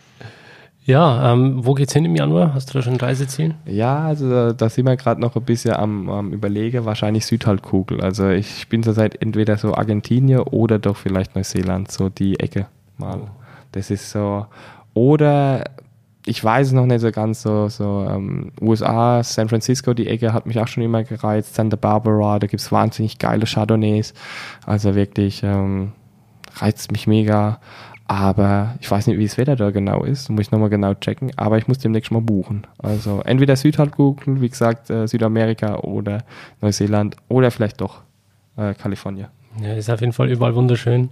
Ja, 0.88 1.34
ähm, 1.34 1.66
wo 1.66 1.74
geht's 1.74 1.92
hin 1.92 2.06
im 2.06 2.16
Januar? 2.16 2.54
Hast 2.54 2.70
du 2.70 2.74
da 2.76 2.82
schon 2.82 2.94
ein 2.94 3.00
Reiseziel? 3.00 3.56
Ja, 3.66 4.06
also 4.06 4.54
da, 4.54 4.70
sind 4.70 4.86
wir 4.86 4.96
gerade 4.96 5.20
noch 5.20 5.36
ein 5.36 5.44
bisschen 5.44 5.74
am, 5.74 6.10
am 6.10 6.32
Überlegen, 6.32 6.86
wahrscheinlich 6.86 7.26
Südhalbkugel. 7.26 8.00
Also 8.00 8.30
ich 8.30 8.70
bin 8.70 8.84
zurzeit 8.84 9.22
entweder 9.22 9.58
so 9.58 9.76
Argentinien 9.76 10.40
oder 10.40 10.80
doch 10.80 10.96
vielleicht 10.96 11.36
Neuseeland, 11.36 11.92
so 11.92 12.08
die 12.08 12.40
Ecke 12.40 12.68
mal. 12.98 13.20
Oh. 13.22 13.28
Das 13.74 13.92
ist 13.92 14.10
so. 14.10 14.46
Oder 14.94 15.66
ich 16.26 16.42
weiß 16.42 16.68
es 16.68 16.74
noch 16.74 16.86
nicht 16.86 17.02
so 17.02 17.12
ganz 17.12 17.42
so, 17.42 17.68
so 17.68 18.08
ähm, 18.10 18.54
USA, 18.62 19.22
San 19.24 19.50
Francisco, 19.50 19.94
die 19.94 20.08
Ecke 20.08 20.32
hat 20.32 20.46
mich 20.46 20.58
auch 20.58 20.70
schon 20.70 20.84
immer 20.84 21.04
gereizt, 21.04 21.56
Santa 21.56 21.76
Barbara, 21.76 22.40
da 22.40 22.48
gibt 22.48 22.62
es 22.62 22.72
wahnsinnig 22.72 23.20
geile 23.20 23.46
Chardonnays. 23.46 24.14
Also 24.66 24.96
wirklich 24.96 25.44
ähm, 25.44 25.92
reizt 26.56 26.94
mich 26.94 27.08
mega. 27.08 27.60
Aber 28.08 28.76
ich 28.80 28.90
weiß 28.90 29.08
nicht, 29.08 29.18
wie 29.20 29.26
das 29.26 29.38
Wetter 29.38 29.56
da 29.56 29.72
genau 29.72 30.04
ist. 30.04 30.30
Muss 30.30 30.42
ich 30.42 30.52
nochmal 30.52 30.70
genau 30.70 30.94
checken. 30.94 31.32
Aber 31.36 31.58
ich 31.58 31.68
muss 31.68 31.80
demnächst 31.80 32.12
mal 32.12 32.22
buchen. 32.22 32.66
Also 32.78 33.22
entweder 33.26 33.56
Südhalbkugel, 33.56 34.40
wie 34.42 34.50
gesagt, 34.50 34.90
äh, 34.90 35.08
Südamerika 35.08 35.80
oder 35.80 36.24
Neuseeland 36.62 37.18
oder 37.28 37.52
vielleicht 37.52 37.82
doch 37.82 38.02
äh, 38.56 38.74
Kalifornien. 38.74 39.28
Ja, 39.62 39.74
ist 39.74 39.90
auf 39.90 40.00
jeden 40.00 40.14
Fall 40.14 40.30
überall 40.30 40.56
wunderschön. 40.56 41.10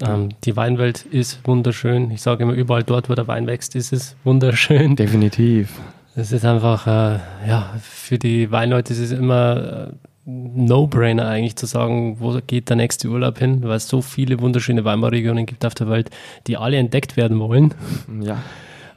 Ähm, 0.00 0.30
die 0.44 0.56
Weinwelt 0.56 1.04
ist 1.04 1.46
wunderschön. 1.46 2.10
Ich 2.10 2.22
sage 2.22 2.44
immer, 2.44 2.52
überall 2.52 2.84
dort, 2.84 3.10
wo 3.10 3.14
der 3.14 3.28
Wein 3.28 3.46
wächst, 3.46 3.74
ist 3.74 3.92
es 3.92 4.16
wunderschön. 4.24 4.96
Definitiv. 4.96 5.78
Es 6.14 6.32
ist 6.32 6.44
einfach, 6.44 6.86
äh, 6.86 7.18
ja, 7.46 7.74
für 7.80 8.18
die 8.18 8.50
Weinleute 8.50 8.92
ist 8.92 9.00
es 9.00 9.12
immer 9.12 9.90
äh, 9.90 10.07
No-Brainer 10.30 11.26
eigentlich 11.26 11.56
zu 11.56 11.64
sagen, 11.64 12.16
wo 12.20 12.38
geht 12.46 12.68
der 12.68 12.76
nächste 12.76 13.08
Urlaub 13.08 13.38
hin, 13.38 13.62
weil 13.62 13.76
es 13.76 13.88
so 13.88 14.02
viele 14.02 14.40
wunderschöne 14.40 14.84
Weinbauregionen 14.84 15.46
gibt 15.46 15.64
auf 15.64 15.74
der 15.74 15.88
Welt, 15.88 16.10
die 16.46 16.58
alle 16.58 16.76
entdeckt 16.76 17.16
werden 17.16 17.38
wollen. 17.40 17.72
Ja. 18.20 18.42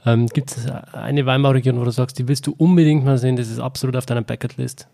Ähm, 0.06 0.28
gibt 0.28 0.52
es 0.52 0.68
eine 0.94 1.26
Weinbauregion, 1.26 1.80
wo 1.80 1.86
du 1.86 1.92
sagst, 1.92 2.20
die 2.20 2.28
willst 2.28 2.48
du 2.48 2.56
unbedingt 2.58 3.06
mal 3.06 3.18
sehen, 3.18 3.38
das 3.38 3.50
ist 3.50 3.60
absolut 3.60 3.96
auf 3.96 4.06
deiner 4.06 4.24
Bucketlist? 4.24 4.88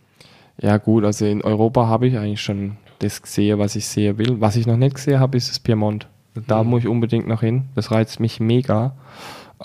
Ja, 0.62 0.78
gut, 0.78 1.06
also 1.06 1.26
in 1.26 1.42
Europa 1.42 1.88
habe 1.88 2.08
ich 2.08 2.18
eigentlich 2.18 2.42
schon 2.42 2.78
das 3.00 3.22
gesehen, 3.22 3.58
was 3.58 3.76
ich 3.76 3.88
sehen 3.88 4.18
will. 4.18 4.40
Was 4.40 4.56
ich 4.56 4.68
noch 4.68 4.78
nicht 4.78 4.96
gesehen 4.96 5.20
habe, 5.20 5.38
ist 5.38 5.50
das 5.50 5.60
Piemont. 5.60 6.08
Da 6.48 6.64
mhm. 6.64 6.70
muss 6.70 6.82
ich 6.82 6.88
unbedingt 6.88 7.28
noch 7.28 7.42
hin. 7.42 7.66
Das 7.74 7.90
reizt 7.92 8.20
mich 8.20 8.40
mega. 8.40 8.96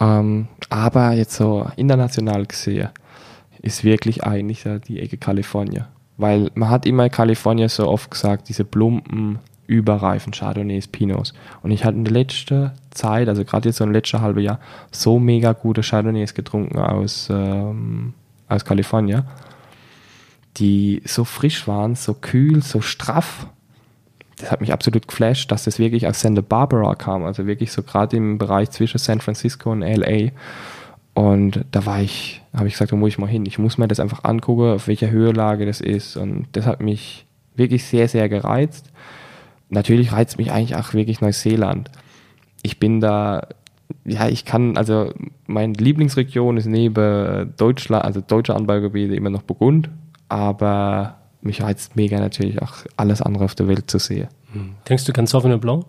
Ähm, 0.00 0.48
aber 0.70 1.12
jetzt 1.12 1.34
so 1.34 1.66
international 1.76 2.46
gesehen 2.46 2.88
ist 3.60 3.84
wirklich 3.84 4.24
eigentlich 4.24 4.64
die 4.86 5.00
Ecke 5.00 5.18
Kalifornien. 5.18 5.84
Weil 6.16 6.50
man 6.54 6.70
hat 6.70 6.86
immer 6.86 7.04
in 7.04 7.10
Kalifornien 7.10 7.68
so 7.68 7.88
oft 7.88 8.10
gesagt, 8.10 8.48
diese 8.48 8.64
plumpen, 8.64 9.38
überreifen 9.66 10.32
Chardonnays, 10.32 10.88
Pinots. 10.88 11.32
Und 11.62 11.70
ich 11.70 11.84
hatte 11.84 11.96
in 11.96 12.04
der 12.04 12.12
letzten 12.12 12.72
Zeit, 12.90 13.28
also 13.28 13.44
gerade 13.44 13.68
jetzt 13.68 13.78
so 13.78 13.84
im 13.84 13.92
letzten 13.92 14.20
halben 14.20 14.40
Jahr, 14.40 14.60
so 14.90 15.18
mega 15.18 15.52
gute 15.52 15.82
Chardonnays 15.82 16.34
getrunken 16.34 16.78
aus, 16.78 17.28
ähm, 17.30 18.12
aus 18.48 18.64
Kalifornien, 18.64 19.24
die 20.58 21.02
so 21.06 21.24
frisch 21.24 21.66
waren, 21.66 21.94
so 21.94 22.14
kühl, 22.14 22.62
so 22.62 22.80
straff. 22.80 23.46
Das 24.36 24.50
hat 24.50 24.60
mich 24.60 24.72
absolut 24.72 25.08
geflasht, 25.08 25.50
dass 25.50 25.64
das 25.64 25.78
wirklich 25.78 26.06
aus 26.06 26.20
Santa 26.20 26.42
Barbara 26.42 26.94
kam, 26.94 27.24
also 27.24 27.46
wirklich 27.46 27.72
so 27.72 27.82
gerade 27.82 28.16
im 28.16 28.38
Bereich 28.38 28.70
zwischen 28.70 28.98
San 28.98 29.20
Francisco 29.20 29.70
und 29.70 29.82
LA. 29.82 30.32
Und 31.14 31.64
da 31.70 31.84
war 31.84 32.00
ich, 32.00 32.42
habe 32.54 32.68
ich 32.68 32.74
gesagt, 32.74 32.92
da 32.92 32.96
muss 32.96 33.10
ich 33.10 33.18
mal 33.18 33.26
hin. 33.26 33.44
Ich 33.44 33.58
muss 33.58 33.78
mir 33.78 33.88
das 33.88 34.00
einfach 34.00 34.24
angucken, 34.24 34.72
auf 34.72 34.88
welcher 34.88 35.10
Höhelage 35.10 35.66
das 35.66 35.80
ist. 35.80 36.16
Und 36.16 36.46
das 36.52 36.66
hat 36.66 36.80
mich 36.80 37.26
wirklich 37.54 37.84
sehr, 37.84 38.08
sehr 38.08 38.28
gereizt. 38.28 38.90
Natürlich 39.68 40.12
reizt 40.12 40.38
mich 40.38 40.52
eigentlich 40.52 40.76
auch 40.76 40.94
wirklich 40.94 41.20
Neuseeland. 41.20 41.90
Ich 42.62 42.78
bin 42.78 43.00
da, 43.00 43.48
ja, 44.04 44.28
ich 44.28 44.44
kann, 44.44 44.76
also 44.76 45.12
meine 45.46 45.74
Lieblingsregion 45.74 46.56
ist 46.56 46.66
neben 46.66 47.54
Deutschland, 47.56 48.04
also 48.04 48.20
deutsche 48.20 48.54
Anbaugebiete 48.54 49.14
immer 49.14 49.30
noch 49.30 49.42
Burgund, 49.42 49.90
aber 50.28 51.16
mich 51.42 51.62
reizt 51.62 51.96
mega 51.96 52.20
natürlich 52.20 52.62
auch 52.62 52.74
alles 52.96 53.20
andere 53.20 53.44
auf 53.44 53.54
der 53.54 53.68
Welt 53.68 53.90
zu 53.90 53.98
sehen. 53.98 54.28
Hm. 54.52 54.74
Trinkst 54.84 55.08
du 55.08 55.12
gern 55.12 55.26
Sauvignon 55.26 55.60
Blanc? 55.60 55.84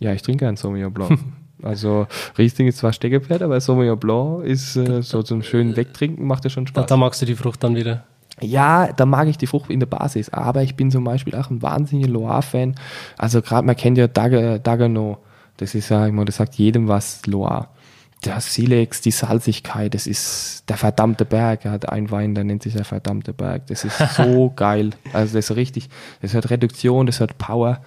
Ja, 0.00 0.12
ich 0.12 0.22
trinke 0.22 0.44
gern 0.44 0.56
Sauvignon 0.56 0.92
Blanc. 0.92 1.18
Also 1.62 2.06
Riesling 2.38 2.68
ist 2.68 2.78
zwar 2.78 2.92
Steckepferd, 2.92 3.42
aber 3.42 3.60
Sauvignon 3.60 3.98
Blanc 3.98 4.44
ist 4.44 4.76
äh, 4.76 5.02
so 5.02 5.22
zum 5.22 5.42
schönen 5.42 5.76
Wegtrinken, 5.76 6.26
macht 6.26 6.44
ja 6.44 6.50
schon 6.50 6.66
Spaß. 6.66 6.86
Da, 6.86 6.86
da, 6.86 6.96
magst 6.96 7.22
du 7.22 7.26
die 7.26 7.34
Frucht 7.34 7.62
dann 7.62 7.76
wieder? 7.76 8.04
Ja, 8.40 8.92
da 8.92 9.06
mag 9.06 9.28
ich 9.28 9.38
die 9.38 9.46
Frucht 9.46 9.70
in 9.70 9.80
der 9.80 9.86
Basis, 9.86 10.30
aber 10.30 10.62
ich 10.62 10.74
bin 10.74 10.90
zum 10.90 11.04
Beispiel 11.04 11.34
auch 11.34 11.50
ein 11.50 11.62
wahnsinniger 11.62 12.08
Loire-Fan. 12.08 12.74
Also 13.16 13.42
gerade, 13.42 13.66
man 13.66 13.76
kennt 13.76 13.98
ja 13.98 14.08
Dag 14.08 14.62
Dagano, 14.62 15.18
das 15.58 15.74
ist 15.74 15.90
ja, 15.90 16.06
ich 16.06 16.12
meine, 16.12 16.24
das 16.26 16.36
sagt 16.36 16.54
jedem 16.56 16.88
was, 16.88 17.24
Loire. 17.26 17.68
Der 18.24 18.40
Silex, 18.40 19.00
die 19.00 19.10
Salzigkeit, 19.10 19.94
das 19.94 20.06
ist 20.06 20.64
der 20.68 20.76
verdammte 20.76 21.24
Berg. 21.24 21.64
Er 21.64 21.72
hat 21.72 21.88
einen 21.88 22.10
Wein, 22.10 22.34
der 22.34 22.44
nennt 22.44 22.62
sich 22.62 22.74
der 22.74 22.84
verdammte 22.84 23.32
Berg. 23.32 23.66
Das 23.66 23.84
ist 23.84 23.98
so 24.16 24.52
geil. 24.54 24.90
Also 25.12 25.36
das 25.36 25.50
ist 25.50 25.56
richtig, 25.56 25.88
das 26.20 26.34
hat 26.34 26.48
Reduktion, 26.50 27.06
das 27.06 27.20
hat 27.20 27.36
Power. 27.38 27.80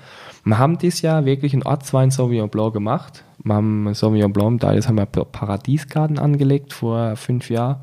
Wir 0.46 0.60
haben 0.60 0.78
dieses 0.78 1.02
Jahr 1.02 1.26
wirklich 1.26 1.54
einen 1.54 1.64
Ortswein 1.64 2.12
Sauvignon 2.12 2.50
Blanc 2.50 2.72
gemacht. 2.72 3.24
Wir 3.43 3.56
haben 3.56 3.91
Sauvignon 3.96 4.32
Blanc, 4.32 4.62
da 4.62 4.74
haben 4.74 4.98
wir 4.98 5.08
Paradiesgarten 5.08 6.20
angelegt 6.20 6.72
vor 6.72 7.16
fünf 7.16 7.50
Jahren. 7.50 7.78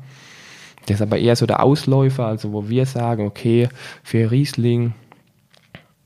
Das 0.85 0.95
ist 0.95 1.01
aber 1.01 1.17
eher 1.17 1.35
so 1.35 1.45
der 1.45 1.61
Ausläufer, 1.61 2.25
also 2.25 2.53
wo 2.53 2.69
wir 2.69 2.85
sagen, 2.85 3.27
okay, 3.27 3.67
für 4.01 4.31
Riesling 4.31 4.93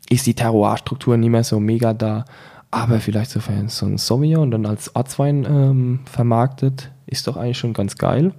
ist 0.10 0.26
die 0.26 0.34
Terroirstruktur 0.34 1.16
nicht 1.16 1.30
mehr 1.30 1.44
so 1.44 1.60
mega 1.60 1.94
da, 1.94 2.26
aber 2.72 3.00
vielleicht 3.02 3.30
so, 3.30 3.40
so 3.68 3.86
ein 3.86 3.98
Sauvignon 4.00 4.50
dann 4.50 4.66
als 4.66 4.96
Ortswein 4.96 5.46
ähm, 5.46 6.00
vermarktet, 6.06 6.92
ist 7.06 7.28
doch 7.28 7.38
eigentlich 7.38 7.60
schon 7.60 7.74
ganz 7.74 7.98
geil. 7.98 8.34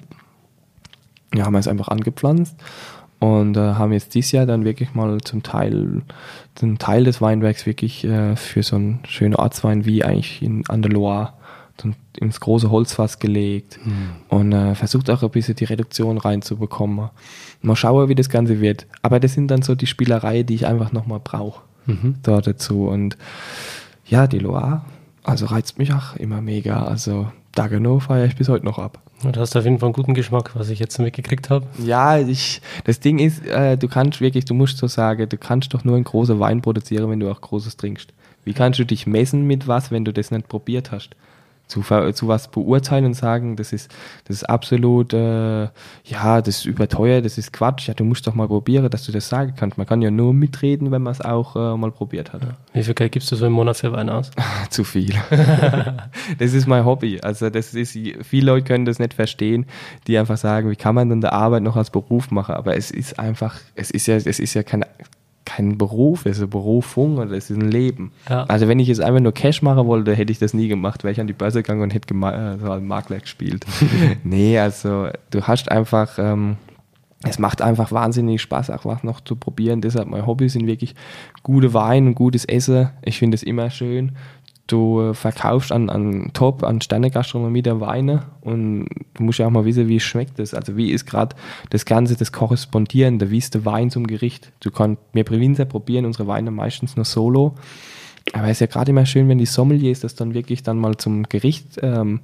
Ja, 1.35 1.45
haben 1.45 1.53
wir 1.53 1.61
es 1.61 1.69
einfach 1.69 1.89
angepflanzt 1.89 2.57
und 3.21 3.57
äh, 3.57 3.75
haben 3.75 3.93
jetzt 3.93 4.15
dieses 4.15 4.33
Jahr 4.33 4.47
dann 4.47 4.65
wirklich 4.65 4.95
mal 4.95 5.19
zum 5.21 5.43
Teil 5.43 6.03
den 6.61 6.79
Teil 6.79 7.05
des 7.05 7.21
Weinbergs 7.21 7.67
wirklich 7.67 8.05
äh, 8.05 8.37
für 8.37 8.63
so 8.63 8.77
einen 8.77 9.01
schönen 9.07 9.35
Ortswein 9.35 9.85
wie 9.85 10.05
eigentlich 10.05 10.43
in, 10.43 10.65
an 10.69 10.83
der 10.83 10.93
Loire 10.93 11.33
ins 12.21 12.41
große 12.41 12.71
Holzfass 12.71 13.19
gelegt 13.19 13.79
mhm. 13.85 14.11
und 14.29 14.53
äh, 14.53 14.75
versucht 14.75 15.11
auch 15.11 15.23
ein 15.23 15.31
bisschen 15.31 15.57
die 15.57 15.65
Reduktion 15.65 16.19
reinzubekommen. 16.19 17.11
Mal 17.63 17.77
schauen, 17.77 18.09
wie 18.09 18.15
das 18.15 18.29
Ganze 18.29 18.61
wird. 18.61 18.87
Aber 19.03 19.21
das 19.21 19.35
sind 19.35 19.49
dann 19.49 19.63
so 19.63 19.75
die 19.75 19.87
Spielereien, 19.87 20.47
die 20.47 20.55
ich 20.55 20.67
einfach 20.67 20.93
nochmal 20.93 21.21
brauche 21.23 21.63
mhm. 21.87 22.17
da 22.23 22.41
dazu. 22.41 22.89
Und 22.89 23.17
ja, 24.07 24.27
die 24.27 24.39
Loire, 24.39 24.83
also 25.23 25.47
reizt 25.47 25.79
mich 25.79 25.93
auch 25.93 26.17
immer 26.17 26.41
mega. 26.41 26.85
Also 26.85 27.31
Dagano 27.55 28.01
feiere 28.01 28.27
ich 28.27 28.37
bis 28.37 28.49
heute 28.49 28.65
noch 28.65 28.79
ab. 28.79 29.01
Du 29.23 29.41
hast 29.41 29.57
auf 29.57 29.65
jeden 29.65 29.79
Fall 29.81 29.89
einen 29.89 29.95
guten 29.95 30.15
Geschmack, 30.15 30.55
was 30.55 30.69
ich 30.69 30.79
jetzt 30.79 30.99
mitgekriegt 30.99 31.51
habe. 31.51 31.67
Ja, 31.85 32.19
ich, 32.19 32.63
das 32.85 33.01
Ding 33.01 33.19
ist, 33.19 33.45
äh, 33.47 33.77
du 33.77 33.89
kannst 33.89 34.21
wirklich, 34.21 34.45
du 34.45 34.55
musst 34.55 34.79
so 34.79 34.87
sagen, 34.87 35.29
du 35.29 35.37
kannst 35.37 35.75
doch 35.75 35.83
nur 35.83 35.97
ein 35.97 36.05
großer 36.05 36.39
Wein 36.39 36.63
produzieren, 36.63 37.11
wenn 37.11 37.19
du 37.19 37.31
auch 37.31 37.41
Großes 37.41 37.77
trinkst. 37.77 38.13
Wie 38.45 38.55
kannst 38.55 38.79
du 38.79 38.85
dich 38.85 39.07
messen 39.07 39.47
mit 39.47 39.67
was, 39.67 39.91
wenn 39.91 40.05
du 40.05 40.13
das 40.13 40.31
nicht 40.31 40.49
probiert 40.49 40.93
hast? 40.93 41.17
Zu, 41.69 41.83
zu 41.83 42.29
was 42.29 42.49
beurteilen 42.49 43.05
und 43.05 43.15
sagen, 43.15 43.57
das 43.57 43.73
ist, 43.73 43.95
das 44.25 44.37
ist 44.37 44.45
absolut, 44.45 45.13
äh, 45.13 45.69
ja, 46.05 46.41
das 46.41 46.59
ist 46.59 46.65
überteuert, 46.65 47.25
das 47.25 47.39
ist 47.39 47.53
Quatsch. 47.53 47.89
Ja, 47.89 47.95
du 47.95 48.05
musst 48.05 48.27
doch 48.27 48.35
mal 48.35 48.49
probieren, 48.49 48.89
dass 48.91 49.05
du 49.05 49.13
das 49.13 49.29
sagen 49.29 49.53
kannst. 49.57 49.77
Man 49.77 49.87
kann 49.87 50.03
ja 50.03 50.11
nur 50.11 50.33
mitreden, 50.33 50.91
wenn 50.91 51.03
man 51.03 51.13
es 51.13 51.21
auch 51.21 51.55
äh, 51.55 51.77
mal 51.77 51.93
probiert 51.93 52.33
hat. 52.33 52.43
Wie 52.73 52.83
viel 52.83 52.95
Geld 52.95 53.13
gibst 53.13 53.31
du 53.31 53.37
so 53.37 53.47
im 53.47 53.53
Monat 53.53 53.77
für 53.77 53.93
Wein 53.93 54.09
aus? 54.09 54.31
zu 54.71 54.83
viel. 54.83 55.15
das 56.39 56.55
ist 56.55 56.67
mein 56.67 56.85
Hobby. 56.85 57.21
Also 57.21 57.51
das 57.51 57.75
ist, 57.75 57.99
viele 58.23 58.47
Leute 58.47 58.65
können 58.65 58.87
das 58.87 58.99
nicht 58.99 59.15
verstehen, 59.15 59.67
die 60.07 60.17
einfach 60.17 60.39
sagen, 60.39 60.71
wie 60.71 60.77
kann 60.77 60.95
man 60.95 61.11
denn 61.11 61.21
der 61.21 61.35
Arbeit 61.35 61.63
noch 61.63 61.77
als 61.77 61.91
Beruf 61.91 62.31
machen? 62.31 62.55
Aber 62.55 62.77
es 62.77 62.91
ist 62.91 63.19
einfach, 63.19 63.57
es 63.75 63.91
ist 63.91 64.07
ja, 64.07 64.17
es 64.17 64.39
ist 64.39 64.55
ja 64.55 64.63
kein 64.63 64.85
kein 65.49 65.79
Beruf, 65.79 66.27
es 66.27 66.37
ist 66.37 66.43
eine 66.43 66.49
Berufung 66.49 67.17
oder 67.17 67.33
es 67.33 67.49
ist 67.49 67.57
ein 67.57 67.71
Leben. 67.71 68.13
Ja. 68.29 68.45
Also 68.45 68.69
wenn 68.69 68.79
ich 68.79 68.89
jetzt 68.89 69.01
einfach 69.01 69.21
nur 69.21 69.33
Cash 69.33 69.63
machen 69.63 69.87
wollte, 69.87 70.15
hätte 70.15 70.31
ich 70.31 70.39
das 70.39 70.53
nie 70.53 70.69
gemacht, 70.69 71.05
wäre 71.05 71.13
ich 71.13 71.21
an 71.21 71.27
die 71.27 71.33
Börse 71.33 71.63
gegangen 71.63 71.81
und 71.81 71.95
hätte 71.95 72.13
äh, 72.15 72.59
so 72.59 72.71
als 72.71 72.83
Makler 72.83 73.19
gespielt. 73.19 73.65
nee, 74.25 74.59
also 74.59 75.09
du 75.31 75.43
hast 75.43 75.71
einfach, 75.71 76.19
ähm, 76.19 76.59
es 77.25 77.39
macht 77.39 77.63
einfach 77.63 77.93
wahnsinnig 77.93 78.43
Spaß, 78.43 78.69
auch 78.69 78.85
was 78.85 79.03
noch 79.03 79.23
zu 79.23 79.37
probieren. 79.37 79.81
Deshalb 79.81 80.09
mein 80.09 80.27
Hobby 80.27 80.51
sind 80.51 80.67
wirklich 80.67 80.95
gute 81.43 81.73
Wein 81.73 82.09
und 82.09 82.15
gutes 82.15 82.45
Essen. 82.45 82.91
Ich 83.03 83.19
finde 83.19 83.35
es 83.35 83.43
immer 83.43 83.71
schön. 83.71 84.13
Du 84.69 85.13
verkaufst 85.15 85.73
an, 85.73 85.91
an 85.91 86.31
Top, 86.33 86.63
an 86.63 86.81
Sternegastronomie 86.81 87.63
der 87.63 87.81
Weine 87.81 88.27
und 88.41 88.87
du 89.15 89.23
musst 89.23 89.39
ja 89.39 89.47
auch 89.47 89.51
mal 89.51 89.65
wissen, 89.65 89.89
wie 89.89 89.99
schmeckt 89.99 90.39
es. 90.39 90.55
Also 90.55 90.77
wie 90.77 90.93
ist 90.93 91.07
gerade 91.07 91.35
das 91.71 91.85
Ganze, 91.85 92.17
das 92.17 92.33
Korrespondierende, 92.33 93.31
wie 93.31 93.39
ist 93.39 93.55
der 93.55 93.65
Wein 93.65 93.91
zum 93.91 94.07
Gericht. 94.07 94.53
Du 94.61 94.71
kannst, 94.71 95.03
wir 95.13 95.25
Provinzer 95.25 95.65
probieren 95.65 96.05
unsere 96.05 96.27
Weine 96.29 96.51
meistens 96.51 96.97
nur 96.97 97.05
solo, 97.05 97.55
aber 98.33 98.45
es 98.45 98.53
ist 98.53 98.61
ja 98.61 98.67
gerade 98.67 98.91
immer 98.91 99.07
schön, 99.07 99.29
wenn 99.29 99.39
die 99.39 99.47
Sommeliers 99.47 100.01
das 100.01 100.15
dann 100.15 100.35
wirklich 100.35 100.63
dann 100.63 100.79
mal 100.79 100.97
zum 100.97 101.25
Gericht 101.25 101.79
ähm, 101.83 102.21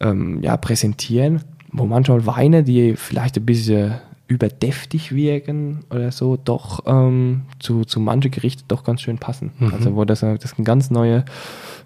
ähm, 0.00 0.42
ja, 0.42 0.56
präsentieren, 0.56 1.42
wo 1.70 1.86
manchmal 1.86 2.26
Weine, 2.26 2.64
die 2.64 2.96
vielleicht 2.96 3.36
ein 3.36 3.46
bisschen 3.46 3.94
überdeftig 4.28 5.14
wirken 5.14 5.84
oder 5.90 6.10
so, 6.10 6.36
doch 6.36 6.84
ähm, 6.86 7.42
zu, 7.58 7.84
zu 7.84 8.00
manche 8.00 8.30
Gerichte 8.30 8.64
doch 8.68 8.84
ganz 8.84 9.02
schön 9.02 9.18
passen. 9.18 9.52
Mhm. 9.58 9.74
Also 9.74 9.94
wo 9.94 10.04
das, 10.04 10.20
das 10.20 10.44
ist 10.44 10.58
eine 10.58 10.64
ganz 10.64 10.90
neue 10.90 11.24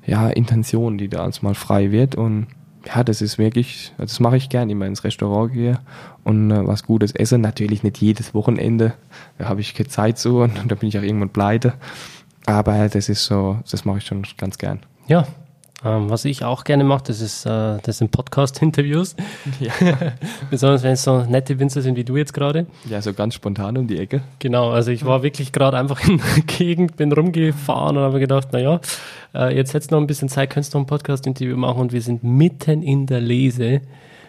ja, 0.06 0.28
Intention, 0.28 0.98
die 0.98 1.08
da 1.08 1.24
uns 1.24 1.42
mal 1.42 1.54
frei 1.54 1.90
wird 1.90 2.14
und 2.14 2.46
ja, 2.86 3.02
das 3.02 3.20
ist 3.20 3.36
wirklich, 3.36 3.92
also 3.98 4.12
das 4.12 4.20
mache 4.20 4.36
ich 4.36 4.48
gern, 4.48 4.70
immer 4.70 4.86
ins 4.86 5.02
Restaurant 5.02 5.52
gehe 5.52 5.80
und 6.24 6.50
äh, 6.50 6.66
was 6.66 6.84
Gutes 6.84 7.12
esse. 7.12 7.36
Natürlich 7.36 7.82
nicht 7.82 7.98
jedes 7.98 8.32
Wochenende, 8.32 8.94
da 9.38 9.48
habe 9.48 9.60
ich 9.60 9.74
keine 9.74 9.88
Zeit 9.88 10.18
so 10.18 10.42
und, 10.42 10.58
und 10.60 10.70
da 10.70 10.76
bin 10.76 10.88
ich 10.88 10.98
auch 10.98 11.02
irgendwann 11.02 11.30
pleite. 11.30 11.74
Aber 12.46 12.88
das 12.88 13.08
ist 13.08 13.24
so, 13.24 13.58
das 13.68 13.84
mache 13.84 13.98
ich 13.98 14.06
schon 14.06 14.22
ganz 14.36 14.56
gern. 14.56 14.80
Ja, 15.08 15.26
ähm, 15.84 16.08
was 16.08 16.24
ich 16.24 16.42
auch 16.42 16.64
gerne 16.64 16.84
mache, 16.84 17.04
das, 17.08 17.20
ist, 17.20 17.44
äh, 17.44 17.78
das 17.82 17.98
sind 17.98 18.10
Podcast-Interviews. 18.10 19.14
Ja. 19.60 19.72
Besonders 20.50 20.82
wenn 20.82 20.92
es 20.92 21.04
so 21.04 21.22
nette 21.22 21.58
Winzer 21.58 21.82
sind 21.82 21.96
wie 21.96 22.04
du 22.04 22.16
jetzt 22.16 22.32
gerade. 22.32 22.66
Ja, 22.88 23.02
so 23.02 23.12
ganz 23.12 23.34
spontan 23.34 23.76
um 23.76 23.86
die 23.86 23.98
Ecke. 23.98 24.22
Genau, 24.38 24.70
also 24.70 24.90
ich 24.90 25.04
war 25.04 25.22
wirklich 25.22 25.52
gerade 25.52 25.76
einfach 25.76 26.08
in 26.08 26.18
der 26.18 26.42
Gegend, 26.46 26.96
bin 26.96 27.12
rumgefahren 27.12 27.98
und 27.98 28.04
habe 28.04 28.20
gedacht, 28.20 28.52
naja, 28.52 28.80
äh, 29.34 29.54
jetzt 29.54 29.74
hättest 29.74 29.90
du 29.90 29.96
noch 29.96 30.02
ein 30.02 30.06
bisschen 30.06 30.30
Zeit, 30.30 30.50
könntest 30.50 30.72
du 30.72 30.78
noch 30.78 30.84
ein 30.84 30.88
Podcast-Interview 30.88 31.56
machen 31.56 31.80
und 31.80 31.92
wir 31.92 32.02
sind 32.02 32.24
mitten 32.24 32.82
in 32.82 33.06
der 33.06 33.20
Lese. 33.20 33.82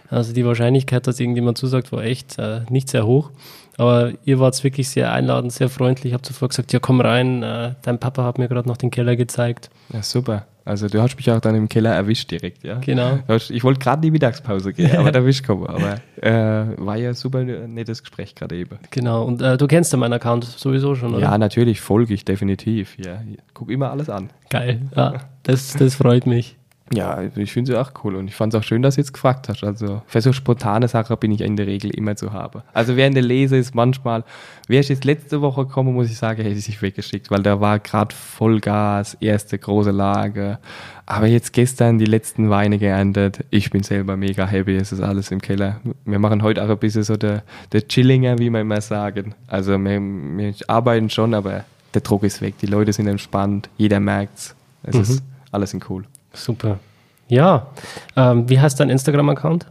Also 0.10 0.34
die 0.34 0.46
Wahrscheinlichkeit, 0.46 1.08
dass 1.08 1.20
irgendjemand 1.20 1.58
zusagt, 1.58 1.92
war 1.94 2.04
echt 2.04 2.38
äh, 2.40 2.62
nicht 2.70 2.90
sehr 2.90 3.06
hoch. 3.06 3.32
Aber 3.78 4.12
ihr 4.26 4.40
wart 4.40 4.62
wirklich 4.64 4.90
sehr 4.90 5.14
einladend, 5.14 5.54
sehr 5.54 5.70
freundlich. 5.70 6.08
Ich 6.08 6.14
habe 6.14 6.24
zuvor 6.24 6.50
gesagt, 6.50 6.74
ja 6.74 6.80
komm 6.80 7.00
rein, 7.00 7.44
äh, 7.44 7.76
dein 7.84 8.00
Papa 8.00 8.24
hat 8.24 8.38
mir 8.38 8.48
gerade 8.50 8.68
noch 8.68 8.78
den 8.78 8.92
Keller 8.92 9.16
gezeigt. 9.16 9.70
Ja, 9.94 10.02
super. 10.02 10.46
Also 10.68 10.90
du 10.90 11.02
hast 11.02 11.16
mich 11.16 11.32
auch 11.32 11.40
dann 11.40 11.56
im 11.56 11.70
Keller 11.70 11.94
erwischt 11.94 12.30
direkt, 12.30 12.66
ja. 12.66 12.80
Genau. 12.80 13.20
Ich 13.50 13.64
wollte 13.64 13.80
gerade 13.80 14.02
die 14.02 14.12
Mittagspause 14.12 14.74
gehen, 14.74 14.98
aber 14.98 15.14
erwischt 15.14 15.46
kommen. 15.46 15.66
Aber 15.66 15.96
äh, 16.22 16.78
war 16.78 16.98
ja 16.98 17.14
super 17.14 17.42
nettes 17.44 18.04
Gespräch 18.04 18.36
gerade 18.36 18.58
eben. 18.58 18.78
Genau. 18.92 19.24
Und 19.24 19.42
äh, 19.42 19.58
du 19.58 19.66
kennst 19.66 19.94
ja 19.94 19.98
meinen 19.98 20.14
Account 20.14 20.44
sowieso 20.44 20.94
schon, 20.96 21.14
oder? 21.14 21.22
Ja, 21.22 21.38
natürlich, 21.38 21.80
folge 21.80 22.14
ich 22.14 22.26
definitiv. 22.26 22.98
Ja, 22.98 23.22
guck 23.54 23.72
immer 23.72 23.92
alles 23.92 24.10
an. 24.10 24.30
Geil. 24.50 24.82
Ja, 24.94 25.22
das, 25.44 25.74
das 25.74 25.96
freut 25.96 26.28
mich. 26.28 26.57
Ja, 26.94 27.22
ich 27.36 27.52
finde 27.52 27.72
sie 27.72 27.78
auch 27.78 27.92
cool 28.04 28.16
und 28.16 28.30
ich 28.30 28.36
fand 28.36 28.54
es 28.54 28.60
auch 28.60 28.64
schön, 28.64 28.82
dass 28.82 28.96
du 28.96 29.02
jetzt 29.02 29.12
gefragt 29.12 29.50
hast. 29.50 29.64
Also 29.64 30.02
für 30.08 30.22
so 30.22 30.32
spontane 30.32 30.88
Sachen 30.88 31.18
bin 31.18 31.32
ich 31.32 31.42
in 31.42 31.58
der 31.58 31.68
Regel 31.68 31.92
immer 31.92 32.16
zu 32.16 32.32
haben. 32.32 32.62
Also 32.74 32.96
während 32.96 33.16
der 33.16 33.24
Lese 33.24 33.58
ist 33.58 33.76
manchmal, 33.76 34.24
wäre 34.68 34.80
ich 34.80 34.88
jetzt 34.88 35.04
letzte 35.04 35.42
Woche 35.42 35.66
gekommen, 35.66 35.94
muss 35.94 36.10
ich 36.10 36.18
sagen, 36.18 36.42
hätte 36.42 36.56
ich 36.56 36.64
sich 36.64 36.82
weggeschickt, 36.82 37.30
weil 37.30 37.44
da 37.44 37.60
war 37.60 37.80
gerade 37.80 38.16
Vollgas, 38.16 39.16
erste 39.16 39.58
große 39.58 39.92
Lage. 39.92 40.60
Aber 41.06 41.28
jetzt 41.28 41.52
gestern 41.52 42.00
die 42.00 42.06
letzten 42.06 42.50
Weine 42.50 42.78
geerntet. 42.78 43.44
Ich 43.50 43.70
bin 43.70 43.84
selber 43.84 44.16
mega 44.16 44.46
happy, 44.46 44.78
es 44.78 44.94
ist 44.94 45.02
alles 45.02 45.32
im 45.32 45.42
Keller. 45.42 45.82
Wir 46.06 46.20
machen 46.20 46.42
heute 46.42 46.64
auch 46.64 46.70
ein 46.70 46.78
bisschen 46.78 47.04
so 47.04 47.18
der, 47.18 47.44
der 47.74 47.86
Chillinger, 47.86 48.40
wie 48.40 48.50
wir 48.50 48.62
immer 48.62 48.80
sagen. 48.80 49.36
Also 49.48 49.78
wir, 49.78 50.00
wir 50.00 50.54
arbeiten 50.68 51.10
schon, 51.10 51.34
aber 51.34 51.66
der 51.94 52.02
Druck 52.02 52.24
ist 52.24 52.42
weg, 52.42 52.56
die 52.62 52.66
Leute 52.66 52.94
sind 52.94 53.08
entspannt, 53.08 53.70
jeder 53.78 54.00
merkt's. 54.00 54.56
Es 54.84 54.96
mhm. 54.96 55.02
ist 55.02 55.24
alles 55.52 55.74
in 55.74 55.82
cool. 55.90 56.06
Super. 56.38 56.80
Ja, 57.28 57.68
ähm, 58.16 58.50
wie 58.50 58.60
heißt 58.60 58.80
dein 58.80 58.90
Instagram-Account? 58.90 59.66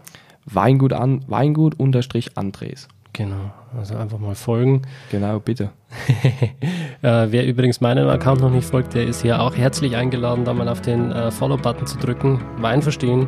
Weingut 0.45 0.93
an, 0.93 1.25
Weingut 1.27 1.79
unterstrich 1.79 2.37
Andres. 2.37 2.89
Genau, 3.13 3.51
also 3.77 3.97
einfach 3.97 4.19
mal 4.19 4.35
folgen. 4.35 4.83
Genau, 5.11 5.41
bitte. 5.41 5.71
äh, 7.03 7.27
wer 7.31 7.47
übrigens 7.47 7.81
meinem 7.81 8.09
Account 8.09 8.43
noch 8.43 8.51
nicht 8.51 8.69
folgt, 8.69 8.93
der 8.93 9.07
ist 9.07 9.23
hier 9.23 9.41
auch 9.41 9.57
herzlich 9.57 9.97
eingeladen, 9.97 10.45
da 10.45 10.53
mal 10.53 10.69
auf 10.69 10.83
den 10.83 11.13
äh, 11.13 11.31
Follow-Button 11.31 11.87
zu 11.87 11.97
drücken. 11.97 12.43
Wein 12.59 12.83
verstehen. 12.83 13.27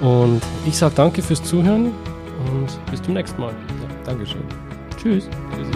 Und 0.00 0.42
ich 0.64 0.76
sage 0.76 0.94
danke 0.94 1.22
fürs 1.22 1.42
Zuhören 1.42 1.86
und 1.86 2.90
bis 2.90 3.02
zum 3.02 3.14
nächsten 3.14 3.40
Mal. 3.40 3.50
Ja, 3.50 4.04
Dankeschön. 4.04 4.42
Tschüss. 4.96 5.28
Tschüssi. 5.56 5.72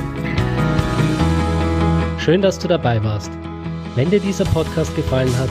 Schön, 2.19 2.41
dass 2.41 2.59
du 2.59 2.69
dabei 2.69 3.03
warst. 3.03 3.33
Wenn 3.97 4.11
dir 4.11 4.21
dieser 4.21 4.45
Podcast 4.45 4.95
gefallen 4.95 5.37
hat, 5.39 5.51